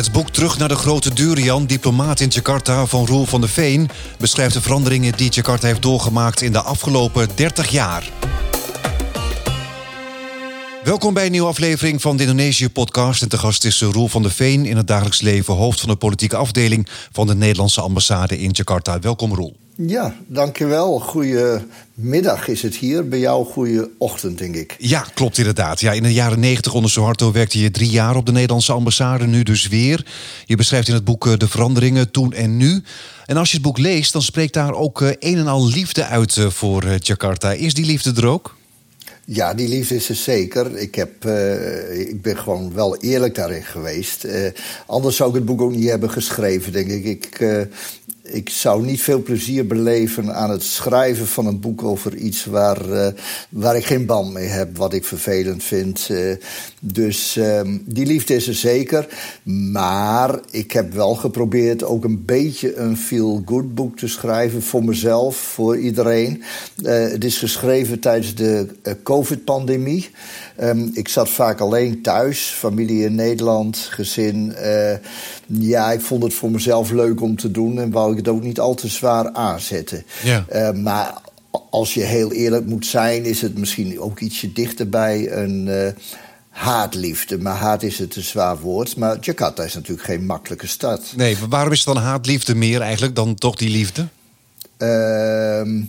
Het 0.00 0.12
boek 0.12 0.30
Terug 0.30 0.58
naar 0.58 0.68
de 0.68 0.74
Grote 0.74 1.14
Durian, 1.14 1.66
diplomaat 1.66 2.20
in 2.20 2.28
Jakarta 2.28 2.86
van 2.86 3.06
Roel 3.06 3.24
van 3.24 3.40
der 3.40 3.50
Veen, 3.50 3.88
beschrijft 4.18 4.54
de 4.54 4.60
veranderingen 4.60 5.16
die 5.16 5.30
Jakarta 5.30 5.66
heeft 5.66 5.82
doorgemaakt 5.82 6.40
in 6.40 6.52
de 6.52 6.60
afgelopen 6.60 7.28
30 7.34 7.68
jaar. 7.68 8.10
Welkom 10.84 11.14
bij 11.14 11.24
een 11.24 11.30
nieuwe 11.30 11.48
aflevering 11.48 12.00
van 12.00 12.16
de 12.16 12.22
Indonesië-podcast. 12.22 13.22
En 13.22 13.28
te 13.28 13.38
gast 13.38 13.64
is 13.64 13.80
Roel 13.80 14.08
van 14.08 14.22
der 14.22 14.32
Veen, 14.32 14.66
in 14.66 14.76
het 14.76 14.86
dagelijks 14.86 15.20
leven 15.20 15.54
hoofd 15.54 15.80
van 15.80 15.88
de 15.88 15.96
politieke 15.96 16.36
afdeling 16.36 16.88
van 17.12 17.26
de 17.26 17.34
Nederlandse 17.34 17.80
ambassade 17.80 18.38
in 18.38 18.50
Jakarta. 18.50 18.98
Welkom, 18.98 19.34
Roel. 19.34 19.56
Ja, 19.86 20.14
dankjewel. 20.26 20.98
Goedemiddag 20.98 22.48
is 22.48 22.62
het 22.62 22.76
hier. 22.76 23.08
Bij 23.08 23.18
jou 23.18 23.44
goede 23.44 23.90
ochtend, 23.98 24.38
denk 24.38 24.54
ik. 24.54 24.76
Ja, 24.78 25.04
klopt 25.14 25.38
inderdaad. 25.38 25.80
Ja, 25.80 25.92
in 25.92 26.02
de 26.02 26.12
jaren 26.12 26.40
negentig 26.40 26.74
onder 26.74 26.90
Suharto 26.90 27.32
werkte 27.32 27.60
je 27.60 27.70
drie 27.70 27.90
jaar 27.90 28.16
op 28.16 28.26
de 28.26 28.32
Nederlandse 28.32 28.72
ambassade. 28.72 29.26
Nu 29.26 29.42
dus 29.42 29.68
weer. 29.68 30.06
Je 30.46 30.56
beschrijft 30.56 30.88
in 30.88 30.94
het 30.94 31.04
boek 31.04 31.26
eh, 31.26 31.36
de 31.36 31.48
veranderingen 31.48 32.10
toen 32.10 32.32
en 32.32 32.56
nu. 32.56 32.82
En 33.26 33.36
als 33.36 33.50
je 33.50 33.56
het 33.56 33.66
boek 33.66 33.78
leest, 33.78 34.12
dan 34.12 34.22
spreekt 34.22 34.54
daar 34.54 34.74
ook 34.74 35.02
eh, 35.02 35.08
een 35.18 35.38
en 35.38 35.46
al 35.46 35.68
liefde 35.68 36.04
uit 36.04 36.36
eh, 36.36 36.50
voor 36.50 36.84
Jakarta. 36.98 37.52
Is 37.52 37.74
die 37.74 37.86
liefde 37.86 38.12
er 38.16 38.26
ook? 38.26 38.58
Ja, 39.32 39.54
die 39.54 39.68
liefde 39.68 39.94
is 39.94 40.08
er 40.08 40.14
zeker. 40.14 40.76
Ik, 40.76 40.94
heb, 40.94 41.24
uh, 41.24 42.00
ik 42.00 42.22
ben 42.22 42.36
gewoon 42.36 42.74
wel 42.74 42.96
eerlijk 42.96 43.34
daarin 43.34 43.62
geweest. 43.62 44.24
Uh, 44.24 44.46
anders 44.86 45.16
zou 45.16 45.28
ik 45.28 45.34
het 45.34 45.44
boek 45.44 45.60
ook 45.60 45.74
niet 45.74 45.88
hebben 45.88 46.10
geschreven, 46.10 46.72
denk 46.72 46.90
ik. 46.90 47.04
Ik, 47.04 47.40
uh, 47.40 47.60
ik 48.32 48.48
zou 48.48 48.84
niet 48.84 49.02
veel 49.02 49.22
plezier 49.22 49.66
beleven 49.66 50.34
aan 50.34 50.50
het 50.50 50.62
schrijven 50.62 51.26
van 51.26 51.46
een 51.46 51.60
boek 51.60 51.82
over 51.82 52.16
iets 52.16 52.44
waar, 52.44 52.88
uh, 52.88 53.06
waar 53.48 53.76
ik 53.76 53.84
geen 53.84 54.06
band 54.06 54.32
mee 54.32 54.46
heb, 54.46 54.76
wat 54.76 54.92
ik 54.92 55.04
vervelend 55.04 55.62
vind. 55.62 56.08
Uh, 56.10 56.34
dus 56.80 57.36
uh, 57.36 57.60
die 57.84 58.06
liefde 58.06 58.34
is 58.34 58.48
er 58.48 58.54
zeker. 58.54 59.08
Maar 59.72 60.40
ik 60.50 60.72
heb 60.72 60.92
wel 60.92 61.14
geprobeerd 61.14 61.84
ook 61.84 62.04
een 62.04 62.24
beetje 62.24 62.76
een 62.76 62.96
feel-good 62.96 63.74
boek 63.74 63.98
te 63.98 64.08
schrijven 64.08 64.62
voor 64.62 64.84
mezelf, 64.84 65.36
voor 65.36 65.78
iedereen. 65.78 66.42
het 66.82 67.24
is 67.24 67.38
geschreven 67.38 68.00
tijdens 68.00 68.34
de 68.34 68.66
COVID-pandemie. 69.02 70.10
Um, 70.62 70.90
ik 70.94 71.08
zat 71.08 71.28
vaak 71.28 71.60
alleen 71.60 72.02
thuis, 72.02 72.40
familie 72.40 73.04
in 73.04 73.14
Nederland, 73.14 73.76
gezin. 73.76 74.54
Uh, 74.62 74.92
ja, 75.46 75.92
ik 75.92 76.00
vond 76.00 76.22
het 76.22 76.34
voor 76.34 76.50
mezelf 76.50 76.90
leuk 76.90 77.20
om 77.20 77.36
te 77.36 77.50
doen 77.50 77.78
en 77.78 77.90
wou 77.90 78.10
ik 78.10 78.16
het 78.16 78.28
ook 78.28 78.42
niet 78.42 78.60
al 78.60 78.74
te 78.74 78.88
zwaar 78.88 79.32
aanzetten. 79.32 80.04
Ja. 80.22 80.44
Uh, 80.52 80.70
maar 80.70 81.14
als 81.70 81.94
je 81.94 82.02
heel 82.02 82.32
eerlijk 82.32 82.66
moet 82.66 82.86
zijn, 82.86 83.24
is 83.24 83.40
het 83.40 83.58
misschien 83.58 84.00
ook 84.00 84.20
ietsje 84.20 84.52
dichter 84.52 84.88
bij 84.88 85.32
een. 85.32 85.66
Uh, 85.66 85.88
haatliefde. 86.50 87.38
Maar 87.38 87.56
haat 87.56 87.82
is 87.82 87.98
het 87.98 88.16
een 88.16 88.22
zwaar 88.22 88.58
woord. 88.58 88.96
Maar 88.96 89.18
Jakarta 89.20 89.62
is 89.62 89.74
natuurlijk 89.74 90.06
geen 90.06 90.26
makkelijke 90.26 90.66
stad. 90.66 91.12
Nee, 91.16 91.36
waarom 91.48 91.72
is 91.72 91.84
het 91.84 91.94
dan 91.94 92.02
haatliefde 92.02 92.54
meer 92.54 92.80
eigenlijk 92.80 93.14
dan 93.14 93.34
toch 93.34 93.56
die 93.56 93.70
liefde? 93.70 94.08
Uh, 94.78 95.84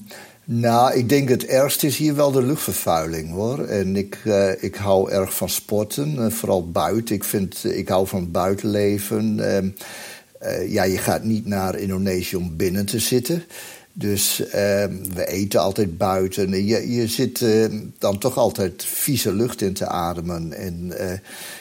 nou, 0.53 0.93
ik 0.93 1.09
denk 1.09 1.29
het 1.29 1.45
ergste 1.45 1.87
is 1.87 1.97
hier 1.97 2.15
wel 2.15 2.31
de 2.31 2.43
luchtvervuiling 2.43 3.31
hoor. 3.31 3.65
En 3.65 3.95
ik, 3.95 4.17
uh, 4.25 4.63
ik 4.63 4.75
hou 4.75 5.11
erg 5.11 5.35
van 5.35 5.49
sporten, 5.49 6.15
uh, 6.15 6.29
vooral 6.29 6.71
buiten. 6.71 7.15
Ik, 7.15 7.23
vind, 7.23 7.63
ik 7.63 7.87
hou 7.87 8.07
van 8.07 8.31
buitenleven. 8.31 9.37
Uh, 9.37 10.71
ja, 10.71 10.83
je 10.83 10.97
gaat 10.97 11.23
niet 11.23 11.45
naar 11.45 11.79
Indonesië 11.79 12.35
om 12.35 12.55
binnen 12.55 12.85
te 12.85 12.99
zitten. 12.99 13.43
Dus 13.93 14.39
uh, 14.39 14.45
we 15.13 15.25
eten 15.27 15.59
altijd 15.59 15.97
buiten. 15.97 16.65
Je, 16.65 16.91
je 16.91 17.07
zit 17.07 17.41
uh, 17.41 17.65
dan 17.97 18.17
toch 18.17 18.37
altijd 18.37 18.83
vieze 18.85 19.33
lucht 19.33 19.61
in 19.61 19.73
te 19.73 19.87
ademen. 19.87 20.53
En 20.53 20.93
uh, 20.99 21.11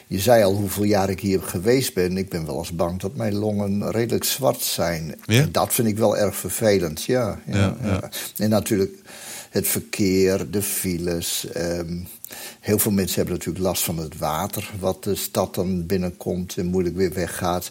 je 0.06 0.18
zei 0.18 0.42
al 0.42 0.54
hoeveel 0.54 0.84
jaar 0.84 1.10
ik 1.10 1.20
hier 1.20 1.42
geweest 1.42 1.94
ben. 1.94 2.16
Ik 2.16 2.28
ben 2.28 2.46
wel 2.46 2.58
eens 2.58 2.74
bang 2.74 3.00
dat 3.00 3.14
mijn 3.14 3.34
longen 3.34 3.90
redelijk 3.90 4.24
zwart 4.24 4.60
zijn. 4.60 5.14
Ja? 5.24 5.40
En 5.42 5.52
dat 5.52 5.74
vind 5.74 5.88
ik 5.88 5.98
wel 5.98 6.16
erg 6.16 6.36
vervelend, 6.36 7.02
ja. 7.02 7.40
ja. 7.46 7.76
En 8.36 8.50
natuurlijk 8.50 8.94
het 9.50 9.68
verkeer, 9.68 10.50
de 10.50 10.62
files. 10.62 11.46
Um, 11.56 12.06
heel 12.60 12.78
veel 12.78 12.92
mensen 12.92 13.16
hebben 13.16 13.34
natuurlijk 13.34 13.64
last 13.64 13.82
van 13.82 13.98
het 13.98 14.18
water... 14.18 14.70
wat 14.80 15.04
de 15.04 15.14
stad 15.14 15.54
dan 15.54 15.86
binnenkomt 15.86 16.56
en 16.56 16.66
moeilijk 16.66 16.96
weer 16.96 17.12
weggaat 17.12 17.70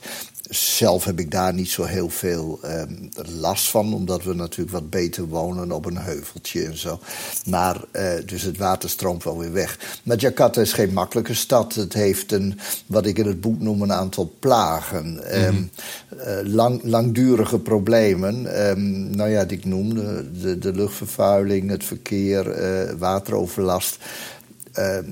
zelf 0.50 1.04
heb 1.04 1.20
ik 1.20 1.32
daar 1.32 1.54
niet 1.54 1.70
zo 1.70 1.84
heel 1.84 2.10
veel 2.10 2.60
um, 2.66 3.10
last 3.40 3.70
van, 3.70 3.94
omdat 3.94 4.24
we 4.24 4.34
natuurlijk 4.34 4.72
wat 4.72 4.90
beter 4.90 5.28
wonen 5.28 5.72
op 5.72 5.86
een 5.86 5.98
heuveltje 5.98 6.66
en 6.66 6.78
zo. 6.78 7.00
Maar, 7.46 7.84
uh, 7.94 8.12
dus 8.26 8.42
het 8.42 8.58
water 8.58 8.90
stroomt 8.90 9.24
wel 9.24 9.38
weer 9.38 9.52
weg. 9.52 10.00
Maar 10.04 10.18
Jakarta 10.18 10.62
is 10.62 10.74
geen 10.74 10.94
makkelijke 10.94 11.34
stad. 11.34 11.76
Het 11.76 11.94
heeft 11.94 12.32
een, 12.32 12.60
wat 12.86 13.06
ik 13.06 13.18
in 13.18 13.26
het 13.26 13.42
boek 13.42 13.60
noem, 13.60 13.82
een 13.82 13.94
aantal 13.94 14.34
plagen. 14.40 15.08
Mm 15.10 15.20
-hmm. 15.20 15.44
um, 15.44 15.70
uh, 16.18 16.54
lang, 16.54 16.82
langdurige 16.84 17.60
problemen. 17.60 18.68
Um, 18.70 19.16
nou 19.16 19.30
ja, 19.30 19.46
die 19.46 19.58
ik 19.58 19.66
noemde: 19.66 20.32
de, 20.42 20.58
de 20.58 20.74
luchtvervuiling, 20.74 21.70
het 21.70 21.84
verkeer, 21.84 22.62
uh, 22.62 22.92
wateroverlast. 22.98 23.98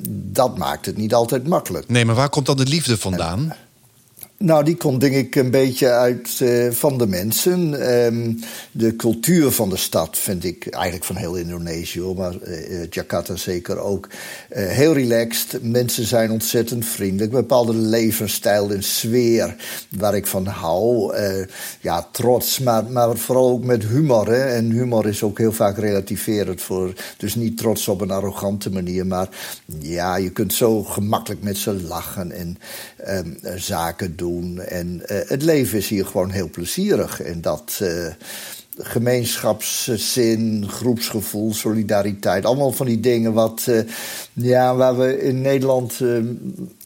Dat 0.10 0.58
maakt 0.58 0.86
het 0.86 0.98
niet 0.98 1.14
altijd 1.14 1.48
makkelijk. 1.48 1.90
Nee, 1.90 2.06
maar 2.06 2.16
waar 2.16 2.30
komt 2.30 2.46
dan 2.46 2.58
de 2.58 2.66
liefde 2.66 2.98
vandaan? 2.98 3.54
Nou, 4.40 4.64
die 4.64 4.76
komt 4.76 5.02
denk 5.02 5.16
ik 5.16 5.36
een 5.36 5.52
beetje 5.52 5.90
uit 5.90 6.40
uh, 6.40 6.72
van 6.72 6.98
de 6.98 7.08
mensen. 7.08 7.92
Um, 8.06 8.40
de 8.72 8.96
cultuur 8.96 9.52
van 9.52 9.70
de 9.70 9.78
stad 9.78 10.18
vind 10.18 10.44
ik 10.44 10.68
eigenlijk 10.68 11.06
van 11.06 11.16
heel 11.16 11.36
Indonesië, 11.36 12.02
maar 12.02 12.36
uh, 12.44 12.86
Jakarta 12.90 13.36
zeker 13.36 13.80
ook. 13.80 14.08
Heel 14.50 14.94
relaxed. 14.94 15.64
Mensen 15.64 16.06
zijn 16.06 16.32
ontzettend 16.32 16.86
vriendelijk. 16.86 17.34
Een 17.34 17.40
bepaalde 17.40 17.74
levensstijl 17.74 18.72
en 18.72 18.84
sfeer 18.84 19.56
waar 19.90 20.16
ik 20.16 20.28
van 20.28 20.46
hou. 20.46 21.16
ja, 21.82 22.08
trots, 22.12 22.60
maar, 22.60 22.86
maar 22.86 23.18
vooral 23.18 23.50
ook 23.50 23.64
met 23.64 23.84
humor. 23.84 24.28
Hè. 24.28 24.46
En 24.46 24.72
humor 24.72 25.08
is 25.08 25.24
ook 25.24 25.38
heel 25.38 25.54
vaak 25.54 25.78
relativerend 25.78 26.62
voor. 26.62 26.94
Dus 27.18 27.36
niet 27.36 27.58
trots 27.58 27.88
op 27.88 28.02
een 28.02 28.12
arrogante 28.12 28.72
manier, 28.72 29.06
maar 29.06 29.30
ja, 29.80 30.16
je 30.16 30.30
kunt 30.30 30.54
zo 30.54 30.84
gemakkelijk 30.84 31.44
met 31.44 31.58
ze 31.58 31.84
lachen 31.84 32.32
en 32.32 32.58
um, 33.08 33.38
zaken 33.56 34.16
doen. 34.16 34.26
En 34.68 35.02
uh, 35.02 35.18
het 35.26 35.44
leven 35.44 35.78
is 35.78 35.88
hier 35.88 36.06
gewoon 36.06 36.30
heel 36.30 36.50
plezierig. 36.50 37.22
En 37.22 37.42
dat 37.42 37.80
uh, 37.82 38.08
gemeenschapszin, 38.78 40.66
groepsgevoel, 40.68 41.54
solidariteit. 41.54 42.46
Allemaal 42.46 42.72
van 42.72 42.86
die 42.86 43.00
dingen 43.00 43.34
wat, 43.34 43.66
uh, 43.70 43.80
ja, 44.34 44.76
waar 44.76 44.98
we 44.98 45.22
in 45.22 45.42
Nederland 45.42 46.02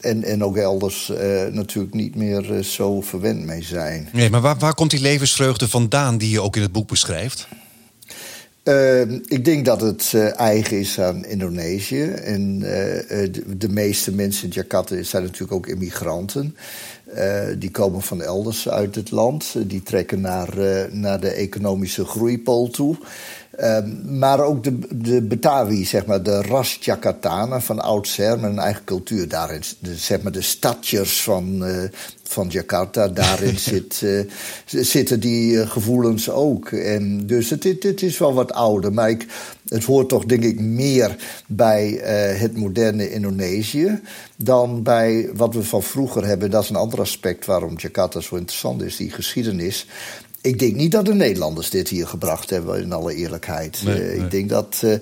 en, 0.00 0.24
en 0.24 0.44
ook 0.44 0.56
elders 0.56 1.12
natuurlijk 1.50 1.94
niet 1.94 2.14
meer 2.14 2.62
zo 2.62 3.00
verwend 3.00 3.44
mee 3.44 3.62
zijn. 3.62 4.08
Nee, 4.12 4.30
maar 4.30 4.40
waar, 4.40 4.58
waar 4.58 4.74
komt 4.74 4.90
die 4.90 5.00
levensvreugde 5.00 5.68
vandaan 5.68 6.18
die 6.18 6.30
je 6.30 6.40
ook 6.40 6.56
in 6.56 6.62
het 6.62 6.72
boek 6.72 6.88
beschrijft? 6.88 7.48
Uh, 8.64 9.00
ik 9.10 9.44
denk 9.44 9.64
dat 9.64 9.80
het 9.80 10.12
uh, 10.14 10.38
eigen 10.38 10.78
is 10.78 11.00
aan 11.00 11.24
Indonesië. 11.24 12.02
En 12.04 12.54
uh, 12.54 12.68
de, 13.32 13.56
de, 13.56 13.68
meeste 13.68 14.12
mensen 14.12 14.44
in 14.44 14.54
Jakarta 14.54 15.02
zijn 15.02 15.22
natuurlijk 15.22 15.52
ook 15.52 15.66
immigranten. 15.66 16.56
die 17.58 17.70
komen 17.70 18.02
van 18.02 18.22
elders 18.22 18.68
uit 18.68 18.94
het 18.94 19.10
land. 19.10 19.54
die 19.66 19.82
trekken 19.82 20.20
naar, 20.20 20.48
naar 20.90 21.20
de 21.20 21.30
economische 21.30 22.04
groeipool 22.04 22.70
toe. 22.70 22.96
Um, 23.60 24.18
maar 24.18 24.40
ook 24.40 24.64
de, 24.64 24.78
de 24.90 25.22
Betawi, 25.22 25.84
zeg 25.84 26.06
maar, 26.06 26.22
de 26.22 26.42
ras 26.42 26.78
Jakartanen 26.80 27.62
van 27.62 27.80
oudsher 27.80 28.38
met 28.38 28.50
een 28.50 28.58
eigen 28.58 28.84
cultuur. 28.84 29.28
Daarin, 29.28 29.62
de, 29.78 29.96
zeg 29.96 30.22
maar, 30.22 30.32
de 30.32 30.42
stadjers 30.42 31.22
van, 31.22 31.64
van 32.32 32.48
Jakarta, 32.48 33.08
daarin 33.08 33.58
zit, 33.70 34.00
uh, 34.04 34.20
zitten 34.64 35.20
die 35.20 35.52
uh, 35.52 35.70
gevoelens 35.70 36.30
ook. 36.30 36.70
En 36.70 37.26
dus 37.26 37.50
het, 37.50 37.64
het, 37.64 37.82
het, 37.82 38.02
is 38.02 38.18
wel 38.18 38.34
wat 38.34 38.52
ouder, 38.52 38.92
maar 38.92 39.10
ik, 39.10 39.26
het 39.68 39.84
hoort 39.84 40.08
toch 40.08 40.24
denk 40.24 40.42
ik 40.42 40.60
meer 40.60 41.16
bij 41.46 41.88
het 42.38 42.56
moderne 42.56 43.12
Indonesië 43.12 44.00
dan 44.36 44.82
bij 44.82 45.30
wat 45.34 45.54
we 45.54 45.62
van 45.62 45.82
vroeger 45.82 46.26
hebben. 46.26 46.50
Dat 46.50 46.62
is 46.62 46.68
een 46.68 46.76
ander 46.76 47.00
aspect 47.00 47.46
waarom 47.46 47.74
Jakarta 47.76 48.20
zo 48.20 48.36
interessant 48.36 48.82
is, 48.82 48.96
die 48.96 49.10
geschiedenis. 49.10 49.86
Ik 50.42 50.58
denk 50.58 50.74
niet 50.74 50.92
dat 50.92 51.06
de 51.06 51.14
Nederlanders 51.14 51.70
dit 51.70 51.88
hier 51.88 52.06
gebracht 52.06 52.50
hebben, 52.50 52.82
in 52.82 52.92
alle 52.92 53.14
eerlijkheid. 53.14 53.82
Nee, 53.84 53.98
nee. 53.98 54.16
Ik 54.16 54.30
denk 54.30 54.48
dat 54.48 54.80
uh, 54.84 54.94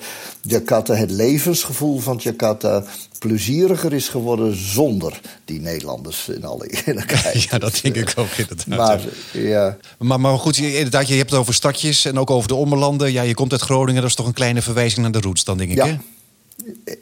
Jakarta, 0.42 0.94
het 0.94 1.10
levensgevoel 1.10 1.98
van 1.98 2.20
Jakarta, 2.22 2.84
plezieriger 3.18 3.92
is 3.92 4.08
geworden 4.08 4.56
zonder 4.56 5.20
die 5.44 5.60
Nederlanders, 5.60 6.28
in 6.28 6.44
alle 6.44 6.66
eerlijkheid. 6.86 7.42
Ja, 7.50 7.58
dat 7.58 7.80
denk 7.82 7.96
ik 7.96 8.12
ook 8.16 8.30
inderdaad. 8.36 8.66
Maar, 8.66 9.00
ja. 9.32 9.76
maar, 9.98 10.20
maar 10.20 10.38
goed, 10.38 10.56
inderdaad, 10.56 11.08
je 11.08 11.14
hebt 11.14 11.30
het 11.30 11.38
over 11.40 11.54
stadjes 11.54 12.04
en 12.04 12.18
ook 12.18 12.30
over 12.30 12.48
de 12.48 12.54
ommelanden. 12.54 13.12
Ja, 13.12 13.22
je 13.22 13.34
komt 13.34 13.52
uit 13.52 13.60
Groningen, 13.60 14.00
dat 14.00 14.10
is 14.10 14.16
toch 14.16 14.26
een 14.26 14.32
kleine 14.32 14.62
verwijzing 14.62 15.02
naar 15.02 15.12
de 15.12 15.20
roots 15.20 15.44
dan, 15.44 15.58
denk 15.58 15.70
ik, 15.70 15.76
ja. 15.76 15.86
hè? 15.86 15.96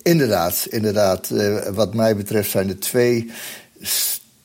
Inderdaad, 0.03 0.67
inderdaad. 0.71 1.31
Uh, 1.33 1.57
wat 1.69 1.95
mij 1.95 2.17
betreft 2.17 2.51
zijn 2.51 2.69
er 2.69 2.79
twee 2.79 3.31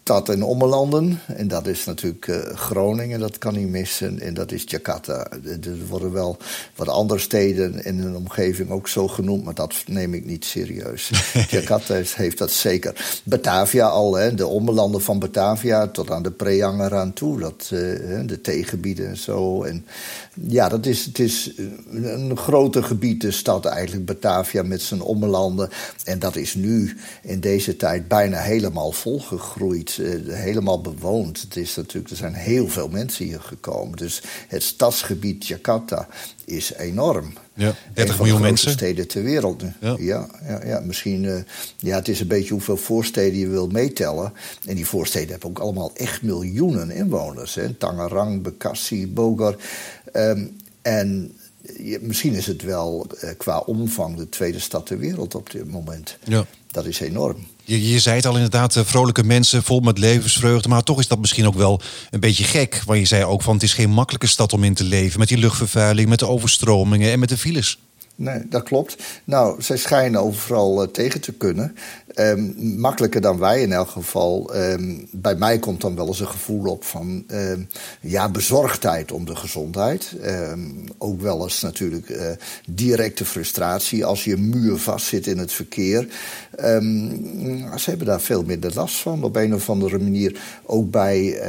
stad 0.03 0.29
en 0.29 0.43
ommelanden. 0.43 1.19
En 1.27 1.47
dat 1.47 1.67
is 1.67 1.85
natuurlijk 1.85 2.27
uh, 2.27 2.35
Groningen, 2.55 3.19
dat 3.19 3.37
kan 3.37 3.53
niet 3.53 3.67
missen. 3.67 4.19
En 4.19 4.33
dat 4.33 4.51
is 4.51 4.63
Jakarta. 4.67 5.27
Er 5.61 5.77
worden 5.89 6.11
wel 6.11 6.37
wat 6.75 6.87
andere 6.87 7.19
steden 7.19 7.83
in 7.85 7.99
een 7.99 8.15
omgeving 8.15 8.69
ook 8.69 8.87
zo 8.87 9.07
genoemd, 9.07 9.43
maar 9.43 9.53
dat 9.53 9.83
neem 9.85 10.13
ik 10.13 10.25
niet 10.25 10.45
serieus. 10.45 11.11
Jakarta 11.49 11.93
heeft 12.15 12.37
dat 12.37 12.51
zeker. 12.51 13.21
Batavia 13.23 13.87
al, 13.87 14.15
hè, 14.15 14.33
de 14.33 14.47
ommelanden 14.47 15.01
van 15.01 15.19
Batavia 15.19 15.87
tot 15.87 16.11
aan 16.11 16.23
de 16.23 16.31
Preanger 16.31 16.95
aan 16.95 17.13
toe. 17.13 17.39
Dat, 17.39 17.69
uh, 17.73 17.79
de 18.25 18.39
theegebieden 18.41 19.07
en 19.07 19.17
zo. 19.17 19.63
En 19.63 19.85
ja, 20.33 20.69
dat 20.69 20.85
is, 20.85 21.05
het 21.05 21.19
is 21.19 21.51
een 21.91 22.37
groter 22.37 22.83
gebied, 22.83 23.21
de 23.21 23.31
stad 23.31 23.65
eigenlijk, 23.65 24.05
Batavia 24.05 24.63
met 24.63 24.81
zijn 24.81 25.01
ommelanden. 25.01 25.69
En 26.03 26.19
dat 26.19 26.35
is 26.35 26.55
nu 26.55 26.97
in 27.21 27.39
deze 27.39 27.75
tijd 27.75 28.07
bijna 28.07 28.39
helemaal 28.39 28.91
volgegroeid, 28.91 29.92
eh, 29.99 30.35
helemaal 30.35 30.81
bewoond. 30.81 31.41
Het 31.41 31.55
is 31.55 31.75
natuurlijk, 31.75 32.09
er 32.09 32.15
zijn 32.15 32.33
heel 32.33 32.67
veel 32.67 32.87
mensen 32.87 33.25
hier 33.25 33.41
gekomen. 33.41 33.97
Dus 33.97 34.21
het 34.47 34.63
stadsgebied 34.63 35.47
Jakarta 35.47 36.07
is 36.45 36.73
enorm. 36.73 37.33
Ja, 37.53 37.75
30 37.93 38.17
miljoen 38.17 38.41
mensen. 38.41 38.71
steden 38.71 39.07
ter 39.07 39.23
wereld 39.23 39.61
nu. 39.61 39.73
Ja, 39.79 40.27
ja, 40.47 40.65
ja, 40.65 40.79
misschien. 40.79 41.23
Uh, 41.23 41.35
ja, 41.77 41.95
het 41.95 42.07
is 42.07 42.19
een 42.19 42.27
beetje 42.27 42.53
hoeveel 42.53 42.77
voorsteden 42.77 43.39
je 43.39 43.47
wilt 43.47 43.71
meetellen. 43.71 44.33
En 44.67 44.75
die 44.75 44.87
voorsteden 44.87 45.29
hebben 45.29 45.49
ook 45.49 45.59
allemaal 45.59 45.91
echt 45.95 46.21
miljoenen 46.21 46.91
inwoners. 46.91 47.55
Hè. 47.55 47.73
Tangerang, 47.73 48.41
Bekassi, 48.41 49.07
Bogor. 49.07 49.57
Um, 50.13 50.57
en 50.81 51.37
misschien 52.01 52.33
is 52.33 52.47
het 52.47 52.61
wel 52.61 53.07
uh, 53.23 53.29
qua 53.37 53.57
omvang 53.59 54.17
de 54.17 54.29
tweede 54.29 54.59
stad 54.59 54.85
ter 54.85 54.97
wereld 54.97 55.35
op 55.35 55.51
dit 55.51 55.71
moment. 55.71 56.17
Ja. 56.23 56.45
Dat 56.71 56.85
is 56.85 56.99
enorm. 56.99 57.45
Je, 57.65 57.89
je 57.89 57.99
zei 57.99 58.15
het 58.15 58.25
al 58.25 58.35
inderdaad, 58.35 58.75
eh, 58.75 58.83
vrolijke 58.85 59.23
mensen 59.23 59.63
vol 59.63 59.79
met 59.79 59.97
levensvreugde. 59.97 60.69
Maar 60.69 60.83
toch 60.83 60.99
is 60.99 61.07
dat 61.07 61.19
misschien 61.19 61.47
ook 61.47 61.55
wel 61.55 61.81
een 62.11 62.19
beetje 62.19 62.43
gek. 62.43 62.81
Want 62.85 62.99
je 62.99 63.05
zei 63.05 63.23
ook 63.23 63.41
van 63.41 63.53
het 63.53 63.63
is 63.63 63.73
geen 63.73 63.89
makkelijke 63.89 64.27
stad 64.27 64.53
om 64.53 64.63
in 64.63 64.73
te 64.73 64.83
leven. 64.83 65.19
Met 65.19 65.27
die 65.27 65.37
luchtvervuiling, 65.37 66.09
met 66.09 66.19
de 66.19 66.27
overstromingen 66.27 67.11
en 67.11 67.19
met 67.19 67.29
de 67.29 67.37
files. 67.37 67.77
Nee, 68.15 68.41
dat 68.49 68.63
klopt. 68.63 68.95
Nou, 69.23 69.61
zij 69.61 69.77
schijnen 69.77 70.21
overal 70.21 70.83
uh, 70.83 70.89
tegen 70.89 71.21
te 71.21 71.31
kunnen. 71.31 71.75
Um, 72.15 72.55
makkelijker 72.79 73.21
dan 73.21 73.39
wij 73.39 73.61
in 73.61 73.71
elk 73.71 73.89
geval. 73.89 74.55
Um, 74.55 75.07
bij 75.11 75.35
mij 75.35 75.59
komt 75.59 75.81
dan 75.81 75.95
wel 75.95 76.07
eens 76.07 76.19
een 76.19 76.27
gevoel 76.27 76.71
op 76.71 76.83
van 76.83 77.23
um, 77.27 77.67
ja, 77.99 78.29
bezorgdheid 78.29 79.11
om 79.11 79.25
de 79.25 79.35
gezondheid. 79.35 80.15
ook 80.97 81.21
wel 81.21 81.43
eens 81.43 81.61
natuurlijk 81.61 82.09
uh, 82.09 82.21
directe 82.65 83.25
frustratie 83.25 84.05
als 84.05 84.23
je 84.23 84.37
muur 84.37 84.77
vastzit 84.77 85.27
in 85.27 85.37
het 85.37 85.51
verkeer. 85.51 86.07
ze 87.75 87.83
hebben 87.85 88.07
daar 88.07 88.21
veel 88.21 88.43
minder 88.43 88.71
last 88.75 88.95
van 88.95 89.23
op 89.23 89.35
een 89.35 89.53
of 89.53 89.69
andere 89.69 89.99
manier. 89.99 90.41
Ook 90.65 90.91
bij 90.91 91.41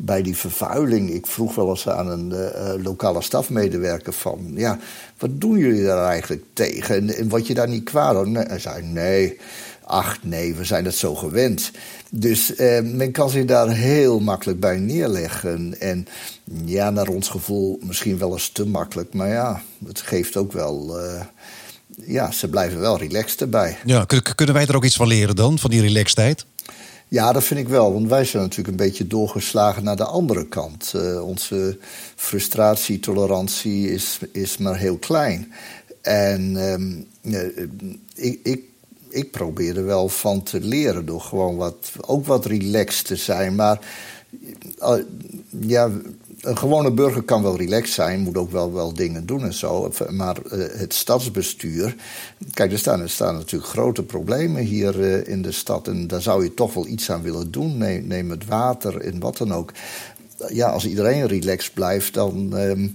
bij 0.00 0.22
die 0.22 0.36
vervuiling. 0.36 1.10
Ik 1.10 1.26
vroeg 1.26 1.54
wel 1.54 1.68
eens 1.68 1.88
aan 1.88 2.08
een 2.08 2.30
uh, 2.30 2.84
lokale 2.84 3.22
stafmedewerker 3.22 4.12
van... 4.12 4.52
ja, 4.54 4.78
wat 5.18 5.40
doen 5.40 5.58
jullie 5.58 5.84
daar 5.84 6.06
eigenlijk 6.08 6.44
tegen? 6.52 6.96
En, 6.96 7.16
en 7.16 7.28
wat 7.28 7.46
je 7.46 7.54
daar 7.54 7.68
niet 7.68 7.84
kwaad? 7.84 8.26
Hij 8.26 8.58
zei, 8.58 8.82
nee, 8.82 9.38
ach 9.88 10.18
nee, 10.22 10.54
we 10.54 10.64
zijn 10.64 10.84
het 10.84 10.94
zo 10.94 11.14
gewend. 11.14 11.70
Dus 12.10 12.54
eh, 12.54 12.80
men 12.82 13.12
kan 13.12 13.30
zich 13.30 13.44
daar 13.44 13.68
heel 13.68 14.20
makkelijk 14.20 14.60
bij 14.60 14.78
neerleggen. 14.78 15.80
En 15.80 16.06
ja, 16.64 16.90
naar 16.90 17.08
ons 17.08 17.28
gevoel 17.28 17.78
misschien 17.82 18.18
wel 18.18 18.32
eens 18.32 18.48
te 18.48 18.66
makkelijk. 18.66 19.14
Maar 19.14 19.28
ja, 19.28 19.62
het 19.86 20.00
geeft 20.00 20.36
ook 20.36 20.52
wel... 20.52 21.00
Uh, 21.04 21.20
ja, 22.06 22.30
ze 22.30 22.48
blijven 22.48 22.80
wel 22.80 22.98
relaxed 22.98 23.40
erbij. 23.40 23.78
Ja, 23.84 24.04
kunnen 24.34 24.54
wij 24.54 24.66
er 24.66 24.76
ook 24.76 24.84
iets 24.84 24.96
van 24.96 25.06
leren 25.06 25.36
dan, 25.36 25.58
van 25.58 25.70
die 25.70 25.80
relaxedheid? 25.80 26.46
Ja, 27.08 27.32
dat 27.32 27.44
vind 27.44 27.60
ik 27.60 27.68
wel. 27.68 27.92
Want 27.92 28.08
wij 28.08 28.24
zijn 28.24 28.42
natuurlijk 28.42 28.68
een 28.68 28.86
beetje 28.86 29.06
doorgeslagen 29.06 29.84
naar 29.84 29.96
de 29.96 30.04
andere 30.04 30.48
kant. 30.48 30.92
Uh, 30.96 31.22
onze 31.26 31.78
frustratietolerantie 32.16 33.90
is, 33.90 34.18
is 34.32 34.56
maar 34.56 34.76
heel 34.76 34.96
klein. 34.96 35.52
En 36.00 36.56
um, 36.56 37.06
ik, 38.14 38.40
ik, 38.42 38.62
ik 39.18 39.30
probeer 39.30 39.76
er 39.76 39.84
wel 39.84 40.08
van 40.08 40.42
te 40.42 40.60
leren 40.60 41.06
door 41.06 41.20
gewoon 41.20 41.56
wat, 41.56 41.92
ook 42.00 42.26
wat 42.26 42.46
relaxed 42.46 43.06
te 43.06 43.16
zijn. 43.16 43.54
Maar 43.54 43.78
uh, 44.80 44.94
ja, 45.60 45.90
een 46.40 46.58
gewone 46.58 46.92
burger 46.92 47.22
kan 47.22 47.42
wel 47.42 47.56
relaxed 47.56 47.94
zijn, 47.94 48.20
moet 48.20 48.36
ook 48.36 48.50
wel, 48.50 48.72
wel 48.72 48.94
dingen 48.94 49.26
doen 49.26 49.42
en 49.42 49.54
zo. 49.54 49.92
Maar 50.10 50.36
uh, 50.44 50.66
het 50.72 50.94
stadsbestuur. 50.94 51.94
Kijk, 52.52 52.72
er 52.72 52.78
staan, 52.78 53.00
er 53.00 53.10
staan 53.10 53.34
natuurlijk 53.34 53.70
grote 53.70 54.02
problemen 54.02 54.62
hier 54.62 55.00
uh, 55.00 55.28
in 55.28 55.42
de 55.42 55.52
stad. 55.52 55.88
En 55.88 56.06
daar 56.06 56.22
zou 56.22 56.42
je 56.42 56.54
toch 56.54 56.74
wel 56.74 56.86
iets 56.86 57.10
aan 57.10 57.22
willen 57.22 57.50
doen. 57.50 57.78
Neem, 57.78 58.06
neem 58.06 58.30
het 58.30 58.46
water 58.46 59.00
en 59.00 59.20
wat 59.20 59.36
dan 59.36 59.52
ook. 59.52 59.72
Ja, 60.48 60.68
als 60.68 60.86
iedereen 60.86 61.26
relaxed 61.26 61.74
blijft, 61.74 62.14
dan. 62.14 62.50
Uh, 62.54 62.88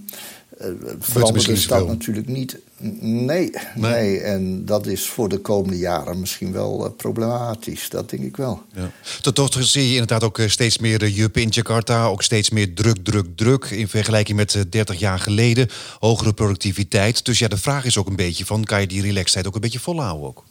verandert 0.98 1.46
de 1.46 1.56
stad 1.56 1.86
natuurlijk 1.86 2.28
niet. 2.28 2.58
Nee, 3.00 3.50
nee, 3.74 4.20
En 4.20 4.64
dat 4.64 4.86
is 4.86 5.06
voor 5.08 5.28
de 5.28 5.38
komende 5.38 5.78
jaren 5.78 6.20
misschien 6.20 6.52
wel 6.52 6.84
uh, 6.84 6.90
problematisch. 6.96 7.88
Dat 7.88 8.10
denk 8.10 8.22
ik 8.22 8.36
wel. 8.36 8.62
Ja. 8.74 8.90
Tot, 9.20 9.34
tot 9.34 9.56
zie 9.60 9.86
je 9.86 9.92
inderdaad 9.92 10.24
ook 10.24 10.38
eh, 10.38 10.48
steeds 10.48 10.78
meer 10.78 11.02
uh, 11.02 11.16
juppen 11.16 11.42
in 11.42 11.48
Jakarta. 11.48 12.06
Ook 12.06 12.22
steeds 12.22 12.50
meer 12.50 12.74
druk, 12.74 13.04
druk, 13.04 13.26
druk. 13.36 13.64
In 13.64 13.88
vergelijking 13.88 14.36
met 14.36 14.54
uh, 14.54 14.62
30 14.70 14.98
jaar 14.98 15.18
geleden. 15.18 15.68
Hogere 15.98 16.32
productiviteit. 16.32 17.24
Dus 17.24 17.38
ja, 17.38 17.48
de 17.48 17.56
vraag 17.56 17.84
is 17.84 17.98
ook 17.98 18.06
een 18.06 18.16
beetje 18.16 18.46
van... 18.46 18.64
kan 18.64 18.80
je 18.80 18.86
die 18.86 19.02
relaxedheid 19.02 19.46
ook 19.46 19.54
een 19.54 19.60
beetje 19.60 19.80
volhouden 19.80 20.26
ook? 20.26 20.44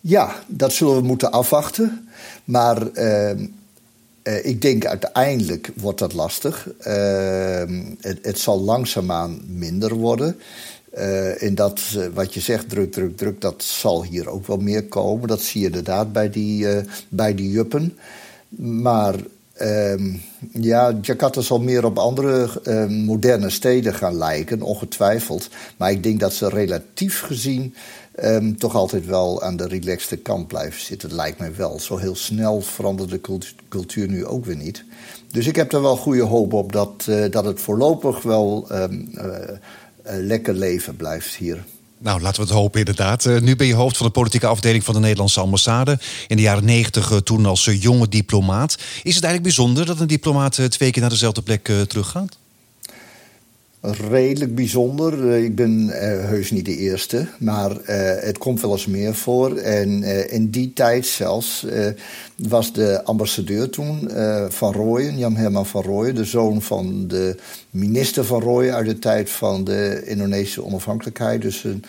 Ja, 0.00 0.42
dat 0.46 0.72
zullen 0.72 0.96
we 0.96 1.02
moeten 1.02 1.30
afwachten. 1.30 2.08
Maar 2.44 2.86
ehm, 2.86 3.46
uh, 4.30 4.44
ik 4.44 4.62
denk 4.62 4.86
uiteindelijk 4.86 5.70
wordt 5.76 5.98
dat 5.98 6.12
lastig. 6.12 6.68
Uh, 6.78 7.62
het, 8.00 8.18
het, 8.22 8.38
zal 8.38 8.60
langzaamaan 8.60 9.40
minder 9.46 9.94
worden. 9.94 10.36
Uh, 10.94 11.42
en 11.42 11.54
dat, 11.54 11.80
wat 12.14 12.34
je 12.34 12.40
zegt, 12.40 12.68
druk, 12.68 12.92
druk, 12.92 13.16
druk, 13.16 13.40
dat 13.40 13.62
zal 13.62 14.04
hier 14.04 14.28
ook 14.28 14.46
wel 14.46 14.56
meer 14.56 14.84
komen. 14.84 15.28
Dat 15.28 15.40
zie 15.40 15.60
je 15.60 15.66
inderdaad 15.66 16.12
bij 16.12 16.30
die, 16.30 16.66
bij 17.08 17.34
die 17.34 17.50
juppen. 17.50 17.98
Maar 18.56 19.14
ehm, 19.52 20.14
ja, 20.52 20.98
Jakarta 21.02 21.40
zal 21.40 21.60
meer 21.60 21.84
op 21.84 21.98
andere 21.98 22.48
moderne 22.88 23.50
steden 23.50 23.94
gaan 23.94 24.16
lijken, 24.16 24.62
ongetwijfeld. 24.62 25.48
Maar 25.76 25.90
ik 25.90 26.02
denk 26.02 26.20
dat 26.20 26.32
ze 26.32 26.48
relatief 26.48 27.20
gezien 27.20 27.74
um, 28.24 28.58
toch 28.58 28.74
altijd 28.74 29.06
wel 29.06 29.42
aan 29.42 29.56
de 29.56 29.66
relaxte 29.66 30.16
kant 30.16 30.46
blijven 30.46 30.80
zitten. 30.80 31.14
Lijkt 31.14 31.38
mij 31.38 31.56
wel. 31.56 31.80
Zo 31.80 31.96
heel 31.96 32.16
snel 32.16 32.60
verandert 32.60 33.10
de 33.10 33.20
cultuur 33.68 34.08
nu 34.08 34.26
ook 34.26 34.44
weer 34.44 34.56
niet. 34.56 34.84
Dus 35.32 35.46
ik 35.46 35.56
heb 35.56 35.72
er 35.72 35.82
wel 35.82 35.96
goede 35.96 36.22
hoop 36.22 36.52
op 36.52 36.72
dat, 36.72 37.06
uh, 37.08 37.30
dat 37.30 37.44
het 37.44 37.60
voorlopig 37.60 38.22
wel 38.22 38.66
um, 38.72 39.10
uh, 39.14 39.24
lekker 40.04 40.54
leven 40.54 40.96
blijft 40.96 41.34
hier. 41.34 41.64
Nou, 41.98 42.20
laten 42.20 42.42
we 42.42 42.48
het 42.48 42.56
hopen 42.56 42.78
inderdaad. 42.78 43.24
Nu 43.24 43.56
ben 43.56 43.66
je 43.66 43.74
hoofd 43.74 43.96
van 43.96 44.06
de 44.06 44.12
politieke 44.12 44.46
afdeling 44.46 44.84
van 44.84 44.94
de 44.94 45.00
Nederlandse 45.00 45.40
ambassade. 45.40 45.98
In 46.26 46.36
de 46.36 46.42
jaren 46.42 46.64
negentig 46.64 47.10
uh, 47.10 47.16
toen 47.16 47.46
als 47.46 47.64
jonge 47.64 48.08
diplomaat. 48.08 48.72
Is 49.02 49.14
het 49.14 49.24
eigenlijk 49.24 49.42
bijzonder 49.42 49.86
dat 49.86 50.00
een 50.00 50.06
diplomaat 50.06 50.70
twee 50.70 50.90
keer 50.90 51.00
naar 51.00 51.10
dezelfde 51.10 51.42
plek 51.42 51.64
teruggaat? 51.64 52.39
Redelijk 53.80 54.54
bijzonder. 54.54 55.30
Eh, 55.30 55.44
ik 55.44 55.54
ben 55.54 55.86
uh, 55.86 55.94
heus 56.02 56.50
niet 56.50 56.64
de 56.64 56.76
eerste, 56.76 57.26
maar 57.38 57.70
uh, 57.70 57.76
het 58.20 58.38
komt 58.38 58.60
wel 58.60 58.72
eens 58.72 58.86
meer 58.86 59.14
voor. 59.14 59.56
En 59.56 60.02
in 60.30 60.50
die 60.50 60.72
tijd 60.72 61.06
zelfs 61.06 61.66
was 62.36 62.72
de 62.72 63.04
ambassadeur 63.04 63.70
toen 63.70 64.10
van 64.48 64.72
Rooyen, 64.72 65.18
Jan 65.18 65.36
Herman 65.36 65.66
van 65.66 65.82
Rooyen, 65.82 66.14
de 66.14 66.24
zoon 66.24 66.62
van 66.62 67.08
de 67.08 67.36
minister 67.70 68.24
van 68.24 68.40
Rooyen 68.40 68.74
uit 68.74 68.86
de 68.86 68.98
tijd 68.98 69.30
van 69.30 69.64
de 69.64 70.02
Indonesische 70.04 70.64
onafhankelijkheid. 70.64 71.42
Dus 71.42 71.64
een 71.64 71.84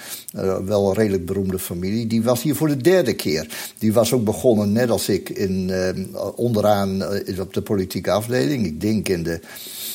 wel 0.66 0.88
een 0.88 0.96
redelijk 0.96 1.26
beroemde 1.26 1.60
familie. 1.60 2.08
Die 2.08 2.24
was 2.24 2.42
hier 2.42 2.56
voor 2.56 2.68
de 2.68 2.78
derde 2.78 3.14
keer. 3.14 3.48
Die 3.78 3.94
was 3.94 4.14
ook 4.14 4.24
begonnen, 4.24 4.72
net 4.72 4.90
als 4.90 5.10
ik, 5.10 5.30
in, 5.30 5.72
onderaan 6.36 7.04
op 7.40 7.54
de 7.54 7.62
politieke 7.62 8.12
afdeling. 8.12 8.66
Ik 8.66 8.82
denk 8.82 9.10
in 9.10 9.24
de 9.24 9.40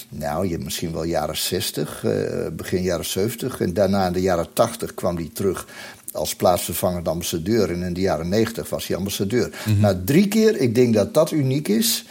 nou, 0.09 0.49
je 0.49 0.59
misschien 0.59 0.93
wel 0.93 1.05
jaren 1.05 1.37
60, 1.37 2.05
uh, 2.05 2.12
begin 2.52 2.83
jaren 2.83 3.05
70. 3.05 3.61
En 3.61 3.75
daarna 3.75 4.07
in 4.07 4.12
de 4.12 4.21
jaren 4.21 4.52
80 4.52 4.95
kwam 4.95 5.16
hij 5.16 5.31
terug 5.33 5.66
als 6.12 6.35
plaatsvervangend 6.35 7.09
ambassadeur. 7.09 7.71
En 7.71 7.83
in 7.83 7.93
de 7.93 8.00
jaren 8.00 8.28
90 8.28 8.69
was 8.69 8.87
hij 8.87 8.97
ambassadeur. 8.97 9.59
Mm 9.64 9.81
Nou, 9.81 9.97
drie 10.05 10.28
keer, 10.28 10.57
ik 10.57 10.75
denk 10.75 10.95
dat 10.95 11.14
dat 11.14 11.31
uniek 11.31 11.69
is. 11.69 12.05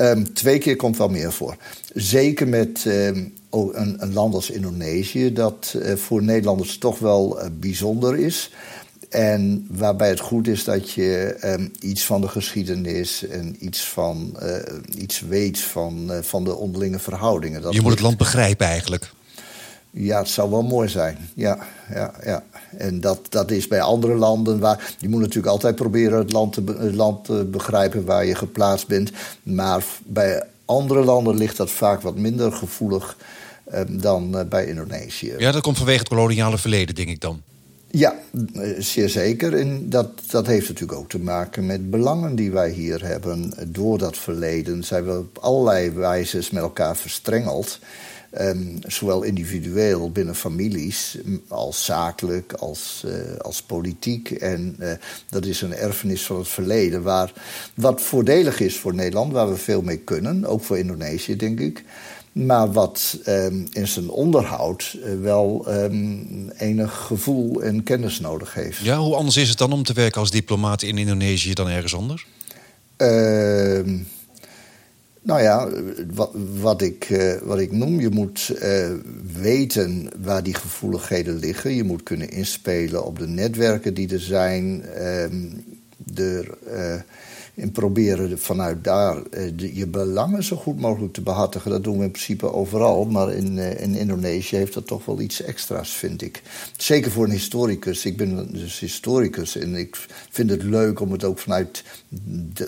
Um, 0.00 0.32
twee 0.34 0.58
keer 0.58 0.76
komt 0.76 0.96
wel 0.96 1.08
meer 1.08 1.32
voor. 1.32 1.56
Zeker 1.94 2.48
met 2.48 2.84
um, 2.86 3.34
een, 3.50 3.96
een, 4.02 4.12
land 4.12 4.34
als 4.34 4.50
Indonesië, 4.50 5.32
dat 5.32 5.74
uh, 5.76 5.96
voor 5.96 6.22
Nederlanders 6.22 6.78
toch 6.78 6.98
wel 6.98 7.40
uh, 7.40 7.46
bijzonder 7.52 8.18
is. 8.18 8.50
En 9.08 9.66
waarbij 9.70 10.08
het 10.08 10.20
goed 10.20 10.48
is 10.48 10.64
dat 10.64 10.90
je 10.90 11.36
um, 11.44 11.72
iets 11.80 12.04
van 12.04 12.20
de 12.20 12.28
geschiedenis 12.28 13.26
en 13.26 13.56
iets, 13.58 13.84
van, 13.84 14.36
uh, 14.42 14.56
iets 14.98 15.20
weet 15.20 15.58
van, 15.58 16.10
van 16.22 16.44
de 16.44 16.54
onderlinge 16.54 16.98
verhoudingen. 16.98 17.62
Dat 17.62 17.74
je 17.74 17.80
moet 17.80 17.90
het 17.90 18.00
land 18.00 18.16
begrijpen 18.16 18.66
eigenlijk. 18.66 19.14
Ja, 19.98 20.18
het 20.18 20.28
zou 20.28 20.50
wel 20.50 20.62
mooi 20.62 20.88
zijn. 20.88 21.18
Ja, 21.34 21.58
ja, 21.94 22.12
ja. 22.24 22.44
En 22.76 23.00
dat, 23.00 23.20
dat 23.28 23.50
is 23.50 23.68
bij 23.68 23.80
andere 23.80 24.14
landen 24.14 24.58
waar. 24.58 24.94
Je 24.98 25.08
moet 25.08 25.20
natuurlijk 25.20 25.46
altijd 25.46 25.74
proberen 25.74 26.18
het 26.18 26.32
land, 26.32 26.52
te, 26.52 26.62
het 26.78 26.94
land 26.94 27.24
te 27.24 27.44
begrijpen 27.50 28.04
waar 28.04 28.24
je 28.24 28.34
geplaatst 28.34 28.86
bent. 28.86 29.10
Maar 29.42 29.84
bij 30.04 30.42
andere 30.64 31.04
landen 31.04 31.36
ligt 31.36 31.56
dat 31.56 31.70
vaak 31.70 32.00
wat 32.00 32.16
minder 32.16 32.52
gevoelig 32.52 33.16
eh, 33.64 33.80
dan 33.88 34.38
eh, 34.38 34.44
bij 34.44 34.66
Indonesië. 34.66 35.34
Ja, 35.38 35.52
dat 35.52 35.62
komt 35.62 35.76
vanwege 35.76 35.98
het 35.98 36.08
koloniale 36.08 36.58
verleden, 36.58 36.94
denk 36.94 37.08
ik 37.08 37.20
dan. 37.20 37.42
Ja, 37.90 38.14
eh, 38.54 38.70
zeer 38.78 39.08
zeker. 39.08 39.54
En 39.54 39.90
dat, 39.90 40.08
dat 40.30 40.46
heeft 40.46 40.68
natuurlijk 40.68 40.98
ook 40.98 41.08
te 41.08 41.18
maken 41.18 41.66
met 41.66 41.90
belangen 41.90 42.34
die 42.34 42.50
wij 42.50 42.70
hier 42.70 43.06
hebben. 43.06 43.52
Door 43.66 43.98
dat 43.98 44.18
verleden 44.18 44.84
zijn 44.84 45.04
we 45.04 45.18
op 45.18 45.38
allerlei 45.38 45.90
wijzes 45.90 46.50
met 46.50 46.62
elkaar 46.62 46.96
verstrengeld. 46.96 47.78
Um, 48.40 48.78
zowel 48.86 49.22
individueel 49.22 50.10
binnen 50.10 50.34
families 50.34 51.18
als 51.48 51.84
zakelijk, 51.84 52.52
als, 52.52 53.02
uh, 53.06 53.36
als 53.36 53.62
politiek. 53.62 54.30
En 54.30 54.76
uh, 54.78 54.92
dat 55.28 55.44
is 55.44 55.60
een 55.60 55.74
erfenis 55.74 56.22
van 56.22 56.38
het 56.38 56.48
verleden. 56.48 57.02
Waar, 57.02 57.32
wat 57.74 58.00
voordelig 58.00 58.60
is 58.60 58.76
voor 58.76 58.94
Nederland, 58.94 59.32
waar 59.32 59.48
we 59.48 59.56
veel 59.56 59.82
mee 59.82 59.98
kunnen. 59.98 60.44
Ook 60.44 60.64
voor 60.64 60.78
Indonesië, 60.78 61.36
denk 61.36 61.60
ik. 61.60 61.84
Maar 62.32 62.72
wat 62.72 63.18
um, 63.26 63.66
in 63.72 63.88
zijn 63.88 64.08
onderhoud 64.08 64.96
uh, 64.96 65.20
wel 65.20 65.64
um, 65.68 66.50
enig 66.56 66.92
gevoel 67.06 67.62
en 67.62 67.82
kennis 67.82 68.20
nodig 68.20 68.54
heeft. 68.54 68.78
Ja, 68.78 68.98
hoe 68.98 69.14
anders 69.14 69.36
is 69.36 69.48
het 69.48 69.58
dan 69.58 69.72
om 69.72 69.82
te 69.82 69.92
werken 69.92 70.20
als 70.20 70.30
diplomaat 70.30 70.82
in 70.82 70.98
Indonesië 70.98 71.52
dan 71.52 71.68
ergens 71.68 71.94
anders? 71.94 72.26
Uh, 72.98 73.80
nou 75.26 75.42
ja, 75.42 75.68
wat, 76.14 76.30
wat, 76.60 76.82
ik, 76.82 77.08
uh, 77.10 77.34
wat 77.42 77.58
ik 77.58 77.72
noem, 77.72 78.00
je 78.00 78.10
moet 78.10 78.52
uh, 78.62 78.90
weten 79.40 80.08
waar 80.22 80.42
die 80.42 80.54
gevoeligheden 80.54 81.38
liggen. 81.38 81.74
Je 81.74 81.84
moet 81.84 82.02
kunnen 82.02 82.30
inspelen 82.30 83.04
op 83.04 83.18
de 83.18 83.26
netwerken 83.26 83.94
die 83.94 84.12
er 84.12 84.20
zijn. 84.20 84.84
er, 86.14 86.58
en 87.56 87.72
proberen 87.72 88.38
vanuit 88.38 88.84
daar 88.84 89.16
uh, 89.30 89.74
je 89.74 89.86
belangen 89.86 90.44
zo 90.44 90.56
goed 90.56 90.80
mogelijk 90.80 91.12
te 91.12 91.20
behartigen. 91.20 91.70
Dat 91.70 91.84
doen 91.84 91.98
we 91.98 92.04
in 92.04 92.10
principe 92.10 92.52
overal. 92.52 93.04
Maar 93.04 93.32
in, 93.32 93.56
uh, 93.56 93.80
in 93.80 93.94
Indonesië 93.94 94.56
heeft 94.56 94.74
dat 94.74 94.86
toch 94.86 95.04
wel 95.04 95.20
iets 95.20 95.42
extra's, 95.42 95.90
vind 95.90 96.22
ik. 96.22 96.42
Zeker 96.76 97.10
voor 97.10 97.24
een 97.24 97.30
historicus. 97.30 98.04
Ik 98.04 98.16
ben 98.16 98.52
dus 98.52 98.78
historicus 98.78 99.56
en 99.56 99.74
ik 99.74 100.06
vind 100.30 100.50
het 100.50 100.62
leuk 100.62 101.00
om 101.00 101.12
het 101.12 101.24
ook 101.24 101.38
vanuit 101.38 101.84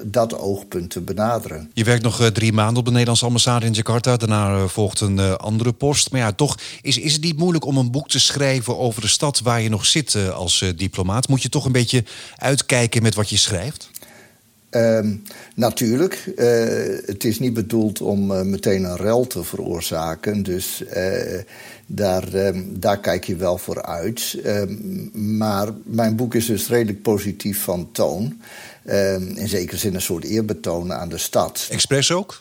dat 0.04 0.38
oogpunt 0.38 0.90
te 0.90 1.00
benaderen. 1.00 1.70
Je 1.74 1.84
werkt 1.84 2.02
nog 2.02 2.20
uh, 2.20 2.26
drie 2.26 2.52
maanden 2.52 2.76
op 2.76 2.84
de 2.84 2.90
Nederlandse 2.90 3.24
ambassade 3.24 3.66
in 3.66 3.72
Jakarta. 3.72 4.16
Daarna 4.16 4.66
volgt 4.66 5.00
een 5.00 5.20
andere 5.36 5.72
post. 5.72 6.10
Maar 6.10 6.20
ja, 6.20 6.32
toch 6.32 6.58
is, 6.82 6.98
is 6.98 7.12
het 7.12 7.22
niet 7.22 7.38
moeilijk 7.38 7.64
om 7.64 7.76
een 7.76 7.90
boek 7.90 8.08
te 8.08 8.20
schrijven 8.20 8.78
over 8.78 9.00
de 9.00 9.08
stad 9.08 9.40
waar 9.40 9.60
je 9.60 9.68
nog 9.68 9.86
zit 9.86 10.32
als 10.32 10.72
diplomaat. 10.76 11.28
Moet 11.28 11.42
je 11.42 11.48
toch 11.48 11.64
een 11.64 11.72
beetje 11.72 12.04
uitkijken 12.36 13.02
met 13.02 13.14
wat 13.14 13.30
je 13.30 13.36
schrijft? 13.36 13.90
Um, 14.70 15.22
natuurlijk. 15.54 16.32
Uh, 16.36 16.46
het 17.06 17.24
is 17.24 17.38
niet 17.38 17.54
bedoeld 17.54 18.00
om 18.00 18.30
uh, 18.30 18.42
meteen 18.42 18.84
een 18.84 18.96
rel 18.96 19.26
te 19.26 19.44
veroorzaken. 19.44 20.42
Dus 20.42 20.82
uh, 20.96 21.40
daar, 21.86 22.34
um, 22.34 22.80
daar 22.80 23.00
kijk 23.00 23.24
je 23.24 23.36
wel 23.36 23.58
voor 23.58 23.82
uit. 23.82 24.38
Um, 24.46 25.10
maar 25.36 25.68
mijn 25.84 26.16
boek 26.16 26.34
is 26.34 26.46
dus 26.46 26.68
redelijk 26.68 27.02
positief 27.02 27.62
van 27.62 27.88
toon. 27.92 28.40
in 29.34 29.48
zekere 29.48 29.76
zin 29.76 29.94
een 29.94 30.00
soort 30.00 30.24
eerbetoon 30.24 30.92
aan 30.92 31.08
de 31.08 31.18
stad. 31.18 31.68
Expres 31.70 32.12
ook? 32.12 32.40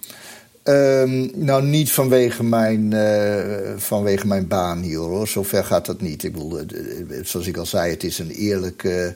Um, 0.68 1.32
nou, 1.36 1.64
niet 1.64 1.92
vanwege 1.92 2.44
mijn, 2.44 2.92
uh, 2.92 3.78
vanwege 3.78 4.28
mijn 4.28 4.48
baan 4.48 4.82
hier 4.82 4.98
hoor. 4.98 5.28
Zover 5.28 5.64
gaat 5.64 5.86
dat 5.86 6.02
niet. 6.02 6.24
Ik 6.24 6.32
bedoel, 6.32 6.60
zoals 7.24 7.48
ik 7.48 7.58
al 7.58 7.66
zei, 7.66 7.92
het 7.92 8.04
is 8.04 8.20
een 8.20 8.30
eerlijk 8.30 9.12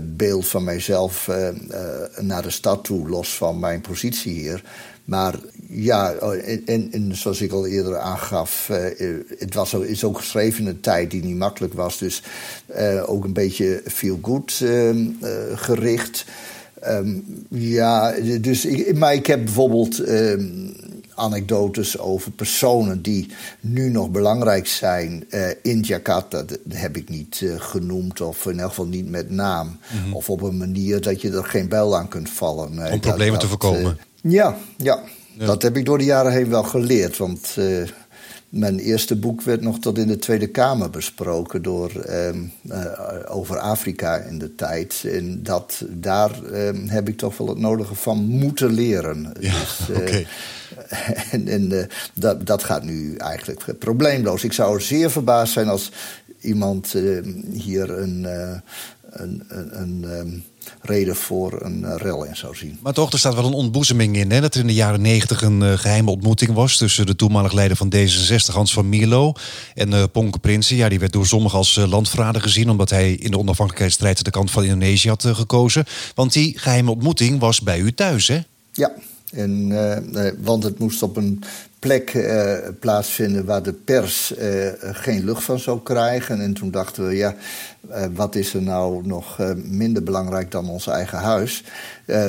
beeld 0.00 0.46
van 0.46 0.64
mijzelf 0.64 1.30
naar 2.20 2.42
de 2.42 2.50
stad 2.50 2.84
toe, 2.84 3.08
los 3.08 3.36
van 3.36 3.58
mijn 3.58 3.80
positie 3.80 4.32
hier. 4.32 4.62
Maar 5.04 5.34
ja, 5.68 6.12
en, 6.66 7.10
zoals 7.12 7.40
ik 7.40 7.52
al 7.52 7.66
eerder 7.66 7.98
aangaf, 7.98 8.70
het 9.38 9.54
was, 9.54 9.74
is 9.74 10.04
ook 10.04 10.18
geschreven 10.18 10.60
in 10.60 10.66
een 10.66 10.80
tijd 10.80 11.10
die 11.10 11.24
niet 11.24 11.36
makkelijk 11.36 11.74
was. 11.74 11.98
Dus 11.98 12.22
ook 13.06 13.24
een 13.24 13.32
beetje 13.32 13.82
feel 13.86 14.18
good 14.22 14.60
ehm, 14.62 15.06
gericht. 15.54 16.24
Um, 16.88 17.24
ja, 17.50 18.14
dus 18.40 18.64
ik, 18.64 18.98
maar 18.98 19.14
ik 19.14 19.26
heb 19.26 19.44
bijvoorbeeld 19.44 20.08
um, 20.08 20.74
anekdotes 21.14 21.98
over 21.98 22.30
personen 22.30 23.02
die 23.02 23.28
nu 23.60 23.90
nog 23.90 24.10
belangrijk 24.10 24.66
zijn 24.66 25.24
uh, 25.30 25.46
in 25.62 25.80
Jakarta. 25.80 26.42
Dat 26.42 26.58
heb 26.68 26.96
ik 26.96 27.08
niet 27.08 27.40
uh, 27.40 27.54
genoemd, 27.60 28.20
of 28.20 28.46
in 28.46 28.60
elk 28.60 28.68
geval 28.68 28.86
niet 28.86 29.10
met 29.10 29.30
naam. 29.30 29.66
Mm 29.66 30.02
-hmm. 30.02 30.14
Of 30.14 30.30
op 30.30 30.42
een 30.42 30.56
manier 30.56 31.00
dat 31.00 31.20
je 31.20 31.30
er 31.30 31.44
geen 31.44 31.68
bel 31.68 31.96
aan 31.96 32.08
kunt 32.08 32.30
vallen. 32.30 32.68
Om 32.68 32.76
dat, 32.76 33.00
problemen 33.00 33.32
dat, 33.32 33.40
te 33.40 33.48
voorkomen. 33.48 33.98
Ja, 34.22 34.56
ja, 34.76 35.02
ja, 35.38 35.46
dat 35.46 35.62
heb 35.62 35.76
ik 35.76 35.84
door 35.84 35.98
de 35.98 36.04
jaren 36.04 36.32
heen 36.32 36.48
wel 36.48 36.62
geleerd. 36.62 37.16
Want 37.16 37.56
mijn 38.54 38.78
eerste 38.78 39.16
boek 39.16 39.42
werd 39.42 39.60
nog 39.60 39.78
tot 39.78 39.98
in 39.98 40.06
de 40.06 40.16
Tweede 40.16 40.46
Kamer 40.46 40.90
besproken 40.90 41.62
door, 41.62 41.90
um, 42.10 42.52
uh, 42.62 42.84
over 43.28 43.58
Afrika 43.58 44.16
in 44.16 44.38
de 44.38 44.54
tijd. 44.54 45.04
En 45.12 45.42
dat, 45.42 45.84
daar 45.88 46.42
um, 46.52 46.88
heb 46.88 47.08
ik 47.08 47.16
toch 47.16 47.36
wel 47.36 47.48
het 47.48 47.58
nodige 47.58 47.94
van 47.94 48.18
moeten 48.18 48.72
leren. 48.72 49.32
Ja, 49.40 49.52
dus, 49.60 49.88
uh, 49.90 49.96
okay. 49.96 50.26
en, 51.30 51.48
en 51.48 51.72
uh, 51.72 51.84
dat, 52.14 52.46
dat 52.46 52.64
gaat 52.64 52.84
nu 52.84 53.16
eigenlijk 53.16 53.78
probleemloos. 53.78 54.44
Ik 54.44 54.52
zou 54.52 54.80
zeer 54.80 55.10
verbaasd 55.10 55.52
zijn 55.52 55.68
als 55.68 55.92
iemand 56.40 56.94
hier 57.52 57.90
een, 57.90 58.26
een, 59.20 59.42
een, 59.48 59.80
een 59.80 60.04
um, 60.04 60.44
reden 60.82 61.16
voor 61.16 61.62
een 61.62 61.80
uh, 61.80 61.94
rel 61.96 62.24
in 62.24 62.36
zou 62.36 62.56
zien. 62.56 62.78
Maar 62.82 62.92
toch, 62.92 63.12
er 63.12 63.18
staat 63.18 63.34
wel 63.34 63.46
een 63.46 63.52
ontboezeming 63.52 64.16
in. 64.16 64.30
Hè? 64.30 64.40
Dat 64.40 64.54
er 64.54 64.60
in 64.60 64.66
de 64.66 64.74
jaren 64.74 65.00
negentig 65.00 65.42
een 65.42 65.60
uh, 65.60 65.72
geheime 65.72 66.10
ontmoeting 66.10 66.52
was 66.52 66.76
tussen 66.76 67.06
de 67.06 67.16
toenmalig 67.16 67.52
leider 67.52 67.76
van 67.76 67.92
D66, 67.94 68.52
Hans 68.52 68.72
van 68.72 68.88
Mierlo, 68.88 69.32
en 69.74 69.90
uh, 69.90 70.04
Ponke 70.12 70.38
Prinsen. 70.38 70.76
Ja, 70.76 70.88
die 70.88 70.98
werd 70.98 71.12
door 71.12 71.26
sommigen 71.26 71.58
als 71.58 71.76
landverrader 71.76 72.42
gezien, 72.42 72.70
omdat 72.70 72.90
hij 72.90 73.12
in 73.12 73.30
de 73.30 73.38
onafhankelijkheidsstrijd 73.38 74.24
de 74.24 74.30
kant 74.30 74.50
van 74.50 74.62
Indonesië 74.62 75.08
had 75.08 75.24
gekozen. 75.24 75.84
Want 76.14 76.32
die 76.32 76.58
geheime 76.58 76.90
ontmoeting 76.90 77.40
was 77.40 77.60
bij 77.60 77.78
u 77.78 77.92
thuis, 77.92 78.28
hè? 78.28 78.40
Ja, 78.72 78.92
en, 79.30 79.70
uh, 79.70 80.28
want 80.38 80.62
het 80.62 80.78
moest 80.78 81.02
op 81.02 81.16
een 81.16 81.42
plek 81.84 82.14
uh, 82.14 82.54
plaatsvinden 82.80 83.44
waar 83.44 83.62
de 83.62 83.72
pers 83.72 84.34
uh, 84.38 84.68
geen 84.80 85.24
lucht 85.24 85.42
van 85.42 85.58
zou 85.58 85.80
krijgen. 85.82 86.40
En 86.40 86.52
toen 86.52 86.70
dachten 86.70 87.06
we, 87.06 87.16
ja, 87.16 87.34
wat 88.14 88.34
is 88.34 88.54
er 88.54 88.62
nou 88.62 89.06
nog 89.06 89.38
minder 89.64 90.02
belangrijk 90.02 90.50
dan 90.50 90.68
ons 90.68 90.86
eigen 90.86 91.18
huis? 91.18 91.64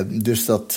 dus 0.08 0.44
dat, 0.44 0.76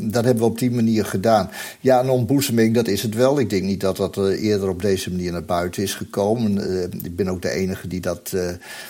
dat 0.00 0.24
hebben 0.24 0.38
we 0.38 0.44
op 0.44 0.58
die 0.58 0.70
manier 0.70 1.04
gedaan. 1.04 1.50
Ja, 1.80 2.00
een 2.00 2.08
ontboezeming, 2.08 2.74
dat 2.74 2.88
is 2.88 3.02
het 3.02 3.14
wel. 3.14 3.38
Ik 3.38 3.50
denk 3.50 3.62
niet 3.62 3.80
dat 3.80 3.96
dat 3.96 4.16
eerder 4.16 4.68
op 4.68 4.82
deze 4.82 5.10
manier 5.10 5.32
naar 5.32 5.44
buiten 5.44 5.82
is 5.82 5.94
gekomen. 5.94 6.58
ik 7.04 7.16
ben 7.16 7.28
ook 7.28 7.42
de 7.42 7.50
enige 7.50 7.88
die 7.88 8.00
dat 8.00 8.32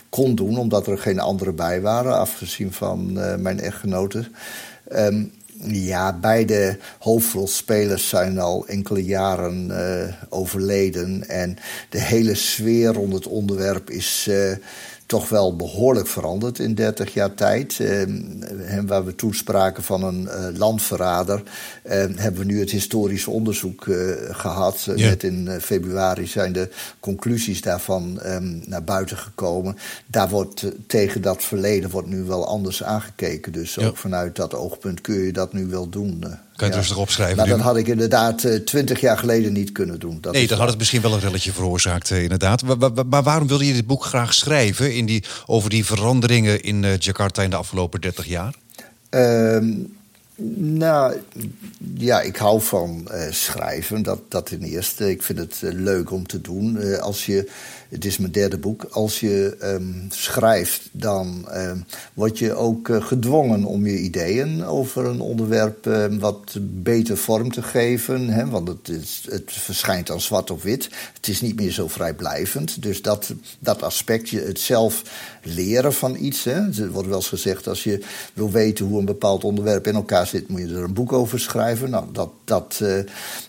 kon 0.08 0.35
doen, 0.35 0.58
omdat 0.58 0.87
er 0.87 0.99
geen 0.99 1.20
anderen 1.20 1.54
bij 1.54 1.80
waren, 1.80 2.18
afgezien 2.18 2.73
van 2.73 3.12
mijn 3.42 3.61
echtgenoten. 3.61 4.26
Um, 4.92 5.32
ja, 5.67 6.19
beide 6.19 6.79
hoofdrolspelers 6.99 8.09
zijn 8.09 8.38
al 8.38 8.67
enkele 8.67 9.05
jaren 9.05 9.69
uh, 9.71 10.15
overleden. 10.29 11.29
En 11.29 11.57
de 11.88 12.00
hele 12.00 12.35
sfeer 12.35 12.93
rond 12.93 13.12
het 13.12 13.27
onderwerp 13.27 13.91
is 13.91 14.27
uh, 14.31 14.53
toch 15.09 15.29
wel 15.29 15.57
behoorlijk 15.57 16.07
veranderd 16.07 16.59
in 16.59 16.75
30 16.75 17.15
jaar 17.15 17.35
tijd. 17.35 17.79
Uh, 17.79 18.03
waar 18.87 19.05
we 19.05 19.15
toen 19.15 19.35
spraken 19.35 19.83
van 19.83 20.03
een 20.03 20.23
uh, 20.23 20.59
landverrader, 20.59 21.43
uh, 21.43 21.93
hebben 21.93 22.41
we 22.41 22.45
nu 22.45 22.61
het 22.61 22.71
historisch 22.71 23.27
onderzoek 23.27 23.87
gehad. 24.31 24.83
Ja. 24.97 25.09
Net 25.09 25.23
in 25.23 25.49
februari 25.61 26.27
zijn 26.27 26.53
de 26.53 26.69
conclusies 27.00 27.61
daarvan 27.61 28.21
um, 28.27 28.62
naar 28.67 28.85
buiten 28.85 29.17
gekomen. 29.17 29.77
Daar 30.07 30.29
wordt 30.29 30.65
tegen 30.87 31.23
dat 31.23 31.45
verleden 31.45 31.91
wordt 31.91 32.09
nu 32.09 32.23
wel 32.23 32.47
anders 32.47 32.83
aangekeken. 32.83 33.53
Dus 33.53 33.75
ja. 33.75 33.87
ook 33.87 33.97
vanuit 33.97 34.37
dat 34.37 34.55
oogpunt 34.55 35.00
kun 35.00 35.15
je 35.15 35.33
dat 35.33 35.53
nu 35.53 35.67
wel 35.67 35.88
doen. 35.88 36.25
Kan 36.59 36.69
je 36.69 36.75
het 36.75 36.83
rustig 36.83 37.03
opschrijven? 37.03 37.37
Maar 37.37 37.47
dat 37.47 37.61
had 37.61 37.77
ik 37.77 37.87
inderdaad 37.87 38.49
twintig 38.65 38.97
uh, 38.97 39.03
jaar 39.03 39.19
geleden 39.19 39.53
niet 39.53 39.73
kunnen 39.73 39.99
doen. 39.99 40.19
Dat 40.21 40.33
nee, 40.33 40.47
dan 40.47 40.59
had 40.59 40.69
het 40.69 40.79
misschien 40.79 41.00
wel 41.00 41.12
een 41.12 41.21
relletje 41.21 41.53
veroorzaakt, 41.53 42.11
uh, 42.11 42.23
inderdaad. 42.23 42.62
Maar, 42.62 42.79
maar, 42.79 43.07
maar, 43.07 43.23
waarom 43.23 43.49
wilde 43.49 43.67
je 43.67 43.73
dit 43.73 43.87
boek 43.87 44.05
graag 44.05 44.35
schrijven 44.35 44.95
in 44.95 45.07
die, 45.07 45.25
over 45.47 45.71
die 45.71 45.85
veranderingen 45.85 46.62
in 46.62 46.83
uh, 46.83 46.99
Jakarta 46.99 47.43
in 47.43 47.50
de 47.50 47.57
afgelopen 47.57 48.00
30 48.00 48.27
jaar? 48.27 48.55
Uh, 49.11 49.59
Nou, 50.40 51.16
ja, 51.95 52.21
ik 52.21 52.37
hou 52.37 52.61
van 52.61 53.09
uh, 53.11 53.30
schrijven. 53.30 54.02
Dat, 54.02 54.21
dat 54.28 54.47
ten 54.47 54.62
eerste. 54.62 55.11
Ik 55.11 55.23
vind 55.23 55.38
het 55.38 55.61
uh, 55.64 55.73
leuk 55.73 56.11
om 56.11 56.26
te 56.26 56.40
doen. 56.40 56.76
Uh, 56.76 56.99
als 56.99 57.26
je 57.26 57.50
het 57.88 58.04
is 58.04 58.18
mijn 58.18 58.33
derde 58.33 58.59
boek. 58.59 58.85
Als 58.85 59.21
je 59.21 59.57
um, 59.62 60.07
schrijft, 60.11 60.88
dan 60.92 61.49
um, 61.54 61.85
word 62.14 62.38
je 62.38 62.54
ook 62.54 62.90
gedwongen 63.00 63.64
om 63.64 63.87
je 63.87 63.99
ideeën 63.99 64.64
over 64.64 65.07
een 65.07 65.21
onderwerp 65.21 65.87
uh, 65.87 66.04
wat 66.18 66.57
beter 66.61 67.16
vorm 67.16 67.52
te 67.52 67.62
geven. 67.62 68.28
Hè? 68.28 68.47
Want 68.47 68.68
het, 68.68 68.90
het 69.30 69.52
verschijnt 69.52 70.07
dan 70.07 70.21
zwart 70.21 70.50
op 70.50 70.62
wit. 70.62 70.88
Het 71.14 71.28
is 71.28 71.40
niet 71.40 71.57
meer 71.57 71.71
zo 71.71 71.88
vrijblijvend. 71.88 72.83
Dus 72.83 73.02
dat, 73.02 73.35
dat 73.59 73.83
aspect, 73.83 74.28
je 74.28 74.40
het 74.40 74.61
zelf 74.61 75.02
leren 75.42 75.95
van 75.95 76.16
iets. 76.16 76.45
Hè? 76.45 76.83
Er 76.83 76.90
wordt 76.90 77.09
wel 77.09 77.16
eens 77.16 77.28
gezegd, 77.28 77.66
als 77.66 77.85
je 77.85 78.04
wil 78.35 78.50
weten 78.50 78.85
hoe 78.85 78.99
een 78.99 79.04
bepaald 79.04 79.45
onderwerp 79.45 79.87
in 79.87 79.95
elkaar 79.95 80.26
zit, 80.28 80.49
moet 80.49 80.61
je 80.61 80.66
er 80.66 80.82
een 80.82 80.92
boek 80.92 81.12
over 81.12 81.40
schrijven. 81.40 81.90
Nou, 81.90 82.04
dat, 82.12 82.30
dat, 82.44 82.80
uh, 82.82 82.99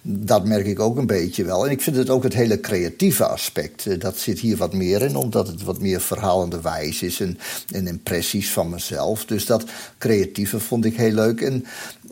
dat 0.01 0.45
merk 0.45 0.65
ik 0.65 0.79
ook 0.79 0.97
een 0.97 1.07
beetje 1.07 1.43
wel. 1.43 1.65
En 1.65 1.71
ik 1.71 1.81
vind 1.81 1.95
het 1.95 2.09
ook 2.09 2.23
het 2.23 2.33
hele 2.33 2.59
creatieve 2.59 3.25
aspect. 3.25 4.01
dat 4.01 4.17
zit 4.17 4.39
hier 4.39 4.57
wat 4.57 4.73
meer 4.73 5.01
in, 5.01 5.15
omdat 5.15 5.47
het 5.47 5.63
wat 5.63 5.79
meer 5.81 6.01
verhalende 6.01 6.61
wijs 6.61 7.01
is 7.01 7.19
en, 7.19 7.37
en 7.73 7.87
impressies 7.87 8.51
van 8.51 8.69
mezelf. 8.69 9.25
Dus 9.25 9.45
dat 9.45 9.65
creatieve 9.97 10.59
vond 10.59 10.85
ik 10.85 10.95
heel 10.95 11.13
leuk. 11.13 11.41
En 11.41 11.65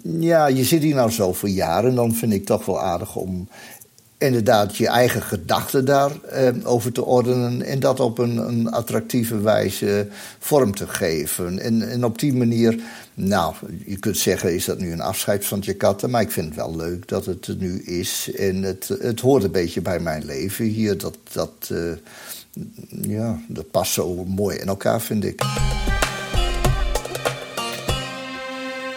ja, 0.03 0.47
je 0.47 0.63
zit 0.63 0.81
hier 0.81 0.95
nou 0.95 1.11
zoveel 1.11 1.49
jaren, 1.49 1.95
dan 1.95 2.15
vind 2.15 2.33
ik 2.33 2.45
toch 2.45 2.65
wel 2.65 2.81
aardig 2.81 3.15
om 3.15 3.47
inderdaad 4.17 4.77
je 4.77 4.87
eigen 4.87 5.21
gedachten 5.21 5.85
daarover 5.85 6.29
eh, 6.29 6.53
over 6.63 6.91
te 6.91 7.05
ordenen 7.05 7.61
en 7.61 7.79
dat 7.79 7.99
op 7.99 8.17
een, 8.17 8.37
een 8.37 8.71
attractieve 8.71 9.41
wijze 9.41 10.07
vorm 10.39 10.75
te 10.75 10.87
geven. 10.87 11.59
En, 11.59 11.89
en, 11.89 12.03
op 12.03 12.19
die 12.19 12.33
manier, 12.33 12.79
nou, 13.13 13.53
je 13.85 13.97
kunt 13.97 14.17
zeggen, 14.17 14.53
is 14.53 14.65
dat 14.65 14.79
nu 14.79 14.91
een 14.91 15.01
afscheid 15.01 15.45
van 15.45 15.59
Jakarta, 15.59 16.07
maar 16.07 16.21
ik 16.21 16.31
vind 16.31 16.45
het 16.45 16.55
wel 16.55 16.75
leuk 16.75 17.07
dat 17.07 17.25
het 17.25 17.47
er 17.47 17.55
nu 17.55 17.81
is. 17.81 18.31
En 18.35 18.63
het, 18.63 18.87
het 19.01 19.19
hoort 19.19 19.43
een 19.43 19.51
beetje 19.51 19.81
bij 19.81 19.99
mijn 19.99 20.25
leven 20.25 20.65
hier, 20.65 20.97
dat, 20.97 21.17
dat, 21.31 21.69
uh, 21.71 21.91
ja, 23.01 23.41
dat 23.47 23.71
past 23.71 23.93
zo 23.93 24.25
mooi 24.25 24.57
in 24.57 24.67
elkaar, 24.67 25.01
vind 25.01 25.23
ik. 25.23 25.41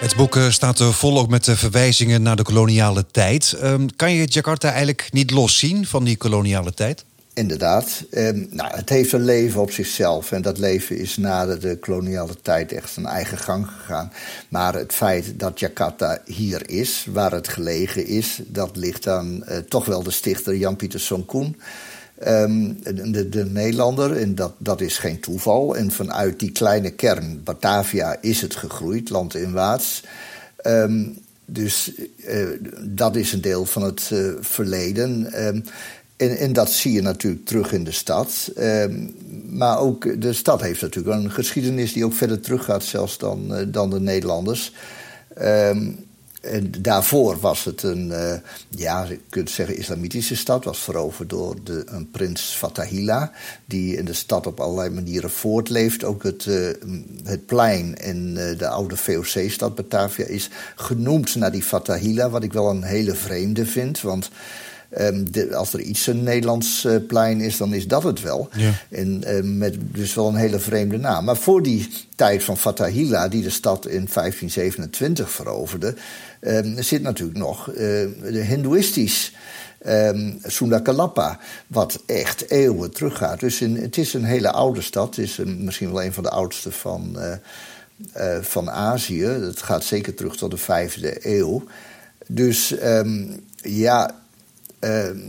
Het 0.00 0.16
boek 0.16 0.37
eh, 0.37 0.50
staat 0.50 0.83
vol 0.83 1.19
ook 1.19 1.28
met 1.28 1.49
verwijzingen 1.50 2.23
naar 2.23 2.37
de 2.37 2.42
koloniale 2.42 3.07
tijd. 3.11 3.57
Um, 3.62 3.97
kan 3.97 4.12
je 4.12 4.25
Jakarta 4.25 4.69
eigenlijk 4.69 5.09
niet 5.12 5.30
loszien 5.30 5.87
van 5.87 6.04
die 6.04 6.16
koloniale 6.16 6.75
tijd? 6.75 7.04
Inderdaad. 7.35 8.04
Um, 8.11 8.49
nou, 8.50 8.76
het 8.76 8.88
heeft 8.88 9.12
een 9.12 9.25
leven 9.25 9.61
op 9.61 9.71
zichzelf. 9.71 10.33
En 10.33 10.42
dat 10.42 10.59
leven 10.59 10.99
is 10.99 11.16
na 11.16 11.47
de 11.57 11.78
koloniale 11.78 12.37
tijd 12.42 12.73
echt 12.73 12.92
zijn 12.92 13.07
eigen 13.07 13.38
gang 13.38 13.66
gegaan. 13.66 14.12
Maar 14.49 14.75
het 14.75 14.92
feit 14.92 15.38
dat 15.38 15.61
Jakarta 15.61 16.19
hier 16.25 16.71
is, 16.71 17.07
waar 17.12 17.33
het 17.33 17.49
gelegen 17.49 18.07
is, 18.07 18.40
dat 18.47 18.76
ligt 18.76 19.09
aan 19.09 19.45
toch 19.69 19.85
wel 19.85 20.02
de 20.02 20.11
stichter 20.11 20.57
Jan-Pieter 20.57 21.00
Sonkoen. 21.00 21.57
Um, 22.28 22.78
de, 22.82 23.28
de, 23.28 23.44
Nederlander, 23.44 24.16
en 24.16 24.34
dat, 24.34 24.52
dat 24.58 24.80
is 24.80 24.98
geen 24.98 25.20
toeval. 25.20 25.76
En 25.76 25.90
vanuit 25.90 26.38
die 26.38 26.52
kleine 26.52 26.90
kern, 26.90 27.40
Batavia, 27.44 28.16
is 28.20 28.40
het 28.40 28.56
gegroeid, 28.56 29.10
landinwaarts. 29.10 30.02
Um, 30.66 31.18
dus 31.44 31.92
uh, 32.28 32.48
dat 32.80 33.16
is 33.16 33.32
een 33.32 33.40
deel 33.40 33.64
van 33.64 33.82
het 33.82 34.10
uh, 34.12 34.32
verleden. 34.40 35.44
Um, 35.46 35.64
en, 36.16 36.38
en, 36.38 36.52
dat 36.52 36.70
zie 36.70 36.92
je 36.92 37.02
natuurlijk 37.02 37.46
terug 37.46 37.72
in 37.72 37.84
de 37.84 37.92
stad. 37.92 38.52
maar 39.46 39.78
ook 39.78 40.20
de 40.20 40.32
stad 40.32 40.60
heeft 40.60 40.80
natuurlijk 40.80 41.16
een 41.16 41.30
geschiedenis 41.30 41.92
die 41.92 42.04
ook 42.04 42.14
verder 42.14 42.40
teruggaat, 42.40 42.84
zelfs 42.84 43.18
dan, 43.18 43.46
uh, 43.50 43.66
dan 43.66 43.90
de 43.90 44.00
Nederlanders. 44.00 44.72
En 46.40 46.73
daarvoor 46.78 47.38
was 47.40 47.64
het 47.64 47.82
een, 47.82 48.09
uh, 48.09 48.35
ja, 48.68 49.04
je 49.04 49.18
kunt 49.28 49.50
zeggen, 49.50 49.76
islamitische 49.76 50.37
stad. 50.37 50.64
Was 50.64 50.78
veroverd 50.78 51.28
door 51.30 51.56
de, 51.64 51.82
een 51.87 52.11
prins 52.11 52.42
Fatahila, 52.42 53.32
die 53.64 53.97
in 53.97 54.04
de 54.04 54.12
stad 54.12 54.47
op 54.47 54.61
allerlei 54.61 54.90
manieren 54.90 55.30
voortleeft. 55.30 56.04
Ook 56.04 56.23
het, 56.23 56.44
uh, 56.44 56.68
het 57.25 57.47
plein 57.47 57.94
in 57.94 58.35
uh, 58.38 58.59
de 58.59 58.68
oude 58.68 58.97
VOC-stad 58.97 59.75
Batavia 59.75 60.25
is 60.25 60.50
genoemd 60.76 61.35
naar 61.35 61.52
die 61.52 61.62
Fatahila. 61.62 62.30
Wat 62.30 62.42
ik 62.42 62.52
wel 62.52 62.70
een 62.70 62.82
hele 62.82 63.14
vreemde 63.14 63.66
vind, 63.66 64.00
want... 64.00 64.30
Um, 64.99 65.32
de, 65.32 65.56
als 65.56 65.73
er 65.73 65.80
iets 65.80 66.06
een 66.06 66.23
Nederlands 66.23 66.85
uh, 66.85 66.97
plein 67.06 67.40
is, 67.40 67.56
dan 67.56 67.75
is 67.75 67.87
dat 67.87 68.02
het 68.02 68.20
wel. 68.20 68.49
Ja. 68.56 68.73
En 68.90 69.23
uh, 69.26 69.40
met 69.42 69.76
dus 69.78 70.14
wel 70.14 70.28
een 70.28 70.35
hele 70.35 70.59
vreemde 70.59 70.97
naam. 70.97 71.25
Maar 71.25 71.37
voor 71.37 71.62
die 71.62 71.88
tijd 72.14 72.44
van 72.44 72.56
Fatahila, 72.56 73.28
die 73.28 73.42
de 73.42 73.50
stad 73.50 73.87
in 73.87 74.09
1527 74.12 75.30
veroverde, 75.30 75.94
zit 76.76 77.02
natuurlijk 77.02 77.38
nog 77.38 77.68
uh, 77.68 77.76
de 77.76 78.44
Hindoeïstisch. 78.49 79.32
Um, 79.87 80.40
wat 81.66 82.02
echt 82.06 82.50
eeuwen 82.50 82.90
teruggaat. 82.90 83.40
Dus 83.40 83.61
in, 83.61 83.76
het 83.76 83.97
is 83.97 84.14
een 84.14 84.25
hele 84.25 84.50
oude 84.50 84.80
stad. 84.80 85.16
Het 85.16 85.25
is 85.25 85.37
misschien 85.44 85.92
wel 85.92 86.02
een 86.02 86.12
van 86.12 86.23
de 86.23 86.30
oudste 86.30 86.73
van, 86.73 87.16
uh, 87.16 87.32
uh, 88.16 88.42
van 88.42 88.70
Azië. 88.70 89.25
Het 89.25 89.62
gaat 89.62 89.85
zeker 89.85 90.14
terug 90.14 90.37
tot 90.37 90.50
de 90.50 90.56
vijfde 90.56 91.28
eeuw. 91.37 91.64
Dus 92.26 92.82
um, 92.82 93.44
ja, 93.56 94.14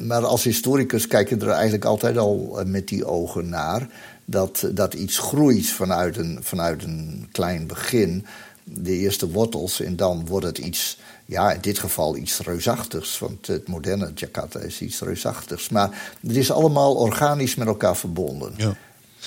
maar 0.06 0.26
als 0.26 0.44
historicus 0.44 1.08
kijk 1.08 1.30
je 1.30 1.38
er 1.38 1.50
eigenlijk 1.50 1.86
altijd 1.86 2.18
al 2.18 2.62
met 2.66 2.88
die 2.88 3.06
ogen 3.06 3.50
naar. 3.50 3.88
Dat, 4.26 4.70
dat 4.72 4.94
iets 4.94 5.18
groeit 5.18 5.70
vanuit 5.70 6.18
een, 6.18 6.40
vanuit 6.42 6.84
een 6.84 7.28
klein 7.32 7.68
begin. 7.68 8.26
De 8.64 8.98
eerste 8.98 9.30
wortels 9.32 9.82
en 9.82 9.96
dan 9.96 10.26
wordt 10.26 10.46
het 10.46 10.58
iets 10.58 10.98
ja, 11.32 11.52
in 11.52 11.62
dit 11.62 11.80
geval 11.80 12.17
iets 12.17 12.39
reusachtigs. 12.39 13.20
Want 13.20 13.48
het 13.48 13.67
moderne 13.67 14.12
Jakarta 14.15 14.60
is 14.60 14.82
iets 14.82 15.00
reusachtigs. 15.00 15.70
Maar 15.70 16.13
het 16.28 16.36
is 16.36 16.52
allemaal 16.52 16.96
organisch 16.96 17.56
met 17.56 17.67
elkaar 17.67 17.98
verbonden. 17.98 18.54
Ja. 18.58 18.76